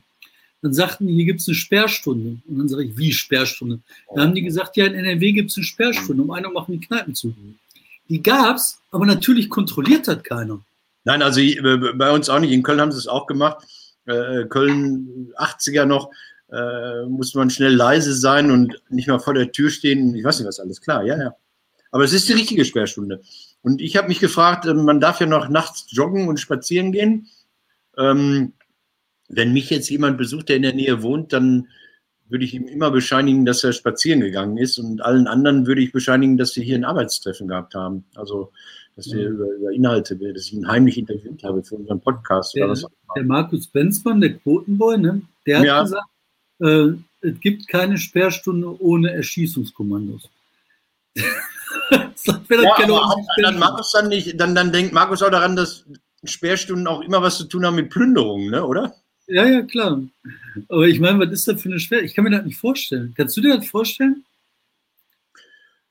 Dann 0.60 0.74
sagten 0.74 1.06
die, 1.06 1.14
hier 1.14 1.24
gibt 1.24 1.40
es 1.40 1.48
eine 1.48 1.54
Sperrstunde. 1.54 2.38
Und 2.46 2.58
dann 2.58 2.68
sage 2.68 2.84
ich, 2.84 2.96
wie 2.96 3.12
Sperrstunde? 3.12 3.80
Dann 4.14 4.28
haben 4.28 4.34
die 4.34 4.42
gesagt, 4.42 4.76
ja, 4.76 4.86
in 4.86 4.94
NRW 4.94 5.32
gibt 5.32 5.50
es 5.50 5.56
eine 5.56 5.64
Sperrstunde. 5.64 6.22
Um 6.22 6.30
1 6.30 6.46
Uhr 6.46 6.52
machen 6.52 6.72
die 6.78 6.86
Kneipen 6.86 7.14
zu. 7.14 7.34
Die 8.08 8.22
gab 8.22 8.56
es, 8.56 8.78
aber 8.90 9.06
natürlich 9.06 9.48
kontrolliert 9.48 10.08
hat 10.08 10.24
keiner. 10.24 10.60
Nein, 11.04 11.22
also 11.22 11.40
äh, 11.40 11.92
bei 11.94 12.10
uns 12.10 12.28
auch 12.28 12.40
nicht. 12.40 12.52
In 12.52 12.62
Köln 12.62 12.80
haben 12.80 12.92
sie 12.92 12.98
es 12.98 13.08
auch 13.08 13.26
gemacht. 13.26 13.64
Äh, 14.06 14.44
Köln 14.44 15.32
80er 15.36 15.84
noch. 15.84 16.10
äh, 16.52 17.06
muss 17.06 17.34
man 17.34 17.50
schnell 17.50 17.74
leise 17.74 18.14
sein 18.14 18.50
und 18.50 18.80
nicht 18.88 19.08
mal 19.08 19.18
vor 19.18 19.34
der 19.34 19.50
Tür 19.52 19.70
stehen. 19.70 20.14
Ich 20.14 20.24
weiß 20.24 20.38
nicht, 20.38 20.48
was 20.48 20.60
alles 20.60 20.80
klar, 20.80 21.04
ja, 21.04 21.16
ja. 21.16 21.36
Aber 21.90 22.04
es 22.04 22.12
ist 22.12 22.28
die 22.28 22.32
richtige 22.34 22.64
Sperrstunde. 22.64 23.22
Und 23.62 23.80
ich 23.80 23.96
habe 23.96 24.08
mich 24.08 24.20
gefragt, 24.20 24.66
äh, 24.66 24.74
man 24.74 25.00
darf 25.00 25.20
ja 25.20 25.26
noch 25.26 25.48
nachts 25.48 25.86
joggen 25.88 26.28
und 26.28 26.38
spazieren 26.38 26.92
gehen. 26.92 27.28
Ähm, 27.96 28.52
wenn 29.28 29.52
mich 29.52 29.70
jetzt 29.70 29.88
jemand 29.88 30.18
besucht, 30.18 30.48
der 30.48 30.56
in 30.56 30.62
der 30.62 30.74
Nähe 30.74 31.02
wohnt, 31.02 31.32
dann 31.32 31.68
würde 32.28 32.44
ich 32.44 32.54
ihm 32.54 32.66
immer 32.66 32.90
bescheinigen, 32.90 33.44
dass 33.44 33.64
er 33.64 33.72
spazieren 33.72 34.20
gegangen 34.20 34.56
ist 34.56 34.78
und 34.78 35.02
allen 35.02 35.26
anderen 35.26 35.66
würde 35.66 35.82
ich 35.82 35.92
bescheinigen, 35.92 36.36
dass 36.36 36.52
sie 36.52 36.64
hier 36.64 36.76
ein 36.76 36.84
Arbeitstreffen 36.84 37.48
gehabt 37.48 37.74
haben. 37.74 38.04
Also, 38.14 38.50
dass 38.96 39.12
wir 39.12 39.28
mhm. 39.28 39.34
über, 39.34 39.46
über, 39.52 39.72
Inhalte, 39.72 40.16
dass 40.16 40.46
ich 40.46 40.54
ihn 40.54 40.68
heimlich 40.68 40.96
interviewt 40.96 41.42
habe 41.44 41.62
für 41.62 41.76
unseren 41.76 42.00
Podcast. 42.00 42.54
Der, 42.54 42.72
der 43.16 43.24
Markus 43.24 43.66
Benzmann, 43.66 44.20
der 44.20 44.34
Quotenboy, 44.34 44.98
ne? 44.98 45.22
der 45.46 45.58
hat 45.58 45.66
ja. 45.66 45.82
gesagt, 45.82 46.08
äh, 46.60 46.88
es 47.20 47.40
gibt 47.40 47.68
keine 47.68 47.98
Sperrstunde 47.98 48.80
ohne 48.80 49.12
Erschießungskommandos. 49.12 50.30
ja, 51.16 52.12
aber 52.82 53.16
dann, 53.42 53.58
Markus 53.58 53.92
dann, 53.92 54.08
nicht, 54.08 54.38
dann, 54.40 54.54
dann 54.54 54.72
denkt 54.72 54.92
Markus 54.92 55.22
auch 55.22 55.30
daran, 55.30 55.56
dass 55.56 55.84
Sperrstunden 56.24 56.86
auch 56.86 57.02
immer 57.02 57.22
was 57.22 57.38
zu 57.38 57.44
tun 57.44 57.64
haben 57.66 57.76
mit 57.76 57.90
Plünderungen, 57.90 58.50
ne? 58.50 58.64
oder? 58.64 58.94
Ja, 59.26 59.46
ja, 59.46 59.62
klar. 59.62 60.02
Aber 60.68 60.86
ich 60.86 61.00
meine, 61.00 61.18
was 61.18 61.32
ist 61.32 61.48
das 61.48 61.60
für 61.60 61.68
eine 61.68 61.80
Schwer? 61.80 62.02
Ich 62.02 62.14
kann 62.14 62.24
mir 62.24 62.30
das 62.30 62.44
nicht 62.44 62.58
vorstellen. 62.58 63.14
Kannst 63.16 63.36
du 63.36 63.40
dir 63.40 63.56
das 63.56 63.66
vorstellen? 63.66 64.24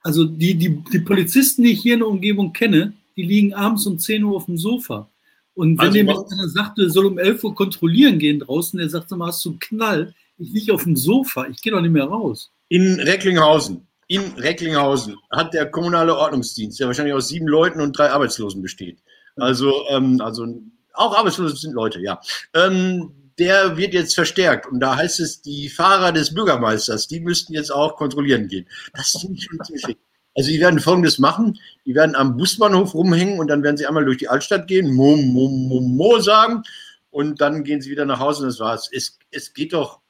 Also 0.02 0.26
die, 0.26 0.56
die, 0.56 0.84
die 0.91 1.00
Polizisten, 1.00 1.63
die 1.63 1.72
ich 1.72 1.82
hier 1.82 1.93
in 1.93 2.02
der 2.02 2.10
Umgebung 2.10 2.54
kenne, 2.54 2.93
die 3.15 3.24
liegen 3.24 3.54
abends 3.54 3.86
um 3.86 3.98
10 3.98 4.24
Uhr 4.24 4.36
auf 4.36 4.46
dem 4.46 4.58
Sofa. 4.58 5.10
Und 5.56 5.78
wenn 5.80 5.88
also, 5.88 5.93
dem 5.93 6.10
einer 6.10 6.50
sagt, 6.50 6.80
er 6.80 6.89
soll 6.89 7.06
um 7.06 7.17
11 7.17 7.43
Uhr 7.43 7.56
kontrollieren 7.56 8.19
gehen 8.19 8.39
draußen, 8.39 8.78
der 8.78 8.89
sagt, 8.89 9.12
mal, 9.12 9.28
hast 9.28 9.46
du 9.46 9.52
einen 9.52 9.60
Knall? 9.60 10.13
Ich 10.38 10.52
liege 10.52 10.74
auf 10.74 10.84
dem 10.84 10.96
Sofa, 10.96 11.48
ich 11.48 11.62
gehe 11.62 11.72
doch 11.72 11.82
nicht 11.82 11.91
mehr 11.91 12.06
raus. 12.06 12.52
In 12.69 13.00
Recklinghausen, 13.00 13.88
in 14.08 14.22
Recklinghausen 14.38 15.15
hat 15.32 15.54
der 15.54 15.67
kommunale 15.67 16.15
Ordnungsdienst, 16.15 16.80
der 16.80 16.88
wahrscheinlich 16.88 17.13
aus 17.13 17.28
sieben 17.28 17.48
Leuten 17.48 17.82
und 17.82 17.98
drei 17.98 18.10
Arbeitslosen 18.10 18.62
besteht. 18.62 18.98
Also, 19.36 19.86
ähm, 19.89 20.19
also 20.22 20.60
auch 20.93 21.15
Arbeitslose 21.17 21.56
sind 21.56 21.74
Leute, 21.74 22.02
ja. 22.02 22.19
Ähm, 22.54 23.12
der 23.39 23.78
wird 23.78 23.93
jetzt 23.93 24.15
verstärkt. 24.15 24.67
Und 24.67 24.80
da 24.80 24.96
heißt 24.96 25.19
es, 25.19 25.41
die 25.41 25.69
Fahrer 25.69 26.12
des 26.12 26.34
Bürgermeisters, 26.34 27.08
die 27.08 27.19
müssten 27.19 27.54
jetzt 27.54 27.72
auch 27.72 27.96
kontrollieren 27.96 28.48
gehen. 28.48 28.67
Das 28.93 29.15
ist 29.15 29.30
nicht 29.30 29.43
schon 29.50 29.63
ziemlich 29.63 29.98
Also 30.36 30.50
die 30.50 30.60
werden 30.60 30.80
Folgendes 30.80 31.19
machen, 31.19 31.60
die 31.86 31.96
werden 31.96 32.15
am 32.15 32.38
Busbahnhof 32.38 32.93
rumhängen 32.93 33.39
und 33.39 33.48
dann 33.48 33.63
werden 33.63 33.78
sie 33.78 33.86
einmal 33.86 34.06
durch 34.06 34.17
die 34.17 34.30
Altstadt 34.30 34.67
gehen, 34.67 34.93
mo, 34.93 35.15
mo, 35.15 35.48
mo, 35.48 35.80
mo 35.80 36.19
sagen 36.19 36.63
und 37.12 37.41
dann 37.41 37.63
gehen 37.63 37.82
sie 37.82 37.91
wieder 37.91 38.06
nach 38.06 38.19
Hause 38.19 38.43
und 38.43 38.48
das 38.50 38.60
war's. 38.60 38.89
Es, 38.91 39.19
es 39.30 39.54
geht 39.54 39.74
doch 39.74 40.02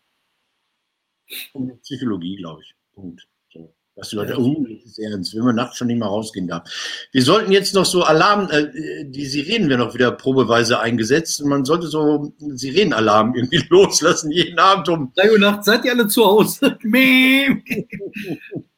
um 1.54 1.78
Psychologie, 1.80 2.38
glaube 2.38 2.62
ich. 2.62 2.76
Punkt. 2.94 3.28
Oh, 3.96 4.02
das 4.02 4.12
ist 4.86 4.98
ernst, 4.98 5.36
wenn 5.36 5.44
man 5.44 5.56
nachts 5.56 5.78
schon 5.78 5.86
nicht 5.86 6.00
mal 6.00 6.08
rausgehen 6.08 6.48
darf. 6.48 6.64
Wir 7.12 7.22
sollten 7.22 7.52
jetzt 7.52 7.76
noch 7.76 7.86
so 7.86 8.02
Alarm, 8.02 8.50
äh, 8.50 9.06
die 9.06 9.26
Sirenen 9.28 9.70
werden 9.70 9.82
noch 9.82 9.94
wieder 9.94 10.12
probeweise 10.12 10.80
eingesetzt. 10.80 11.42
Und 11.42 11.50
man 11.50 11.64
sollte 11.64 11.86
so 11.88 12.34
Sirenenalarm 12.40 13.36
irgendwie 13.36 13.64
loslassen, 13.70 14.32
jeden 14.32 14.58
Abend 14.58 14.90
um. 14.90 15.12
Drei 15.16 15.32
Uhr 15.32 15.38
nachts, 15.38 15.68
seid 15.68 15.86
ihr 15.86 15.92
alle 15.92 16.08
zu 16.08 16.26
Hause? 16.26 16.72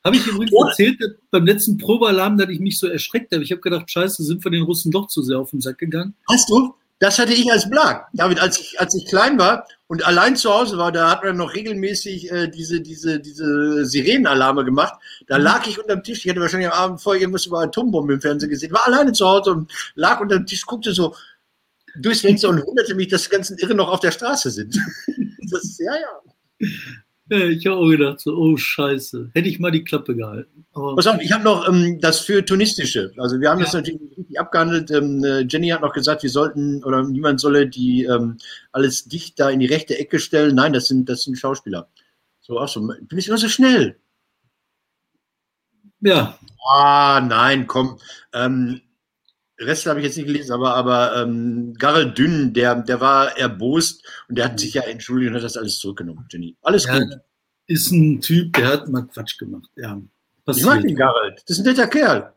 habe 0.04 0.18
ich 0.18 0.28
übrigens 0.28 0.52
erzählt, 0.68 1.00
beim 1.32 1.46
letzten 1.46 1.78
Probealarm, 1.78 2.38
dass 2.38 2.50
ich 2.50 2.60
mich 2.60 2.78
so 2.78 2.88
erschreckt 2.88 3.32
habe. 3.32 3.42
Ich 3.42 3.52
habe 3.52 3.62
gedacht, 3.62 3.90
scheiße, 3.90 4.22
sind 4.22 4.44
wir 4.44 4.52
den 4.52 4.64
Russen 4.64 4.92
doch 4.92 5.08
zu 5.08 5.22
sehr 5.22 5.40
auf 5.40 5.52
den 5.52 5.62
Sack 5.62 5.78
gegangen. 5.78 6.14
Hast 6.30 6.50
du? 6.50 6.76
Das 7.00 7.18
hatte 7.20 7.34
ich 7.34 7.50
als 7.52 7.70
Blag. 7.70 8.08
David, 8.14 8.42
als 8.42 8.60
ich, 8.60 8.80
als 8.80 8.94
ich 8.96 9.06
klein 9.08 9.40
war 9.40 9.66
und 9.88 10.06
allein 10.06 10.36
zu 10.36 10.52
Hause 10.52 10.78
war, 10.78 10.92
da 10.92 11.12
hat 11.12 11.24
man 11.24 11.38
noch 11.38 11.54
regelmäßig 11.54 12.32
äh, 12.32 12.48
diese, 12.48 12.82
diese, 12.82 13.20
diese 13.20 13.86
Sirenenalarme 13.86 14.66
gemacht. 14.66 14.96
Da 15.28 15.38
lag 15.38 15.68
ich 15.68 15.80
unterm 15.80 16.04
Tisch. 16.04 16.26
Ich 16.26 16.30
hatte 16.30 16.42
wahrscheinlich 16.42 16.72
am 16.72 16.78
Abend 16.78 17.02
vorher 17.02 17.22
irgendwas 17.22 17.46
über 17.46 17.60
Atombomben 17.60 18.16
im 18.16 18.22
Fernsehen 18.22 18.50
gesehen. 18.50 18.74
War 18.74 18.88
alleine 18.88 19.14
zu 19.14 19.28
Hause 19.28 19.52
und 19.52 19.72
lag 19.94 20.20
unterm 20.22 20.46
Tisch, 20.48 20.66
guckte 20.66 20.92
so 20.92 21.16
durchs 21.98 22.22
Fenster 22.22 22.50
und 22.50 22.66
wunderte 22.66 22.96
mich, 22.96 23.10
dass 23.10 23.24
die 23.24 23.30
ganzen 23.30 23.58
Irren 23.60 23.78
noch 23.78 23.90
auf 23.90 24.00
der 24.00 24.12
Straße 24.12 24.50
sind. 24.50 24.76
das 25.52 25.78
ja, 25.78 25.94
ja. 25.94 26.68
Ich 27.28 27.66
habe 27.66 27.78
auch 27.78 27.90
gedacht, 27.90 28.20
so, 28.20 28.36
oh 28.38 28.56
Scheiße, 28.56 29.32
hätte 29.34 29.50
ich 29.50 29.60
mal 29.60 29.72
die 29.72 29.84
Klappe 29.84 30.16
gehalten. 30.16 30.66
Aber 30.74 30.96
Pass 30.96 31.08
auf, 31.08 31.20
ich 31.20 31.32
habe 31.32 31.44
noch 31.44 31.68
ähm, 31.68 32.00
das 32.00 32.20
für 32.20 32.46
Tunistische. 32.46 33.12
Also 33.18 33.40
wir 33.40 33.50
haben 33.50 33.58
ja. 33.60 33.66
das 33.66 33.74
natürlich 33.74 34.16
richtig 34.16 34.40
abgehandelt. 34.40 34.92
Ähm, 34.92 35.24
äh, 35.24 35.40
Jenny 35.42 35.70
hat 35.70 35.82
noch 35.82 35.94
gesagt, 35.94 36.22
wir 36.22 36.30
sollten 36.30 36.84
oder 36.84 37.04
niemand 37.04 37.40
solle 37.40 37.68
die 37.68 38.04
ähm, 38.04 38.38
alles 38.74 39.06
dicht 39.06 39.40
da 39.40 39.50
in 39.50 39.60
die 39.60 39.66
rechte 39.66 39.98
Ecke 39.98 40.20
stellen. 40.20 40.54
Nein, 40.54 40.74
das 40.74 40.88
sind, 40.88 41.10
das 41.10 41.24
sind 41.24 41.36
Schauspieler. 41.36 41.90
So, 42.42 42.60
ach 42.60 42.68
so, 42.68 42.80
bin 42.82 43.18
ich 43.18 43.28
immer 43.28 43.40
so 43.40 43.50
schnell. 43.50 43.98
Ja. 46.02 46.38
Ah, 46.70 47.26
nein, 47.28 47.66
komm. 47.66 47.98
Ähm, 48.34 48.82
Rest 49.60 49.86
habe 49.86 50.00
ich 50.00 50.06
jetzt 50.06 50.18
nicht 50.18 50.28
gelesen, 50.28 50.52
aber, 50.52 50.76
aber 50.76 51.22
ähm, 51.22 51.74
Garel 51.76 52.14
Dünn, 52.14 52.54
der, 52.54 52.76
der 52.76 53.00
war 53.00 53.38
erbost 53.38 54.06
und 54.28 54.38
der 54.38 54.46
hat 54.46 54.60
sich 54.60 54.74
ja 54.74 54.84
entschuldigt 54.84 55.30
und 55.30 55.38
hat 55.38 55.44
das 55.44 55.58
alles 55.58 55.80
zurückgenommen, 55.80 56.26
Jenny. 56.30 56.58
Alles 56.62 56.86
ja, 56.86 57.00
gut. 57.00 57.08
Ist 57.68 57.92
ein 57.92 58.22
Typ, 58.22 58.54
der 58.54 58.68
hat 58.68 58.90
mal 58.90 59.04
Quatsch 59.04 59.38
gemacht. 59.38 59.70
Ja, 59.76 60.00
passiert. 60.44 60.68
Ich 60.68 60.76
mag 60.76 60.82
den 60.82 60.96
Garel. 60.96 61.36
Das 61.48 61.58
ist 61.58 61.66
ein 61.66 61.72
netter 61.72 61.88
Kerl. 61.88 62.34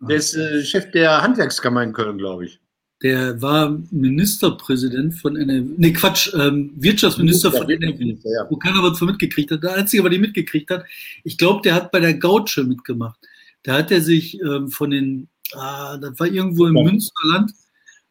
Der 0.00 0.16
ist 0.16 0.34
äh, 0.34 0.64
Chef 0.64 0.90
der 0.92 1.22
Handwerkskammer 1.22 1.82
in 1.82 1.92
Köln, 1.92 2.16
glaube 2.16 2.46
ich. 2.46 2.58
Der 3.02 3.40
war 3.40 3.78
Ministerpräsident 3.90 5.14
von 5.14 5.36
NRW. 5.36 5.74
Nee, 5.76 5.92
Quatsch, 5.92 6.32
ähm, 6.34 6.72
Wirtschaftsminister 6.76 7.50
von 7.50 7.68
NRW, 7.68 8.16
ja. 8.24 8.46
wo 8.50 8.56
keiner 8.56 8.82
was 8.82 8.98
von 8.98 9.08
mitgekriegt 9.08 9.50
hat. 9.50 9.62
Der 9.62 9.74
Einzige, 9.74 10.08
der 10.08 10.18
mitgekriegt 10.18 10.70
hat, 10.70 10.84
ich 11.24 11.38
glaube, 11.38 11.62
der 11.62 11.74
hat 11.74 11.92
bei 11.92 12.00
der 12.00 12.14
Gautsche 12.14 12.64
mitgemacht. 12.64 13.18
Da 13.62 13.78
hat 13.78 13.90
er 13.90 14.00
sich 14.00 14.40
ähm, 14.40 14.68
von 14.68 14.90
den 14.90 15.28
ah, 15.54 15.96
das 15.96 16.18
war 16.18 16.26
irgendwo 16.26 16.66
im 16.66 16.76
ja. 16.76 16.84
Münsterland, 16.84 17.52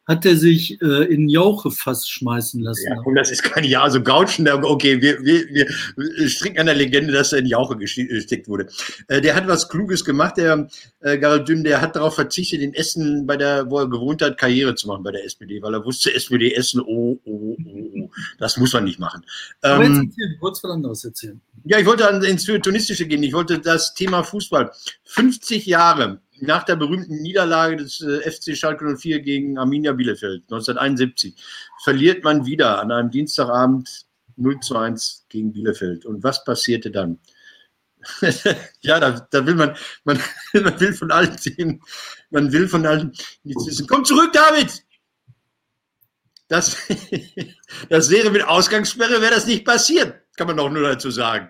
hat 0.09 0.25
er 0.25 0.35
sich 0.35 0.81
äh, 0.81 1.13
in 1.13 1.29
Jauchefass 1.29 2.09
schmeißen 2.09 2.59
lassen. 2.61 2.87
Ja, 2.89 2.99
und 3.05 3.13
das 3.13 3.29
ist 3.29 3.43
kein 3.43 3.63
Ja, 3.63 3.83
also 3.83 4.01
Gautschen, 4.01 4.49
okay, 4.49 4.99
wir, 4.99 5.23
wir, 5.23 5.47
wir 5.53 6.29
stricken 6.29 6.57
an 6.57 6.65
der 6.65 6.73
Legende, 6.73 7.13
dass 7.13 7.31
er 7.31 7.39
in 7.39 7.45
Jauche 7.45 7.77
gesteckt 7.77 8.47
wurde. 8.47 8.67
Äh, 9.07 9.21
der 9.21 9.35
hat 9.35 9.47
was 9.47 9.69
Kluges 9.69 10.03
gemacht, 10.03 10.37
der 10.37 10.67
äh, 11.01 11.19
Gerald 11.19 11.47
Dünn, 11.47 11.63
der 11.63 11.79
hat 11.79 11.95
darauf 11.95 12.15
verzichtet, 12.15 12.59
in 12.59 12.73
Essen, 12.73 13.27
bei 13.27 13.37
der, 13.37 13.69
wo 13.69 13.77
er 13.77 13.87
gewohnt 13.87 14.23
hat, 14.23 14.39
Karriere 14.39 14.73
zu 14.73 14.87
machen 14.87 15.03
bei 15.03 15.11
der 15.11 15.25
SPD, 15.25 15.61
weil 15.61 15.75
er 15.75 15.85
wusste, 15.85 16.11
SPD 16.11 16.55
Essen, 16.55 16.81
oh, 16.81 17.19
oh, 17.23 17.55
oh, 17.63 18.01
oh, 18.01 18.09
das 18.39 18.57
muss 18.57 18.73
man 18.73 18.85
nicht 18.85 18.99
machen. 18.99 19.23
Aber 19.61 19.85
ähm, 19.85 19.93
jetzt 19.93 20.05
erzählen, 20.05 20.33
du 20.33 20.41
wolltest 20.41 20.63
was 20.63 20.71
anderes 20.71 21.05
erzählen. 21.05 21.41
Ja, 21.65 21.77
ich 21.77 21.85
wollte 21.85 22.05
ins 22.25 22.45
Tunistische 22.45 23.05
gehen, 23.05 23.21
ich 23.21 23.33
wollte 23.33 23.59
das 23.59 23.93
Thema 23.93 24.23
Fußball. 24.23 24.71
50 25.03 25.67
Jahre 25.67 26.19
nach 26.41 26.63
der 26.63 26.75
berühmten 26.75 27.21
Niederlage 27.21 27.77
des 27.77 28.01
äh, 28.01 28.29
FC 28.29 28.55
Schalke 28.55 28.97
04 28.97 29.21
gegen 29.21 29.57
Arminia 29.57 29.93
Bielefeld 29.93 30.43
1971 30.43 31.35
verliert 31.83 32.23
man 32.23 32.45
wieder 32.45 32.79
an 32.79 32.91
einem 32.91 33.11
Dienstagabend 33.11 34.05
0 34.35 34.59
zu 34.61 34.77
1 34.77 35.25
gegen 35.29 35.53
Bielefeld. 35.53 36.05
Und 36.05 36.23
was 36.23 36.43
passierte 36.43 36.91
dann? 36.91 37.19
ja, 38.81 38.99
da, 38.99 39.27
da, 39.29 39.45
will 39.45 39.55
man, 39.55 39.75
man, 40.05 40.19
man 40.53 40.79
will 40.79 40.93
von 40.93 41.11
allen 41.11 41.37
sehen, 41.37 41.81
man 42.29 42.51
will 42.51 42.67
von 42.67 42.85
allen 42.85 43.11
nichts 43.43 43.67
wissen. 43.67 43.87
Komm 43.87 44.05
zurück, 44.05 44.31
David! 44.31 44.83
Das, 46.47 46.77
das 47.89 48.09
wäre 48.09 48.31
mit 48.31 48.43
Ausgangssperre, 48.43 49.21
wäre 49.21 49.35
das 49.35 49.45
nicht 49.45 49.65
passiert, 49.65 50.21
kann 50.35 50.47
man 50.47 50.57
doch 50.57 50.69
nur 50.69 50.83
dazu 50.83 51.11
sagen. 51.11 51.49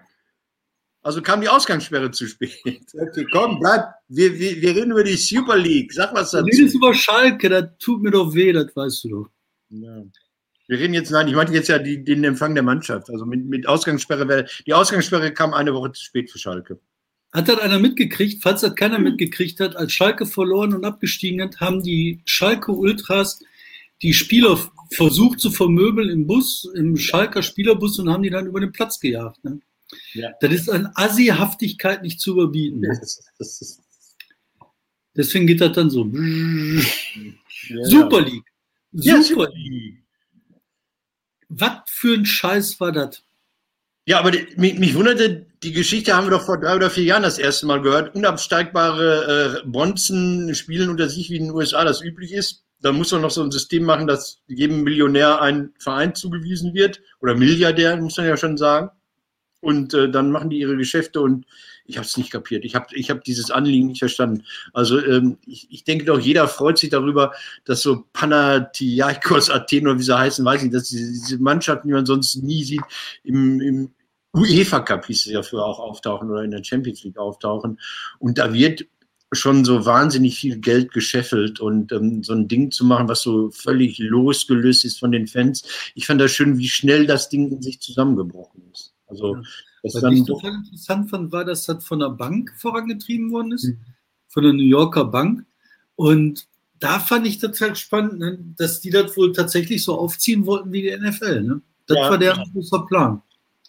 Also 1.02 1.22
kam 1.22 1.42
die 1.42 1.50
Ausgangssperre 1.50 2.12
zu 2.12 2.28
spät. 2.28 2.58
Okay, 2.94 3.26
komm, 3.32 3.60
bleib. 3.60 3.86
Wir, 4.08 4.38
wir, 4.38 4.62
wir 4.62 4.76
reden 4.76 4.92
über 4.92 5.04
die 5.04 5.16
Super 5.16 5.58
League. 5.58 5.94
Sag 5.94 6.14
was 6.14 6.32
dazu. 6.32 6.46
Du 6.46 6.58
redest 6.58 6.76
über 6.76 6.94
Schalke, 6.94 7.50
das 7.50 7.66
tut 7.80 8.02
mir 8.02 8.12
doch 8.12 8.34
weh, 8.34 8.52
das 8.52 8.76
weißt 8.76 9.06
du 9.06 9.10
doch. 9.10 9.30
Ja. 9.70 10.04
Wir 10.68 10.78
reden 10.78 10.94
jetzt, 10.94 11.10
nein, 11.10 11.28
ich 11.28 11.36
meinte 11.36 11.54
jetzt 11.54 11.70
ja 11.70 11.80
die, 11.80 12.04
den 12.04 12.24
Empfang 12.24 12.54
der 12.54 12.64
Mannschaft. 12.64 13.10
Also 13.10 13.26
mit, 13.26 13.46
mit 13.46 13.68
Ausgangssperre, 13.68 14.46
die 14.68 14.74
Ausgangssperre 14.74 15.34
kam 15.34 15.54
eine 15.54 15.74
Woche 15.74 15.94
zu 15.94 16.04
spät 16.04 16.30
für 16.30 16.38
Schalke. 16.38 16.80
Hat 17.32 17.48
das 17.48 17.60
einer 17.60 17.80
mitgekriegt? 17.80 18.44
Falls 18.44 18.62
das 18.62 18.76
keiner 18.76 19.00
mitgekriegt 19.00 19.60
hat, 19.60 19.76
als 19.76 19.94
Schalke 19.94 20.26
verloren 20.26 20.74
und 20.74 20.84
abgestiegen 20.84 21.42
hat, 21.42 21.60
haben 21.60 21.82
die 21.82 22.22
Schalke 22.26 22.72
Ultras 22.72 23.40
die 24.02 24.14
Spieler 24.14 24.58
versucht 24.92 25.40
zu 25.40 25.52
vermöbeln 25.52 26.10
im 26.10 26.26
Bus, 26.26 26.70
im 26.76 26.98
Schalker 26.98 27.44
Spielerbus 27.44 28.00
und 28.00 28.10
haben 28.10 28.24
die 28.24 28.30
dann 28.30 28.48
über 28.48 28.60
den 28.60 28.72
Platz 28.72 29.00
gejagt. 29.00 29.44
Ne? 29.44 29.60
Ja. 30.14 30.32
Das 30.40 30.52
ist 30.52 30.70
an 30.70 30.92
Assihaftigkeit 30.96 32.04
nicht 32.04 32.20
zu 32.20 32.34
überbieten. 32.34 32.82
Das, 32.82 33.22
das 33.38 33.62
ist, 33.62 33.82
Deswegen 35.16 35.48
geht 35.48 35.60
das 35.62 35.74
dann 35.74 35.90
so. 35.90 36.06
Ja, 37.68 37.84
Super 37.84 38.22
League. 38.22 38.46
Super 38.94 39.50
League. 39.54 40.04
Was 41.50 41.82
für 41.88 42.14
ein 42.14 42.26
Scheiß 42.26 42.80
war 42.80 42.92
das? 42.92 43.22
Ja, 44.06 44.20
aber 44.20 44.32
die, 44.32 44.48
mich, 44.56 44.80
mich, 44.80 44.96
wunderte, 44.96 45.46
die 45.62 45.74
Geschichte 45.74 46.16
haben 46.16 46.28
wir 46.28 46.32
doch 46.32 46.46
vor 46.46 46.60
drei 46.60 46.76
oder 46.76 46.90
vier 46.90 47.04
Jahren 47.04 47.24
das 47.24 47.38
erste 47.38 47.66
Mal 47.66 47.82
gehört. 47.82 48.16
Unabsteigbare 48.16 49.62
äh, 49.64 49.68
Bonzen 49.68 50.56
spielen 50.56 50.90
unter 50.90 51.10
sich, 51.10 51.30
wie 51.30 51.36
in 51.36 51.46
den 51.46 51.52
USA 51.52 51.84
das 51.84 52.02
üblich 52.02 52.32
ist. 52.32 52.64
dann 52.82 52.96
muss 52.96 53.12
man 53.12 53.22
noch 53.22 53.32
so 53.32 53.44
ein 53.44 53.52
System 53.52 53.84
machen, 53.84 54.08
dass 54.08 54.42
jedem 54.48 54.84
Millionär 54.84 55.42
ein 55.42 55.74
Verein 55.80 56.16
zugewiesen 56.16 56.74
wird 56.74 57.02
oder 57.20 57.36
Milliardär, 57.36 57.98
muss 57.98 58.18
man 58.18 58.28
ja 58.28 58.38
schon 58.38 58.58
sagen. 58.58 58.90
Und 59.62 59.94
äh, 59.94 60.10
dann 60.10 60.32
machen 60.32 60.50
die 60.50 60.60
ihre 60.60 60.78
Geschäfte 60.78 61.22
und 61.22 61.46
ich 61.86 61.98
habe 61.98 62.06
es 62.06 62.18
nicht 62.18 62.32
kapiert. 62.32 62.64
Ich 62.66 62.76
habe 62.76 62.86
ich 62.94 63.10
hab 63.10 63.24
dieses 63.24 63.52
Anliegen 63.52 63.88
nicht 63.88 64.00
verstanden. 64.00 64.44
Also 64.74 65.04
ähm, 65.04 65.38
ich, 65.46 65.68
ich 65.72 65.84
denke 65.84 66.06
doch, 66.06 66.20
jeder 66.20 66.48
freut 66.48 66.78
sich 66.78 66.92
darüber, 66.92 67.34
dass 67.66 67.82
so 67.82 68.06
Panathinaikos 68.14 69.50
Athen 69.50 69.88
oder 69.88 69.98
wie 69.98 70.04
sie 70.04 70.18
heißen, 70.18 70.46
weiß 70.46 70.64
ich, 70.64 70.72
dass 70.72 70.90
diese, 70.90 71.12
diese 71.12 71.40
Mannschaften, 71.40 71.88
die 71.88 71.94
man 71.94 72.06
sonst 72.06 72.36
nie 72.44 72.64
sieht, 72.64 72.84
im, 73.24 73.60
im 73.60 73.92
UEFA 74.36 74.82
Cup 74.82 75.08
hieß 75.08 75.26
es 75.26 75.32
ja 75.32 75.42
früher 75.42 75.66
auch 75.66 75.80
auftauchen 75.80 76.30
oder 76.30 76.44
in 76.44 76.52
der 76.52 76.64
Champions 76.64 77.04
League 77.04 77.18
auftauchen. 77.18 77.80
Und 78.20 78.38
da 78.38 78.54
wird 78.54 78.86
schon 79.32 79.66
so 79.66 79.86
wahnsinnig 79.86 80.38
viel 80.40 80.60
Geld 80.60 80.92
gescheffelt 80.92 81.60
und 81.60 81.92
ähm, 81.92 82.24
so 82.24 82.34
ein 82.34 82.48
Ding 82.48 82.72
zu 82.72 82.86
machen, 82.86 83.08
was 83.08 83.22
so 83.22 83.52
völlig 83.52 84.00
losgelöst 84.00 84.86
ist 84.86 85.00
von 85.00 85.12
den 85.12 85.28
Fans. 85.28 85.64
Ich 85.96 86.08
fand 86.08 86.20
das 86.22 86.32
schön, 86.32 86.58
wie 86.58 86.70
schnell 86.70 87.06
das 87.06 87.30
Ding 87.30 87.52
in 87.52 87.62
sich 87.62 87.80
zusammengebrochen 87.80 88.64
ist. 88.74 88.89
Also, 89.10 89.36
ja. 89.36 89.42
was 89.84 90.14
ich 90.14 90.26
total 90.26 90.54
interessant 90.54 91.10
fand, 91.10 91.32
war, 91.32 91.44
dass 91.44 91.66
das 91.66 91.86
von 91.86 92.00
der 92.00 92.10
Bank 92.10 92.54
vorangetrieben 92.58 93.32
worden 93.32 93.54
ist, 93.54 93.66
mhm. 93.66 93.80
von 94.28 94.44
der 94.44 94.54
New 94.54 94.64
Yorker 94.64 95.06
Bank. 95.06 95.46
Und 95.96 96.48
da 96.80 97.00
fand 97.00 97.28
ich 97.28 97.40
das 97.40 97.60
halt 97.60 97.78
spannend, 97.78 98.20
ne, 98.20 98.40
dass 98.58 98.80
die 98.80 98.90
das 98.90 99.16
wohl 99.18 99.34
tatsächlich 99.34 99.84
so 99.84 99.98
aufziehen 99.98 100.46
wollten 100.46 100.72
wie 100.72 100.84
die 100.84 100.96
NFL. 100.96 101.42
Ne? 101.42 101.62
Das 101.88 101.98
ja. 101.98 102.10
war 102.10 102.18
der 102.18 102.34
große 102.54 102.86
Plan. 102.88 103.22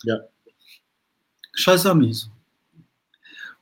Ja. 0.05 0.19
Scheiß 1.55 1.87
Amis. 1.87 2.31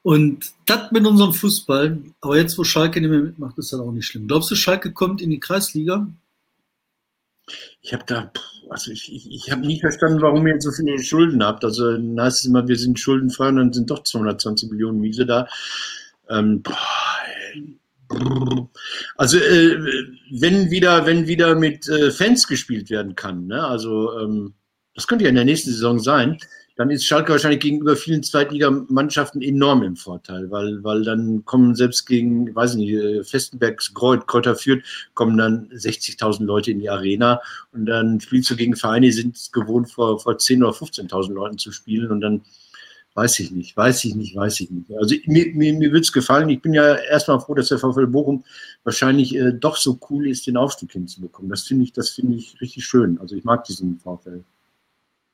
Und 0.02 0.52
das 0.66 0.90
mit 0.92 1.06
unserem 1.06 1.32
Fußball, 1.32 1.98
aber 2.20 2.36
jetzt, 2.36 2.56
wo 2.58 2.64
Schalke 2.64 3.00
nicht 3.00 3.10
mehr 3.10 3.20
mitmacht, 3.20 3.58
ist 3.58 3.72
das 3.72 3.80
auch 3.80 3.92
nicht 3.92 4.06
schlimm. 4.06 4.28
Glaubst 4.28 4.50
du, 4.50 4.54
Schalke 4.54 4.92
kommt 4.92 5.20
in 5.20 5.30
die 5.30 5.40
Kreisliga? 5.40 6.08
Ich 7.82 7.92
habe 7.92 8.04
da, 8.06 8.32
also 8.70 8.90
ich, 8.90 9.12
ich, 9.12 9.30
ich 9.30 9.50
habe 9.50 9.66
nie 9.66 9.80
verstanden, 9.80 10.20
warum 10.20 10.46
ihr 10.46 10.60
so 10.60 10.70
viele 10.70 10.98
Schulden 11.02 11.42
habt. 11.42 11.64
Also 11.64 11.92
dann 11.92 12.20
heißt 12.20 12.38
es 12.38 12.44
immer, 12.44 12.66
wir 12.68 12.76
sind 12.76 12.98
schuldenfrei 12.98 13.48
und 13.48 13.56
dann 13.56 13.72
sind 13.72 13.90
doch 13.90 14.02
220 14.02 14.70
Millionen 14.70 15.00
Miese 15.00 15.26
da. 15.26 15.46
Ähm, 16.28 16.62
also 19.16 19.38
äh, 19.38 19.78
wenn 20.30 20.70
wieder, 20.70 21.06
wenn 21.06 21.26
wieder 21.26 21.54
mit 21.54 21.88
äh, 21.88 22.10
Fans 22.10 22.46
gespielt 22.46 22.90
werden 22.90 23.14
kann, 23.14 23.46
ne? 23.46 23.64
also 23.64 24.18
ähm, 24.18 24.54
das 24.94 25.06
könnte 25.06 25.24
ja 25.24 25.28
in 25.28 25.36
der 25.36 25.44
nächsten 25.44 25.70
Saison 25.70 25.98
sein, 25.98 26.38
dann 26.78 26.90
ist 26.90 27.04
Schalke 27.04 27.32
wahrscheinlich 27.32 27.58
gegenüber 27.58 27.96
vielen 27.96 28.22
Zweitligamannschaften 28.22 29.42
enorm 29.42 29.82
im 29.82 29.96
Vorteil, 29.96 30.48
weil, 30.52 30.82
weil 30.84 31.02
dann 31.02 31.44
kommen 31.44 31.74
selbst 31.74 32.06
gegen, 32.06 32.54
weiß 32.54 32.76
nicht, 32.76 32.92
äh, 32.92 33.24
Festenbergs 33.24 33.92
Kräuter 33.94 34.54
führt, 34.54 34.84
kommen 35.14 35.36
dann 35.36 35.68
60.000 35.70 36.44
Leute 36.44 36.70
in 36.70 36.78
die 36.78 36.88
Arena 36.88 37.40
und 37.72 37.86
dann 37.86 38.20
spielst 38.20 38.48
du 38.50 38.56
gegen 38.56 38.76
Vereine, 38.76 39.06
die 39.06 39.12
sind 39.12 39.34
es 39.34 39.50
gewohnt, 39.50 39.90
vor, 39.90 40.20
vor 40.20 40.34
10.000 40.34 40.60
oder 40.60 40.70
15.000 40.70 41.32
Leuten 41.32 41.58
zu 41.58 41.72
spielen 41.72 42.12
und 42.12 42.20
dann 42.20 42.42
weiß 43.14 43.40
ich 43.40 43.50
nicht, 43.50 43.76
weiß 43.76 44.04
ich 44.04 44.14
nicht, 44.14 44.36
weiß 44.36 44.60
ich 44.60 44.70
nicht. 44.70 44.92
Also 44.92 45.16
mir, 45.26 45.52
mir, 45.52 45.72
mir 45.74 45.90
würde 45.90 46.02
es 46.02 46.12
gefallen. 46.12 46.48
Ich 46.48 46.62
bin 46.62 46.74
ja 46.74 46.94
erstmal 46.94 47.40
froh, 47.40 47.54
dass 47.54 47.70
der 47.70 47.80
VfL 47.80 48.06
Bochum 48.06 48.44
wahrscheinlich 48.84 49.34
äh, 49.34 49.50
doch 49.50 49.76
so 49.76 49.98
cool 50.08 50.28
ist, 50.28 50.46
den 50.46 50.56
Aufstieg 50.56 50.92
hinzubekommen. 50.92 51.50
Das 51.50 51.64
finde 51.64 51.82
ich, 51.82 51.92
das 51.92 52.10
finde 52.10 52.36
ich 52.36 52.60
richtig 52.60 52.84
schön. 52.84 53.18
Also 53.18 53.34
ich 53.34 53.42
mag 53.42 53.64
diesen 53.64 53.98
VfL. 53.98 54.44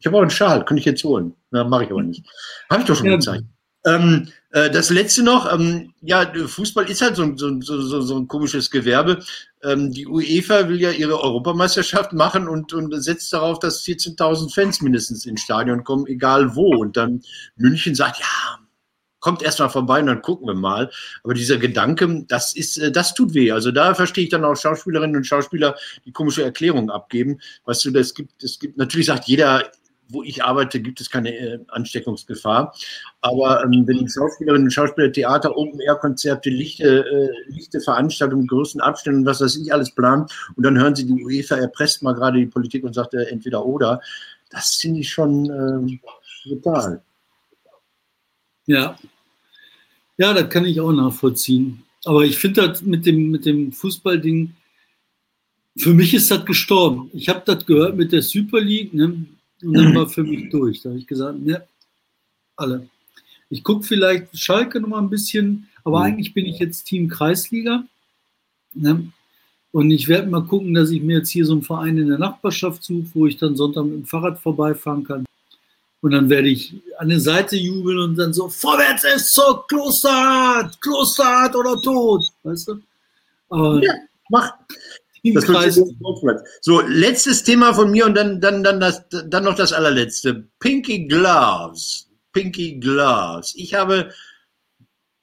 Ich 0.05 0.07
habe 0.07 0.18
auch 0.18 0.20
einen 0.20 0.28
Schal, 0.28 0.62
könnte 0.66 0.80
ich 0.80 0.84
jetzt 0.84 1.02
holen. 1.02 1.34
Na, 1.50 1.64
mache 1.64 1.84
ich 1.84 1.90
aber 1.90 2.02
nicht. 2.02 2.26
Habe 2.68 2.82
ich 2.82 2.86
doch 2.86 2.94
schon 2.94 3.07
ja. 3.07 3.16
gezeigt. 3.16 3.44
Ähm, 3.86 4.28
äh, 4.50 4.68
das 4.68 4.90
letzte 4.90 5.22
noch, 5.22 5.50
ähm, 5.50 5.94
ja, 6.02 6.30
Fußball 6.46 6.90
ist 6.90 7.00
halt 7.00 7.16
so, 7.16 7.34
so, 7.36 7.59
so, 7.62 8.02
so 8.02 8.16
ein 8.18 8.28
komisches 8.28 8.70
Gewerbe. 8.70 9.24
Ähm, 9.62 9.92
die 9.92 10.07
UEFA 10.07 10.68
will 10.68 10.78
ja 10.78 10.90
ihre 10.90 11.18
Europameisterschaft 11.18 12.12
machen 12.12 12.48
und, 12.48 12.74
und 12.74 13.02
setzt 13.02 13.32
darauf, 13.32 13.61
dass 13.61 13.82
14.000 13.82 14.52
Fans 14.52 14.82
mindestens 14.82 15.24
ins 15.24 15.40
Stadion 15.40 15.84
kommen, 15.84 16.07
egal 16.07 16.55
wo. 16.55 16.76
Und 16.76 16.98
dann 16.98 17.22
München 17.57 17.94
sagt, 17.94 18.18
ja, 18.20 18.59
kommt 19.20 19.42
erstmal 19.42 19.70
vorbei 19.70 20.00
und 20.00 20.09
dann 20.09 20.20
gucken 20.20 20.46
wir 20.46 20.55
mal. 20.55 20.90
Aber 21.22 21.32
dieser 21.32 21.57
Gedanke, 21.57 22.26
das 22.28 22.55
ist, 22.55 22.76
äh, 22.76 22.92
das 22.92 23.14
tut 23.14 23.32
weh. 23.32 23.52
Also 23.52 23.70
da 23.70 23.94
verstehe 23.94 24.24
ich 24.24 24.30
dann 24.30 24.44
auch 24.44 24.55
Schauspielerinnen 24.55 25.16
und 25.16 25.24
Schauspieler, 25.24 25.76
die 26.05 26.12
komische 26.12 26.44
Erklärungen 26.44 26.90
abgeben. 26.90 27.40
Weißt 27.64 27.86
du, 27.86 27.90
das 27.90 28.12
gibt, 28.12 28.44
es 28.44 28.59
gibt, 28.59 28.76
natürlich 28.76 29.07
sagt 29.07 29.24
jeder, 29.28 29.72
wo 30.14 30.22
ich 30.22 30.42
arbeite, 30.42 30.80
gibt 30.80 31.00
es 31.00 31.10
keine 31.10 31.36
äh, 31.36 31.58
Ansteckungsgefahr. 31.68 32.74
Aber 33.20 33.64
ähm, 33.64 33.86
wenn 33.86 34.08
Schauspielerinnen 34.08 34.68
und 34.68 34.70
Schauspieler 34.70 35.12
Theater, 35.12 35.56
Open-Air-Konzerte, 35.56 36.48
lichte, 36.48 37.04
äh, 37.04 37.50
lichte 37.50 37.80
Veranstaltungen, 37.80 38.46
größten 38.46 38.80
Abständen, 38.80 39.26
was 39.26 39.40
weiß 39.40 39.56
ich 39.56 39.72
alles 39.72 39.90
planen 39.90 40.26
und 40.56 40.64
dann 40.64 40.78
hören 40.78 40.94
sie, 40.94 41.06
die 41.06 41.24
UEFA 41.24 41.56
erpresst 41.56 42.02
mal 42.02 42.14
gerade 42.14 42.38
die 42.38 42.46
Politik 42.46 42.84
und 42.84 42.94
sagt 42.94 43.14
äh, 43.14 43.24
entweder 43.24 43.66
oder, 43.66 44.00
das 44.50 44.76
finde 44.76 45.00
ich 45.00 45.10
schon 45.10 45.50
äh, 45.50 45.98
brutal. 46.48 47.02
Ja. 48.66 48.96
Ja, 50.16 50.32
das 50.32 50.48
kann 50.48 50.64
ich 50.64 50.80
auch 50.80 50.92
nachvollziehen. 50.92 51.82
Aber 52.04 52.24
ich 52.24 52.38
finde 52.38 52.68
das 52.68 52.82
mit 52.82 53.04
dem, 53.06 53.30
mit 53.30 53.46
dem 53.46 53.72
Fußballding, 53.72 54.54
für 55.76 55.92
mich 55.92 56.14
ist 56.14 56.30
das 56.30 56.44
gestorben. 56.44 57.10
Ich 57.12 57.28
habe 57.28 57.42
das 57.44 57.66
gehört 57.66 57.96
mit 57.96 58.12
der 58.12 58.22
Super 58.22 58.60
League. 58.60 58.94
Ne? 58.94 59.26
Und 59.64 59.74
dann 59.74 59.94
war 59.94 60.08
für 60.08 60.22
mich 60.22 60.50
durch. 60.50 60.82
Da 60.82 60.90
habe 60.90 60.98
ich 60.98 61.06
gesagt, 61.06 61.38
ne, 61.40 61.62
alle. 62.56 62.88
Ich 63.50 63.62
gucke 63.62 63.84
vielleicht 63.84 64.36
Schalke 64.36 64.80
noch 64.80 64.88
mal 64.88 64.98
ein 64.98 65.10
bisschen, 65.10 65.68
aber 65.84 65.98
mhm. 65.98 66.04
eigentlich 66.04 66.34
bin 66.34 66.46
ich 66.46 66.58
jetzt 66.58 66.84
Team 66.84 67.08
Kreisliga. 67.08 67.84
Ne? 68.72 69.12
Und 69.72 69.90
ich 69.90 70.08
werde 70.08 70.28
mal 70.28 70.44
gucken, 70.44 70.74
dass 70.74 70.90
ich 70.90 71.02
mir 71.02 71.18
jetzt 71.18 71.30
hier 71.30 71.44
so 71.44 71.52
einen 71.52 71.62
Verein 71.62 71.98
in 71.98 72.08
der 72.08 72.18
Nachbarschaft 72.18 72.84
suche, 72.84 73.08
wo 73.14 73.26
ich 73.26 73.36
dann 73.36 73.56
Sonntag 73.56 73.84
mit 73.84 73.94
dem 73.94 74.06
Fahrrad 74.06 74.38
vorbeifahren 74.38 75.04
kann. 75.04 75.24
Und 76.00 76.10
dann 76.10 76.28
werde 76.28 76.48
ich 76.48 76.74
an 76.98 77.08
der 77.08 77.18
Seite 77.18 77.56
jubeln 77.56 77.98
und 77.98 78.16
dann 78.16 78.32
so, 78.32 78.48
vorwärts 78.48 79.04
ist 79.04 79.32
so, 79.32 79.64
Klosterhardt, 79.68 80.80
Klosterhardt 80.80 81.56
oder 81.56 81.80
tot, 81.80 82.24
weißt 82.42 82.68
du? 82.68 82.80
Aber 83.48 83.82
ja, 83.82 83.94
mach. 84.28 84.52
So, 86.61 86.81
letztes 86.81 87.43
Thema 87.43 87.72
von 87.72 87.91
mir 87.91 88.07
und 88.07 88.14
dann, 88.14 88.41
dann, 88.41 88.62
dann, 88.62 88.79
das, 88.81 89.05
dann 89.09 89.45
noch 89.45 89.57
das 89.57 89.72
allerletzte. 89.72 90.49
Pinky 90.59 91.07
Gloves. 91.07 92.11
Pinky 92.33 92.79
Gloves. 92.79 93.55
Ich 93.57 93.75
habe 93.75 94.11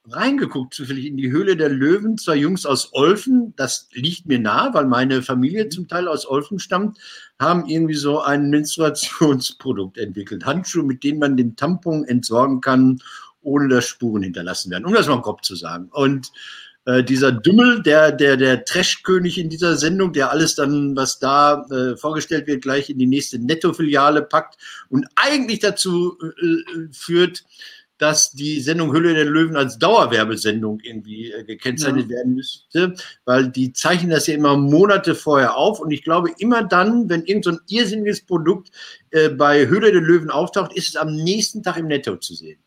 reingeguckt, 0.10 0.74
zufällig 0.74 1.06
in 1.06 1.18
die 1.18 1.32
Höhle 1.32 1.56
der 1.56 1.70
Löwen, 1.70 2.18
zwei 2.18 2.36
Jungs 2.36 2.66
aus 2.66 2.94
Olfen, 2.94 3.54
das 3.56 3.88
liegt 3.94 4.26
mir 4.26 4.40
nah, 4.40 4.74
weil 4.74 4.86
meine 4.86 5.22
Familie 5.22 5.70
zum 5.70 5.88
Teil 5.88 6.08
aus 6.08 6.28
Olfen 6.28 6.60
stammt, 6.60 6.98
haben 7.40 7.68
irgendwie 7.68 7.96
so 7.96 8.20
ein 8.22 8.50
Menstruationsprodukt 8.50 9.98
entwickelt. 9.98 10.46
Handschuhe, 10.46 10.84
mit 10.84 11.04
denen 11.04 11.20
man 11.20 11.38
den 11.38 11.56
Tampon 11.56 12.04
entsorgen 12.06 12.62
kann, 12.62 13.00
ohne 13.42 13.68
dass 13.68 13.86
Spuren 13.86 14.24
hinterlassen 14.24 14.72
werden, 14.72 14.86
um 14.86 14.94
das 14.94 15.08
mal 15.08 15.22
grob 15.22 15.46
zu 15.46 15.56
sagen. 15.56 15.90
Und 15.92 16.32
äh, 16.86 17.04
dieser 17.04 17.32
Dümmel, 17.32 17.84
der, 17.84 18.12
der, 18.12 18.38
der 18.38 18.66
Trash-König 18.66 19.38
in 19.38 19.50
dieser 19.50 19.76
Sendung, 19.76 20.14
der 20.14 20.32
alles 20.32 20.56
dann, 20.56 20.96
was 20.96 21.20
da 21.20 21.66
äh, 21.70 21.96
vorgestellt 21.96 22.48
wird, 22.48 22.64
gleich 22.64 22.90
in 22.90 22.98
die 22.98 23.08
nächste 23.08 23.40
Netto-Filiale 23.40 24.24
packt 24.24 24.58
und 24.90 25.06
eigentlich 25.16 25.60
dazu 25.60 26.18
äh, 26.22 26.46
äh 26.46 26.90
führt, 26.92 27.44
dass 28.02 28.32
die 28.32 28.60
Sendung 28.62 28.94
Hülle 28.94 29.14
der 29.14 29.26
Löwen 29.26 29.56
als 29.56 29.78
Dauerwerbesendung 29.78 30.80
irgendwie 30.80 31.32
äh, 31.32 31.44
gekennzeichnet 31.44 32.10
ja. 32.10 32.18
werden 32.18 32.34
müsste, 32.34 32.96
weil 33.26 33.50
die 33.50 33.74
zeichnen 33.74 34.10
das 34.10 34.26
ja 34.26 34.34
immer 34.34 34.58
Monate 34.58 35.14
vorher 35.14 35.56
auf 35.56 35.80
und 35.80 35.92
ich 35.92 36.04
glaube 36.04 36.32
immer 36.40 36.64
dann, 36.64 37.10
wenn 37.10 37.24
irgend 37.26 37.46
so 37.46 37.52
ein 37.52 37.60
irrsinniges 37.68 38.26
Produkt 38.26 38.72
äh, 39.12 39.30
bei 39.30 39.70
Hülle 39.70 39.92
der 39.92 40.02
Löwen 40.02 40.32
auftaucht, 40.32 40.74
ist 40.74 40.90
es 40.90 40.96
am 40.96 41.14
nächsten 41.14 41.62
Tag 41.62 41.78
im 41.78 41.86
Netto 41.86 42.18
zu 42.18 42.34
sehen. 42.34 42.60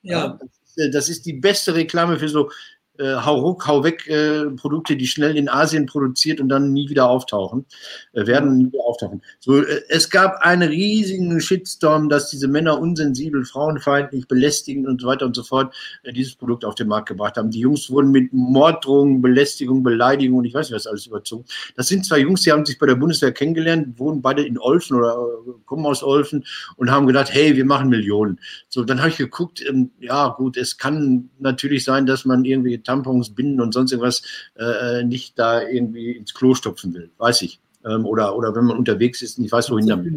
Ja. 0.00 0.18
ja 0.18 0.38
das, 0.40 0.50
ist, 0.64 0.78
äh, 0.78 0.90
das 0.90 1.08
ist 1.10 1.26
die 1.26 1.34
beste 1.34 1.74
Reklame 1.74 2.18
für 2.18 2.30
so 2.30 2.50
äh, 2.98 3.14
hau 3.14 3.36
ruck, 3.40 3.66
hau 3.66 3.84
weg 3.84 4.06
äh, 4.08 4.46
Produkte, 4.50 4.96
die 4.96 5.06
schnell 5.06 5.36
in 5.36 5.48
Asien 5.48 5.86
produziert 5.86 6.40
und 6.40 6.48
dann 6.48 6.72
nie 6.72 6.88
wieder 6.88 7.08
auftauchen, 7.08 7.64
äh, 8.12 8.26
werden 8.26 8.58
nie 8.58 8.66
wieder 8.66 8.84
auftauchen. 8.84 9.22
So, 9.40 9.62
äh, 9.62 9.82
es 9.88 10.10
gab 10.10 10.40
einen 10.42 10.68
riesigen 10.68 11.40
Shitstorm, 11.40 12.08
dass 12.08 12.30
diese 12.30 12.48
Männer 12.48 12.78
unsensibel, 12.80 13.44
frauenfeindlich, 13.44 14.26
belästigend 14.28 14.86
und 14.86 15.00
so 15.00 15.06
weiter 15.06 15.26
und 15.26 15.36
so 15.36 15.42
fort 15.42 15.74
äh, 16.02 16.12
dieses 16.12 16.34
Produkt 16.34 16.64
auf 16.64 16.74
den 16.74 16.88
Markt 16.88 17.08
gebracht 17.08 17.36
haben. 17.36 17.50
Die 17.50 17.60
Jungs 17.60 17.90
wurden 17.90 18.10
mit 18.10 18.32
Morddrohungen, 18.32 19.22
Belästigung, 19.22 19.82
Beleidigung 19.82 20.38
und 20.38 20.44
ich 20.44 20.54
weiß 20.54 20.70
nicht 20.70 20.76
was 20.76 20.86
alles 20.86 21.06
überzogen. 21.06 21.44
Das 21.76 21.88
sind 21.88 22.04
zwei 22.04 22.18
Jungs, 22.18 22.42
die 22.42 22.52
haben 22.52 22.66
sich 22.66 22.78
bei 22.78 22.86
der 22.86 22.96
Bundeswehr 22.96 23.32
kennengelernt, 23.32 23.98
wohnen 23.98 24.22
beide 24.22 24.44
in 24.44 24.58
Olfen 24.58 24.96
oder 24.96 25.14
äh, 25.14 25.52
kommen 25.66 25.86
aus 25.86 26.02
Olfen 26.02 26.44
und 26.76 26.90
haben 26.90 27.06
gedacht, 27.06 27.32
hey, 27.32 27.56
wir 27.56 27.64
machen 27.64 27.88
Millionen. 27.88 28.40
So, 28.68 28.84
dann 28.84 28.98
habe 28.98 29.10
ich 29.10 29.16
geguckt, 29.16 29.64
ähm, 29.66 29.90
ja 30.00 30.28
gut, 30.28 30.56
es 30.56 30.76
kann 30.76 31.30
natürlich 31.38 31.84
sein, 31.84 32.06
dass 32.06 32.24
man 32.24 32.44
irgendwie 32.44 32.78
Tampons, 32.88 33.34
Binden 33.34 33.60
und 33.60 33.74
sonst 33.74 33.92
irgendwas 33.92 34.22
äh, 34.56 35.04
nicht 35.04 35.38
da 35.38 35.62
irgendwie 35.62 36.12
ins 36.12 36.32
Klo 36.32 36.54
stopfen 36.54 36.94
will. 36.94 37.10
Weiß 37.18 37.42
ich. 37.42 37.60
Ähm, 37.84 38.06
oder, 38.06 38.34
oder 38.34 38.54
wenn 38.56 38.64
man 38.64 38.78
unterwegs 38.78 39.22
ist 39.22 39.38
und 39.38 39.44
ich 39.44 39.52
weiß, 39.52 39.70
wohin 39.70 39.86
damit. 39.86 40.12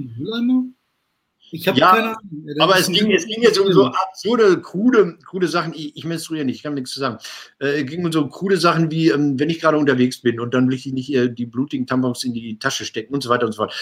Ich 1.53 1.67
habe 1.67 1.77
ja, 1.77 1.91
keine 1.91 2.17
Ahnung. 2.17 2.45
Aber 2.59 2.79
es 2.79 2.87
ging, 2.87 3.11
es 3.11 3.25
ging 3.25 3.41
jetzt 3.41 3.59
um 3.59 3.71
so 3.73 3.87
absurde, 3.87 4.61
krude, 4.61 5.17
krude 5.25 5.49
Sachen. 5.49 5.73
Ich, 5.73 5.97
ich 5.97 6.05
menstruiere 6.05 6.45
nicht, 6.45 6.55
ich 6.55 6.63
kann 6.63 6.73
nichts 6.73 6.91
zu 6.91 7.01
sagen. 7.01 7.17
Äh, 7.59 7.81
es 7.81 7.85
ging 7.85 8.05
um 8.05 8.11
so 8.11 8.25
krude 8.27 8.55
Sachen 8.55 8.89
wie, 8.89 9.09
ähm, 9.09 9.37
wenn 9.37 9.49
ich 9.49 9.59
gerade 9.59 9.77
unterwegs 9.77 10.21
bin 10.21 10.39
und 10.39 10.53
dann 10.53 10.67
will 10.67 10.75
ich 10.75 10.85
nicht 10.85 11.13
äh, 11.13 11.29
die 11.29 11.45
blutigen 11.45 11.85
Tampons 11.85 12.23
in 12.23 12.33
die 12.33 12.57
Tasche 12.57 12.85
stecken 12.85 13.13
und 13.13 13.21
so 13.21 13.29
weiter 13.29 13.45
und 13.45 13.51
so 13.51 13.63
fort. 13.63 13.73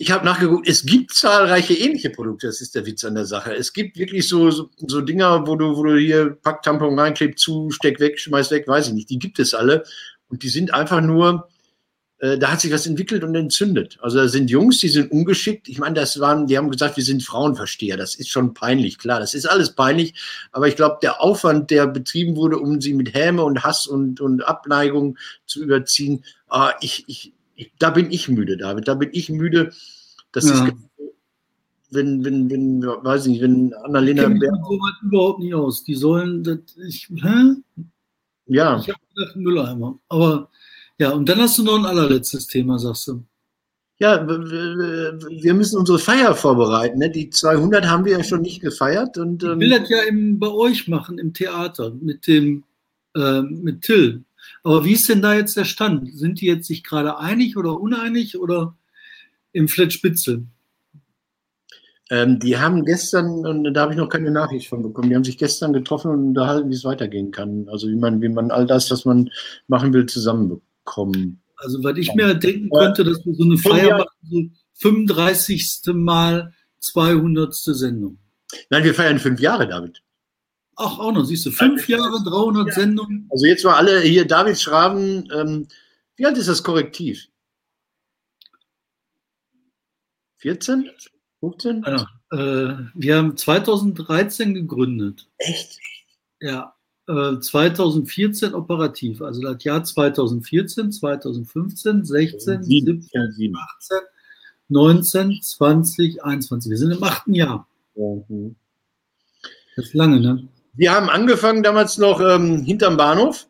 Ich 0.00 0.12
habe 0.12 0.24
nachgeguckt, 0.24 0.68
es 0.68 0.86
gibt 0.86 1.12
zahlreiche 1.12 1.74
ähnliche 1.74 2.10
Produkte, 2.10 2.46
das 2.46 2.60
ist 2.60 2.74
der 2.74 2.86
Witz 2.86 3.04
an 3.04 3.16
der 3.16 3.26
Sache. 3.26 3.52
Es 3.54 3.72
gibt 3.72 3.98
wirklich 3.98 4.28
so, 4.28 4.50
so, 4.50 4.70
so 4.86 5.00
Dinger, 5.00 5.46
wo 5.46 5.56
du, 5.56 5.76
wo 5.76 5.82
du 5.82 5.98
hier 5.98 6.38
pack 6.40 6.62
Tampon 6.62 6.98
reinklebt, 6.98 7.38
zu, 7.38 7.70
steck 7.70 7.98
weg, 7.98 8.18
schmeiß 8.18 8.50
weg, 8.52 8.68
weiß 8.68 8.88
ich 8.88 8.94
nicht. 8.94 9.10
Die 9.10 9.18
gibt 9.18 9.40
es 9.40 9.54
alle. 9.54 9.82
Und 10.28 10.42
die 10.44 10.48
sind 10.48 10.72
einfach 10.72 11.00
nur 11.00 11.48
äh, 12.20 12.36
da 12.36 12.50
hat 12.50 12.60
sich 12.60 12.72
was 12.72 12.86
entwickelt 12.86 13.22
und 13.22 13.34
entzündet. 13.34 13.98
Also 14.02 14.18
da 14.18 14.28
sind 14.28 14.50
Jungs, 14.50 14.78
die 14.78 14.88
sind 14.88 15.10
ungeschickt. 15.12 15.68
Ich 15.68 15.78
meine, 15.78 15.94
das 15.94 16.18
waren, 16.18 16.46
die 16.48 16.58
haben 16.58 16.70
gesagt, 16.70 16.96
wir 16.96 17.04
sind 17.04 17.22
Frauenversteher. 17.22 17.96
Das 17.96 18.16
ist 18.16 18.28
schon 18.28 18.54
peinlich, 18.54 18.98
klar. 18.98 19.20
Das 19.20 19.34
ist 19.34 19.46
alles 19.46 19.74
peinlich. 19.74 20.14
Aber 20.50 20.66
ich 20.66 20.74
glaube, 20.74 20.98
der 21.00 21.20
Aufwand, 21.20 21.70
der 21.70 21.86
betrieben 21.86 22.34
wurde, 22.34 22.58
um 22.58 22.80
sie 22.80 22.94
mit 22.94 23.14
Häme 23.14 23.44
und 23.44 23.62
Hass 23.62 23.86
und, 23.86 24.20
und 24.20 24.42
Abneigung 24.42 25.16
zu 25.46 25.62
überziehen, 25.62 26.24
ah, 26.48 26.72
ich, 26.80 27.04
ich, 27.06 27.34
ich, 27.58 27.72
da 27.78 27.90
bin 27.90 28.10
ich 28.10 28.28
müde, 28.28 28.56
David. 28.56 28.88
Da 28.88 28.94
bin 28.94 29.10
ich 29.12 29.28
müde. 29.30 29.72
Das 30.32 30.48
ja. 30.48 30.66
ist 30.66 30.74
wenn, 31.90 32.24
wenn, 32.24 32.50
wenn, 32.50 32.82
weiß 32.82 33.26
ich 33.26 33.32
nicht, 33.32 33.42
wenn 33.42 33.72
Annalena. 33.74 34.22
Ich 34.22 34.28
kenne 34.28 34.62
so 34.62 34.74
weit 34.74 35.02
überhaupt 35.02 35.40
nicht 35.40 35.54
aus. 35.54 35.84
Die 35.84 35.94
sollen, 35.94 36.44
das, 36.44 36.58
ich, 36.86 37.08
hä? 37.08 37.54
Ja. 38.46 38.78
Ich 38.78 38.88
habe 38.88 39.00
gedacht, 39.14 39.36
Mülleimer. 39.36 39.98
Aber 40.08 40.50
ja, 40.98 41.10
und 41.12 41.28
dann 41.28 41.38
hast 41.38 41.58
du 41.58 41.64
noch 41.64 41.78
ein 41.78 41.86
allerletztes 41.86 42.46
Thema, 42.46 42.78
sagst 42.78 43.08
du. 43.08 43.24
Ja, 44.00 44.28
wir 44.28 45.54
müssen 45.54 45.78
unsere 45.78 45.98
Feier 45.98 46.34
vorbereiten. 46.34 46.98
Ne? 46.98 47.10
Die 47.10 47.30
200 47.30 47.86
haben 47.86 48.04
wir 48.04 48.18
ja 48.18 48.22
schon 48.22 48.42
nicht 48.42 48.60
gefeiert. 48.60 49.18
Und, 49.18 49.42
ähm, 49.42 49.60
ich 49.60 49.70
will 49.70 49.78
das 49.78 49.88
ja 49.88 50.02
im, 50.02 50.38
bei 50.38 50.48
euch 50.48 50.86
machen, 50.86 51.18
im 51.18 51.34
Theater, 51.34 51.92
mit 52.00 52.26
dem, 52.28 52.62
äh, 53.16 53.42
mit 53.42 53.82
Till. 53.82 54.24
Aber 54.62 54.84
wie 54.84 54.92
ist 54.92 55.08
denn 55.08 55.22
da 55.22 55.34
jetzt 55.34 55.56
der 55.56 55.64
Stand? 55.64 56.08
Sind 56.16 56.40
die 56.40 56.46
jetzt 56.46 56.66
sich 56.66 56.84
gerade 56.84 57.18
einig 57.18 57.56
oder 57.56 57.80
uneinig 57.80 58.38
oder 58.38 58.76
im 59.52 59.68
Fletspitzel? 59.68 60.46
Ähm, 62.10 62.38
die 62.38 62.56
haben 62.56 62.84
gestern, 62.84 63.46
und 63.46 63.74
da 63.74 63.82
habe 63.82 63.92
ich 63.92 63.98
noch 63.98 64.08
keine 64.08 64.30
Nachricht 64.30 64.68
von 64.68 64.82
bekommen, 64.82 65.10
die 65.10 65.14
haben 65.14 65.24
sich 65.24 65.36
gestern 65.36 65.72
getroffen 65.72 66.10
und 66.10 66.28
unterhalten, 66.28 66.70
wie 66.70 66.74
es 66.74 66.84
weitergehen 66.84 67.30
kann. 67.30 67.68
Also 67.68 67.88
wie 67.88 67.96
man, 67.96 68.22
wie 68.22 68.30
man 68.30 68.50
all 68.50 68.66
das, 68.66 68.90
was 68.90 69.04
man 69.04 69.30
machen 69.66 69.92
will, 69.92 70.06
zusammenbekommt 70.06 70.62
kommen. 70.88 71.42
Also, 71.56 71.82
weil 71.84 71.98
ich 71.98 72.14
mir 72.14 72.34
denken 72.34 72.70
könnte, 72.70 73.04
dass 73.04 73.24
wir 73.24 73.34
so 73.34 73.44
eine 73.44 73.58
Feier 73.58 73.98
machen, 73.98 74.54
so 74.74 74.88
35. 74.88 75.80
Mal 75.88 76.54
200. 76.80 77.54
Sendung. 77.54 78.18
Nein, 78.70 78.84
wir 78.84 78.94
feiern 78.94 79.18
fünf 79.18 79.40
Jahre, 79.40 79.68
David. 79.68 80.00
Ach, 80.80 81.00
auch 81.00 81.12
noch, 81.12 81.24
siehst 81.24 81.44
du, 81.44 81.50
fünf 81.50 81.88
Jahre, 81.88 82.22
300 82.22 82.68
ja. 82.68 82.72
Sendungen. 82.72 83.26
Also 83.30 83.46
jetzt 83.46 83.64
mal 83.64 83.74
alle 83.74 84.00
hier, 84.00 84.24
David 84.24 84.60
Schraven, 84.60 85.28
ähm, 85.34 85.66
wie 86.14 86.24
alt 86.24 86.38
ist 86.38 86.48
das 86.48 86.62
Korrektiv? 86.62 87.26
14? 90.36 90.88
15? 91.40 91.84
Ja, 91.84 92.06
äh, 92.30 92.76
wir 92.94 93.16
haben 93.16 93.36
2013 93.36 94.54
gegründet. 94.54 95.26
Echt? 95.38 95.80
Ja. 96.40 96.74
2014 97.08 98.50
äh, 98.50 98.54
operativ, 98.54 99.22
also 99.22 99.40
das 99.40 99.64
Jahr 99.64 99.82
2014, 99.82 100.92
2015, 100.92 102.04
16, 102.04 102.64
17, 102.64 103.32
17 103.32 103.56
18, 103.56 103.98
19, 104.68 105.40
20, 105.40 106.22
21. 106.22 106.70
Wir 106.70 106.76
sind 106.76 106.90
im 106.90 107.02
achten 107.02 107.32
Jahr. 107.32 107.66
Mhm. 107.94 108.56
Das 109.74 109.86
ist 109.86 109.94
lange, 109.94 110.20
ne? 110.20 110.48
Wir 110.78 110.92
haben 110.92 111.10
angefangen 111.10 111.62
damals 111.62 111.98
noch 111.98 112.20
ähm, 112.20 112.62
hinterm 112.62 112.96
Bahnhof 112.96 113.48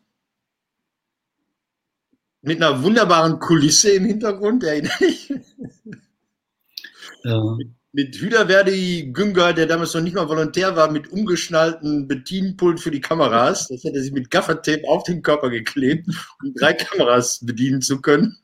mit 2.41 2.61
einer 2.61 2.83
wunderbaren 2.83 3.39
Kulisse 3.39 3.91
im 3.91 4.05
Hintergrund, 4.05 4.63
erinnere 4.63 5.05
ich. 5.05 5.33
Ja 7.23 7.57
mit 7.91 8.15
Hüderverdi 8.15 9.11
Günger, 9.13 9.53
der 9.53 9.65
damals 9.65 9.93
noch 9.93 10.01
nicht 10.01 10.15
mal 10.15 10.29
Volontär 10.29 10.75
war, 10.75 10.91
mit 10.91 11.11
umgeschnallten 11.11 12.07
Bedienpult 12.07 12.79
für 12.79 12.91
die 12.91 13.01
Kameras. 13.01 13.67
Das 13.67 13.83
hat 13.83 13.95
er 13.95 14.01
sich 14.01 14.11
mit 14.11 14.29
Gaffertape 14.29 14.87
auf 14.87 15.03
den 15.03 15.23
Körper 15.23 15.49
geklebt, 15.49 16.07
um 16.43 16.53
drei 16.53 16.73
Kameras 16.73 17.39
bedienen 17.43 17.81
zu 17.81 17.99
können. 18.01 18.37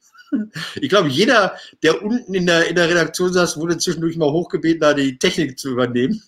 Ich 0.82 0.90
glaube, 0.90 1.08
jeder, 1.08 1.56
der 1.84 2.02
unten 2.02 2.34
in 2.34 2.48
der, 2.48 2.68
in 2.68 2.76
der 2.76 2.90
Redaktion 2.90 3.32
saß, 3.32 3.58
wurde 3.58 3.78
zwischendurch 3.78 4.18
mal 4.18 4.32
hochgebeten, 4.32 4.82
da 4.82 4.94
die 4.94 5.18
Technik 5.18 5.58
zu 5.60 5.70
übernehmen. 5.70 6.22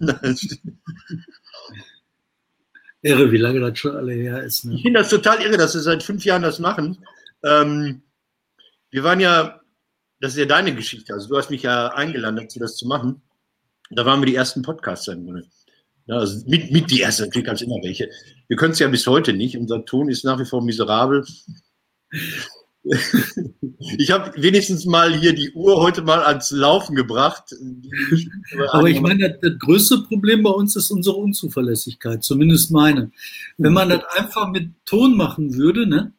Irre, 3.08 3.32
wie 3.32 3.38
lange 3.38 3.60
das 3.60 3.80
schon 3.80 3.96
alle 3.96 4.14
her 4.14 4.44
ist. 4.44 4.66
Ne? 4.66 4.76
Ich 4.76 4.82
finde 4.84 5.00
das 5.00 5.10
total 5.10 5.42
irre, 5.42 5.58
dass 5.58 5.74
wir 5.74 5.82
seit 5.82 6.04
fünf 6.04 6.26
Jahren 6.26 6.42
das 6.42 6.60
machen. 6.60 6.98
Ähm, 7.44 8.02
wir 8.92 9.04
waren 9.04 9.20
ja 9.20 9.62
das 10.20 10.34
ist 10.34 10.40
ja 10.40 10.46
deine 10.46 10.74
Geschichte. 10.74 11.14
Also 11.14 11.30
du 11.30 11.38
hast 11.38 11.50
mich 11.50 11.64
ja 11.64 11.90
eingeladen, 11.90 12.38
dazu 12.38 12.60
das 12.60 12.76
zu 12.76 12.88
machen. 12.88 13.22
Da 13.90 14.06
waren 14.06 14.20
wir 14.22 14.26
die 14.26 14.36
ersten 14.36 14.62
Podcaster 14.62 15.14
im 15.14 15.26
Grunde. 15.26 15.44
Ja, 16.08 16.18
also 16.18 16.44
mit, 16.48 16.72
mit 16.72 16.90
die 16.90 17.02
ersten, 17.02 17.26
natürlich 17.26 17.46
gab 17.46 17.62
immer 17.62 17.80
welche. 17.84 18.10
Wir 18.48 18.58
können 18.58 18.74
es 18.74 18.80
ja 18.80 18.88
bis 18.88 19.06
heute 19.08 19.34
nicht. 19.34 19.58
Unser 19.58 19.86
Ton 19.86 20.10
ist 20.10 20.24
nach 20.24 20.40
wie 20.40 20.46
vor 20.46 20.64
miserabel. 20.64 21.26
Ich 23.98 24.12
habe 24.12 24.32
wenigstens 24.42 24.86
mal 24.86 25.14
hier 25.18 25.34
die 25.34 25.52
Uhr 25.52 25.82
heute 25.82 26.02
mal 26.02 26.24
ans 26.24 26.52
Laufen 26.52 26.96
gebracht. 26.96 27.54
Aber 28.72 28.90
ich 28.90 29.00
meine, 29.02 29.30
das, 29.30 29.40
das, 29.42 29.60
größte 29.60 30.00
Problem 30.00 30.44
bei 30.44 30.50
uns 30.50 30.76
ist 30.76 30.92
unsere 30.92 31.16
Unzuverlässigkeit, 31.16 32.24
zumindest 32.24 32.72
meine. 32.72 33.12
Wenn 33.58 33.74
man 33.74 33.90
das 33.90 34.04
einfach 34.18 34.50
mit 34.50 34.72
Ton 34.86 35.16
machen 35.16 35.56
würde, 35.56 35.88
ne, 35.88 36.14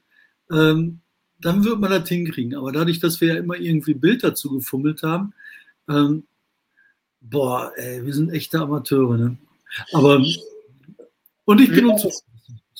ähm, 0.51 1.01
dann 1.41 1.65
wird 1.65 1.81
man 1.81 1.91
das 1.91 2.09
hinkriegen. 2.09 2.55
Aber 2.55 2.73
dadurch, 2.73 3.01
dass 3.01 3.21
wir 3.21 3.35
ja 3.35 3.41
immer 3.41 3.57
irgendwie 3.57 3.95
Bild 3.95 4.25
dazu 4.25 4.51
gefummelt 4.51 5.03
haben, 5.03 5.35
ähm, 5.89 6.25
boah, 7.21 7.73
ey, 7.77 8.05
wir 8.05 8.15
sind 8.15 8.31
echte 8.31 8.61
Amateure, 8.61 9.17
ne? 9.17 9.39
Aber, 9.93 10.25
und 11.45 11.61
ich 11.61 11.71
bin 11.71 11.89
ja, 11.89 11.97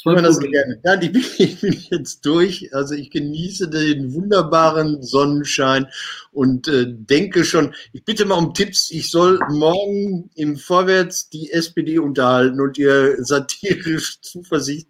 unzufrieden. 0.05 0.25
Das 0.25 0.41
gerne. 0.41 0.81
Ja, 0.85 0.97
die 0.97 1.19
ich 1.43 1.61
bin 1.61 1.85
jetzt 1.91 2.25
durch. 2.25 2.75
Also 2.75 2.95
ich 2.95 3.11
genieße 3.11 3.69
den 3.69 4.13
wunderbaren 4.15 5.03
Sonnenschein 5.03 5.87
und 6.33 6.69
äh, 6.69 6.87
denke 6.89 7.45
schon, 7.45 7.75
ich 7.93 8.05
bitte 8.05 8.25
mal 8.25 8.37
um 8.37 8.55
Tipps. 8.55 8.91
Ich 8.91 9.11
soll 9.11 9.39
morgen 9.51 10.31
im 10.35 10.57
Vorwärts 10.57 11.29
die 11.29 11.51
SPD 11.51 11.99
unterhalten 11.99 12.61
und 12.61 12.79
ihr 12.79 13.17
satirisch 13.25 14.21
Zuversicht 14.21 14.89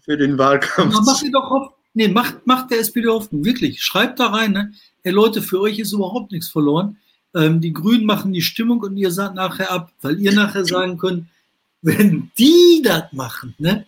für 0.00 0.16
den 0.16 0.38
Wahlkampf. 0.38 0.94
Na, 0.94 1.02
mach 1.04 1.22
ihr 1.22 1.32
doch 1.32 1.50
auf, 1.50 1.72
Nee, 1.92 2.08
macht, 2.08 2.46
macht 2.46 2.70
der 2.70 2.78
SPD 2.78 3.08
Hoffnung, 3.08 3.44
wirklich. 3.44 3.82
Schreibt 3.82 4.20
da 4.20 4.28
rein, 4.28 4.52
ne? 4.52 4.72
Hey 5.02 5.12
Leute, 5.12 5.42
für 5.42 5.60
euch 5.60 5.78
ist 5.78 5.92
überhaupt 5.92 6.30
nichts 6.30 6.48
verloren. 6.48 6.98
Ähm, 7.34 7.60
die 7.60 7.72
Grünen 7.72 8.04
machen 8.04 8.32
die 8.32 8.42
Stimmung 8.42 8.80
und 8.80 8.96
ihr 8.96 9.10
sagt 9.10 9.34
nachher 9.34 9.72
ab, 9.72 9.92
weil 10.00 10.20
ihr 10.20 10.32
nachher 10.32 10.64
sagen 10.64 10.98
könnt, 10.98 11.26
wenn 11.82 12.30
die 12.38 12.82
das 12.84 13.12
machen, 13.12 13.54
ne? 13.58 13.86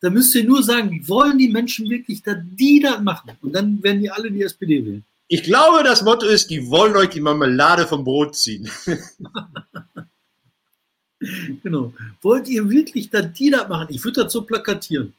Da 0.00 0.10
müsst 0.10 0.34
ihr 0.34 0.44
nur 0.44 0.62
sagen, 0.62 1.02
wollen 1.08 1.38
die 1.38 1.48
Menschen 1.48 1.90
wirklich, 1.90 2.22
dass 2.22 2.38
die 2.42 2.80
das 2.80 3.00
machen? 3.00 3.32
Und 3.42 3.52
dann 3.52 3.82
werden 3.82 4.00
die 4.00 4.10
alle 4.10 4.30
die 4.30 4.42
SPD 4.42 4.84
wählen. 4.84 5.04
Ich 5.26 5.42
glaube, 5.42 5.82
das 5.84 6.02
Motto 6.02 6.26
ist, 6.26 6.50
die 6.50 6.70
wollen 6.70 6.96
euch 6.96 7.10
die 7.10 7.20
Marmelade 7.20 7.86
vom 7.86 8.04
Brot 8.04 8.36
ziehen. 8.36 8.70
genau. 11.62 11.92
Wollt 12.22 12.48
ihr 12.48 12.70
wirklich, 12.70 13.10
dass 13.10 13.32
die 13.32 13.50
das 13.50 13.68
machen? 13.68 13.88
Ich 13.90 14.02
würde 14.04 14.22
das 14.22 14.32
so 14.32 14.42
plakatieren. 14.42 15.12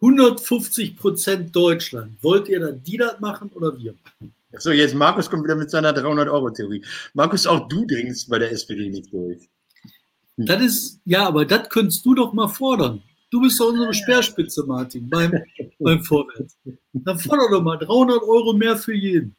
150 0.00 0.96
Prozent 0.96 1.54
Deutschland. 1.54 2.22
Wollt 2.22 2.48
ihr 2.48 2.60
dann 2.60 2.82
die 2.82 2.98
das 2.98 3.18
machen 3.20 3.50
oder 3.54 3.76
wir? 3.78 3.94
So, 4.58 4.70
jetzt 4.70 4.94
Markus 4.94 5.30
kommt 5.30 5.44
wieder 5.44 5.56
mit 5.56 5.70
seiner 5.70 5.92
300-Euro-Theorie. 5.92 6.84
Markus, 7.14 7.46
auch 7.46 7.68
du 7.68 7.86
dringst 7.86 8.28
bei 8.28 8.38
der 8.38 8.52
SPD 8.52 8.90
nicht 8.90 9.12
durch. 9.12 9.48
Hm. 10.36 10.46
Das 10.46 10.62
ist, 10.62 11.00
ja, 11.04 11.26
aber 11.26 11.46
das 11.46 11.68
könntest 11.68 12.04
du 12.04 12.14
doch 12.14 12.32
mal 12.32 12.48
fordern. 12.48 13.02
Du 13.32 13.40
bist 13.40 13.58
doch 13.58 13.68
unsere 13.68 13.94
Speerspitze, 13.94 14.62
Martin, 14.66 15.08
beim, 15.08 15.32
beim 15.78 16.04
Vorwärts. 16.04 16.58
Dann 16.92 17.18
forder 17.18 17.48
doch 17.50 17.62
mal 17.62 17.78
300 17.78 18.22
Euro 18.22 18.52
mehr 18.52 18.76
für 18.76 18.92
jeden. 18.92 19.34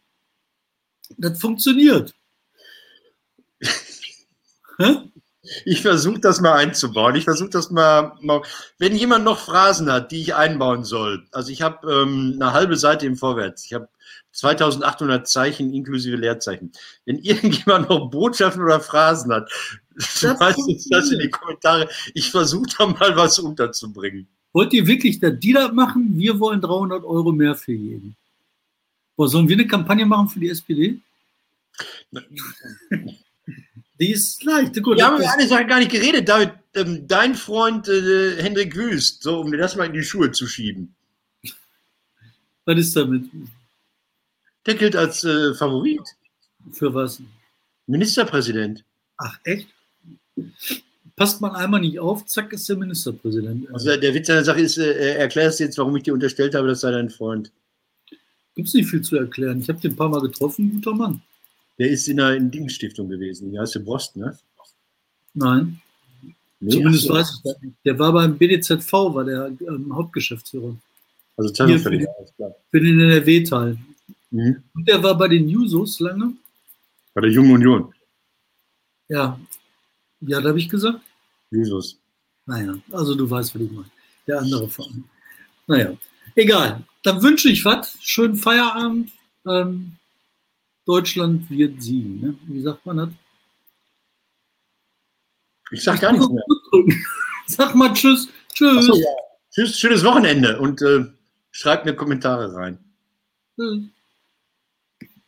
Das 1.15 1.39
funktioniert. 1.39 2.15
Hä? 4.79 4.95
Ich 5.65 5.83
versuche 5.83 6.19
das 6.19 6.41
mal 6.41 6.53
einzubauen. 6.53 7.15
Ich 7.15 7.25
versuche 7.25 7.51
das 7.51 7.69
mal, 7.69 8.13
mal, 8.21 8.41
Wenn 8.79 8.95
jemand 8.95 9.25
noch 9.25 9.37
Phrasen 9.37 9.91
hat, 9.91 10.11
die 10.11 10.21
ich 10.21 10.33
einbauen 10.33 10.83
soll. 10.83 11.27
Also 11.31 11.51
ich 11.51 11.61
habe 11.61 11.91
ähm, 11.91 12.39
eine 12.41 12.51
halbe 12.53 12.77
Seite 12.77 13.05
im 13.05 13.15
Vorwärts. 13.15 13.63
Ich 13.65 13.73
habe 13.73 13.89
2800 14.31 15.27
Zeichen 15.27 15.71
inklusive 15.71 16.15
Leerzeichen. 16.15 16.71
Wenn 17.05 17.17
irgendjemand 17.19 17.89
noch 17.89 18.09
Botschaften 18.09 18.63
oder 18.63 18.79
Phrasen 18.79 19.31
hat, 19.31 19.51
schmeißt 19.97 20.67
uns 20.67 20.89
das 20.89 21.11
in 21.11 21.19
die 21.19 21.29
Kommentare. 21.29 21.89
Ich 22.13 22.31
versuche 22.31 22.67
da 22.77 22.87
mal 22.87 23.15
was 23.15 23.39
unterzubringen. 23.39 24.27
Wollt 24.53 24.73
ihr 24.73 24.85
wirklich 24.85 25.19
das 25.19 25.39
die 25.39 25.53
das 25.53 25.71
machen? 25.71 26.17
Wir 26.17 26.39
wollen 26.39 26.61
300 26.61 27.03
Euro 27.03 27.31
mehr 27.31 27.55
für 27.55 27.73
jeden. 27.73 28.15
Boah, 29.15 29.27
sollen 29.27 29.47
wir 29.47 29.55
eine 29.55 29.67
Kampagne 29.67 30.05
machen 30.05 30.29
für 30.29 30.39
die 30.39 30.49
SPD? 30.49 30.99
Die 33.99 34.11
ist 34.11 34.43
leicht. 34.43 34.81
Gut, 34.81 34.97
Wir 34.97 35.05
haben 35.05 35.17
über 35.17 35.31
eine 35.31 35.47
Sache 35.47 35.65
gar 35.65 35.79
nicht 35.79 35.91
geredet. 35.91 36.27
David, 36.27 36.53
ähm, 36.73 37.07
dein 37.07 37.35
Freund 37.35 37.87
äh, 37.87 38.41
Hendrik 38.41 38.75
Wüst, 38.75 39.21
so 39.23 39.39
um 39.41 39.51
dir 39.51 39.57
das 39.57 39.75
mal 39.75 39.85
in 39.85 39.93
die 39.93 40.03
Schuhe 40.03 40.31
zu 40.31 40.47
schieben. 40.47 40.95
Was 42.65 42.79
ist 42.79 42.95
damit? 42.95 43.29
Der 44.65 44.75
gilt 44.75 44.95
als 44.95 45.23
äh, 45.23 45.53
Favorit. 45.53 46.01
Für 46.71 46.93
was? 46.93 47.21
Ministerpräsident. 47.87 48.83
Ach, 49.17 49.37
echt? 49.43 49.67
Passt 51.15 51.41
man 51.41 51.51
einmal 51.51 51.81
nicht 51.81 51.99
auf, 51.99 52.25
zack, 52.25 52.53
ist 52.53 52.67
der 52.67 52.77
Ministerpräsident. 52.77 53.71
Also 53.71 53.95
der 53.95 54.13
Witz 54.13 54.29
an 54.29 54.37
der 54.37 54.45
Sache 54.45 54.61
ist, 54.61 54.77
äh, 54.77 55.15
erklärst 55.15 55.59
jetzt, 55.59 55.77
warum 55.77 55.95
ich 55.95 56.03
dir 56.03 56.13
unterstellt 56.13 56.55
habe, 56.55 56.67
das 56.67 56.81
sei 56.81 56.91
dein 56.91 57.09
Freund. 57.09 57.51
Gibt 58.55 58.67
es 58.67 58.73
nicht 58.73 58.89
viel 58.89 59.01
zu 59.01 59.17
erklären. 59.17 59.59
Ich 59.59 59.69
habe 59.69 59.79
den 59.79 59.91
ein 59.91 59.95
paar 59.95 60.09
Mal 60.09 60.21
getroffen, 60.21 60.71
guter 60.71 60.95
Mann. 60.95 61.21
Der 61.77 61.89
ist 61.89 62.07
in 62.07 62.19
einer 62.19 62.39
Dingststiftung 62.39 63.09
gewesen. 63.09 63.51
Die 63.51 63.59
heißt 63.59 63.75
der 63.75 63.79
Brost, 63.81 64.15
ne? 64.15 64.37
Nein. 65.33 65.81
Nee, 66.59 66.71
Zumindest 66.71 67.09
weiß 67.09 67.35
ich 67.35 67.41
das 67.43 67.61
nicht. 67.61 67.75
Der 67.83 67.97
war 67.99 68.13
beim 68.13 68.37
BDZV, 68.37 68.91
war 68.91 69.25
der 69.25 69.51
ähm, 69.67 69.93
Hauptgeschäftsführer. 69.93 70.75
Also 71.35 71.65
Hier 71.65 71.79
für, 71.79 71.91
den, 71.91 72.07
für 72.71 72.79
den 72.79 72.99
NRW-Teil. 72.99 73.77
Mhm. 74.31 74.63
Und 74.73 74.87
der 74.87 75.01
war 75.01 75.17
bei 75.17 75.27
den 75.27 75.49
Jusos 75.49 75.99
lange. 75.99 76.33
Bei 77.13 77.21
der 77.21 77.31
Jungen 77.31 77.51
Union. 77.51 77.93
Ja. 79.09 79.39
Ja, 80.27 80.41
da 80.41 80.49
habe 80.49 80.59
ich 80.59 80.69
gesagt? 80.69 81.01
Jusos. 81.51 81.99
Naja, 82.45 82.75
also 82.91 83.15
du 83.15 83.29
weißt, 83.29 83.55
was 83.55 83.61
ich 83.61 83.71
meine. 83.71 83.89
Der 84.27 84.39
andere 84.39 84.69
Verein. 84.69 85.03
Naja, 85.67 85.97
egal. 86.35 86.83
Dann 87.03 87.21
wünsche 87.21 87.49
ich 87.49 87.63
was. 87.65 87.97
Schönen 88.01 88.35
Feierabend. 88.35 89.11
Ähm, 89.45 89.97
Deutschland 90.85 91.49
wird 91.49 91.81
siegen. 91.81 92.19
Ne? 92.21 92.35
Wie 92.47 92.61
sagt 92.61 92.85
man 92.85 92.97
das? 92.97 93.09
Ich 95.71 95.83
sag 95.83 95.99
gar 95.99 96.11
nichts 96.11 96.29
mehr. 96.29 96.43
Sag 97.47 97.75
mal 97.75 97.93
Tschüss. 97.93 98.29
Tschüss. 98.53 98.85
So, 98.85 98.95
ja. 98.95 99.05
Tschüss, 99.51 99.77
schönes 99.77 100.03
Wochenende 100.03 100.59
und 100.59 100.81
äh, 100.81 101.05
schreibt 101.51 101.85
mir 101.85 101.93
Kommentare 101.93 102.53
rein. 102.53 102.77
Tschüss. 103.55 103.83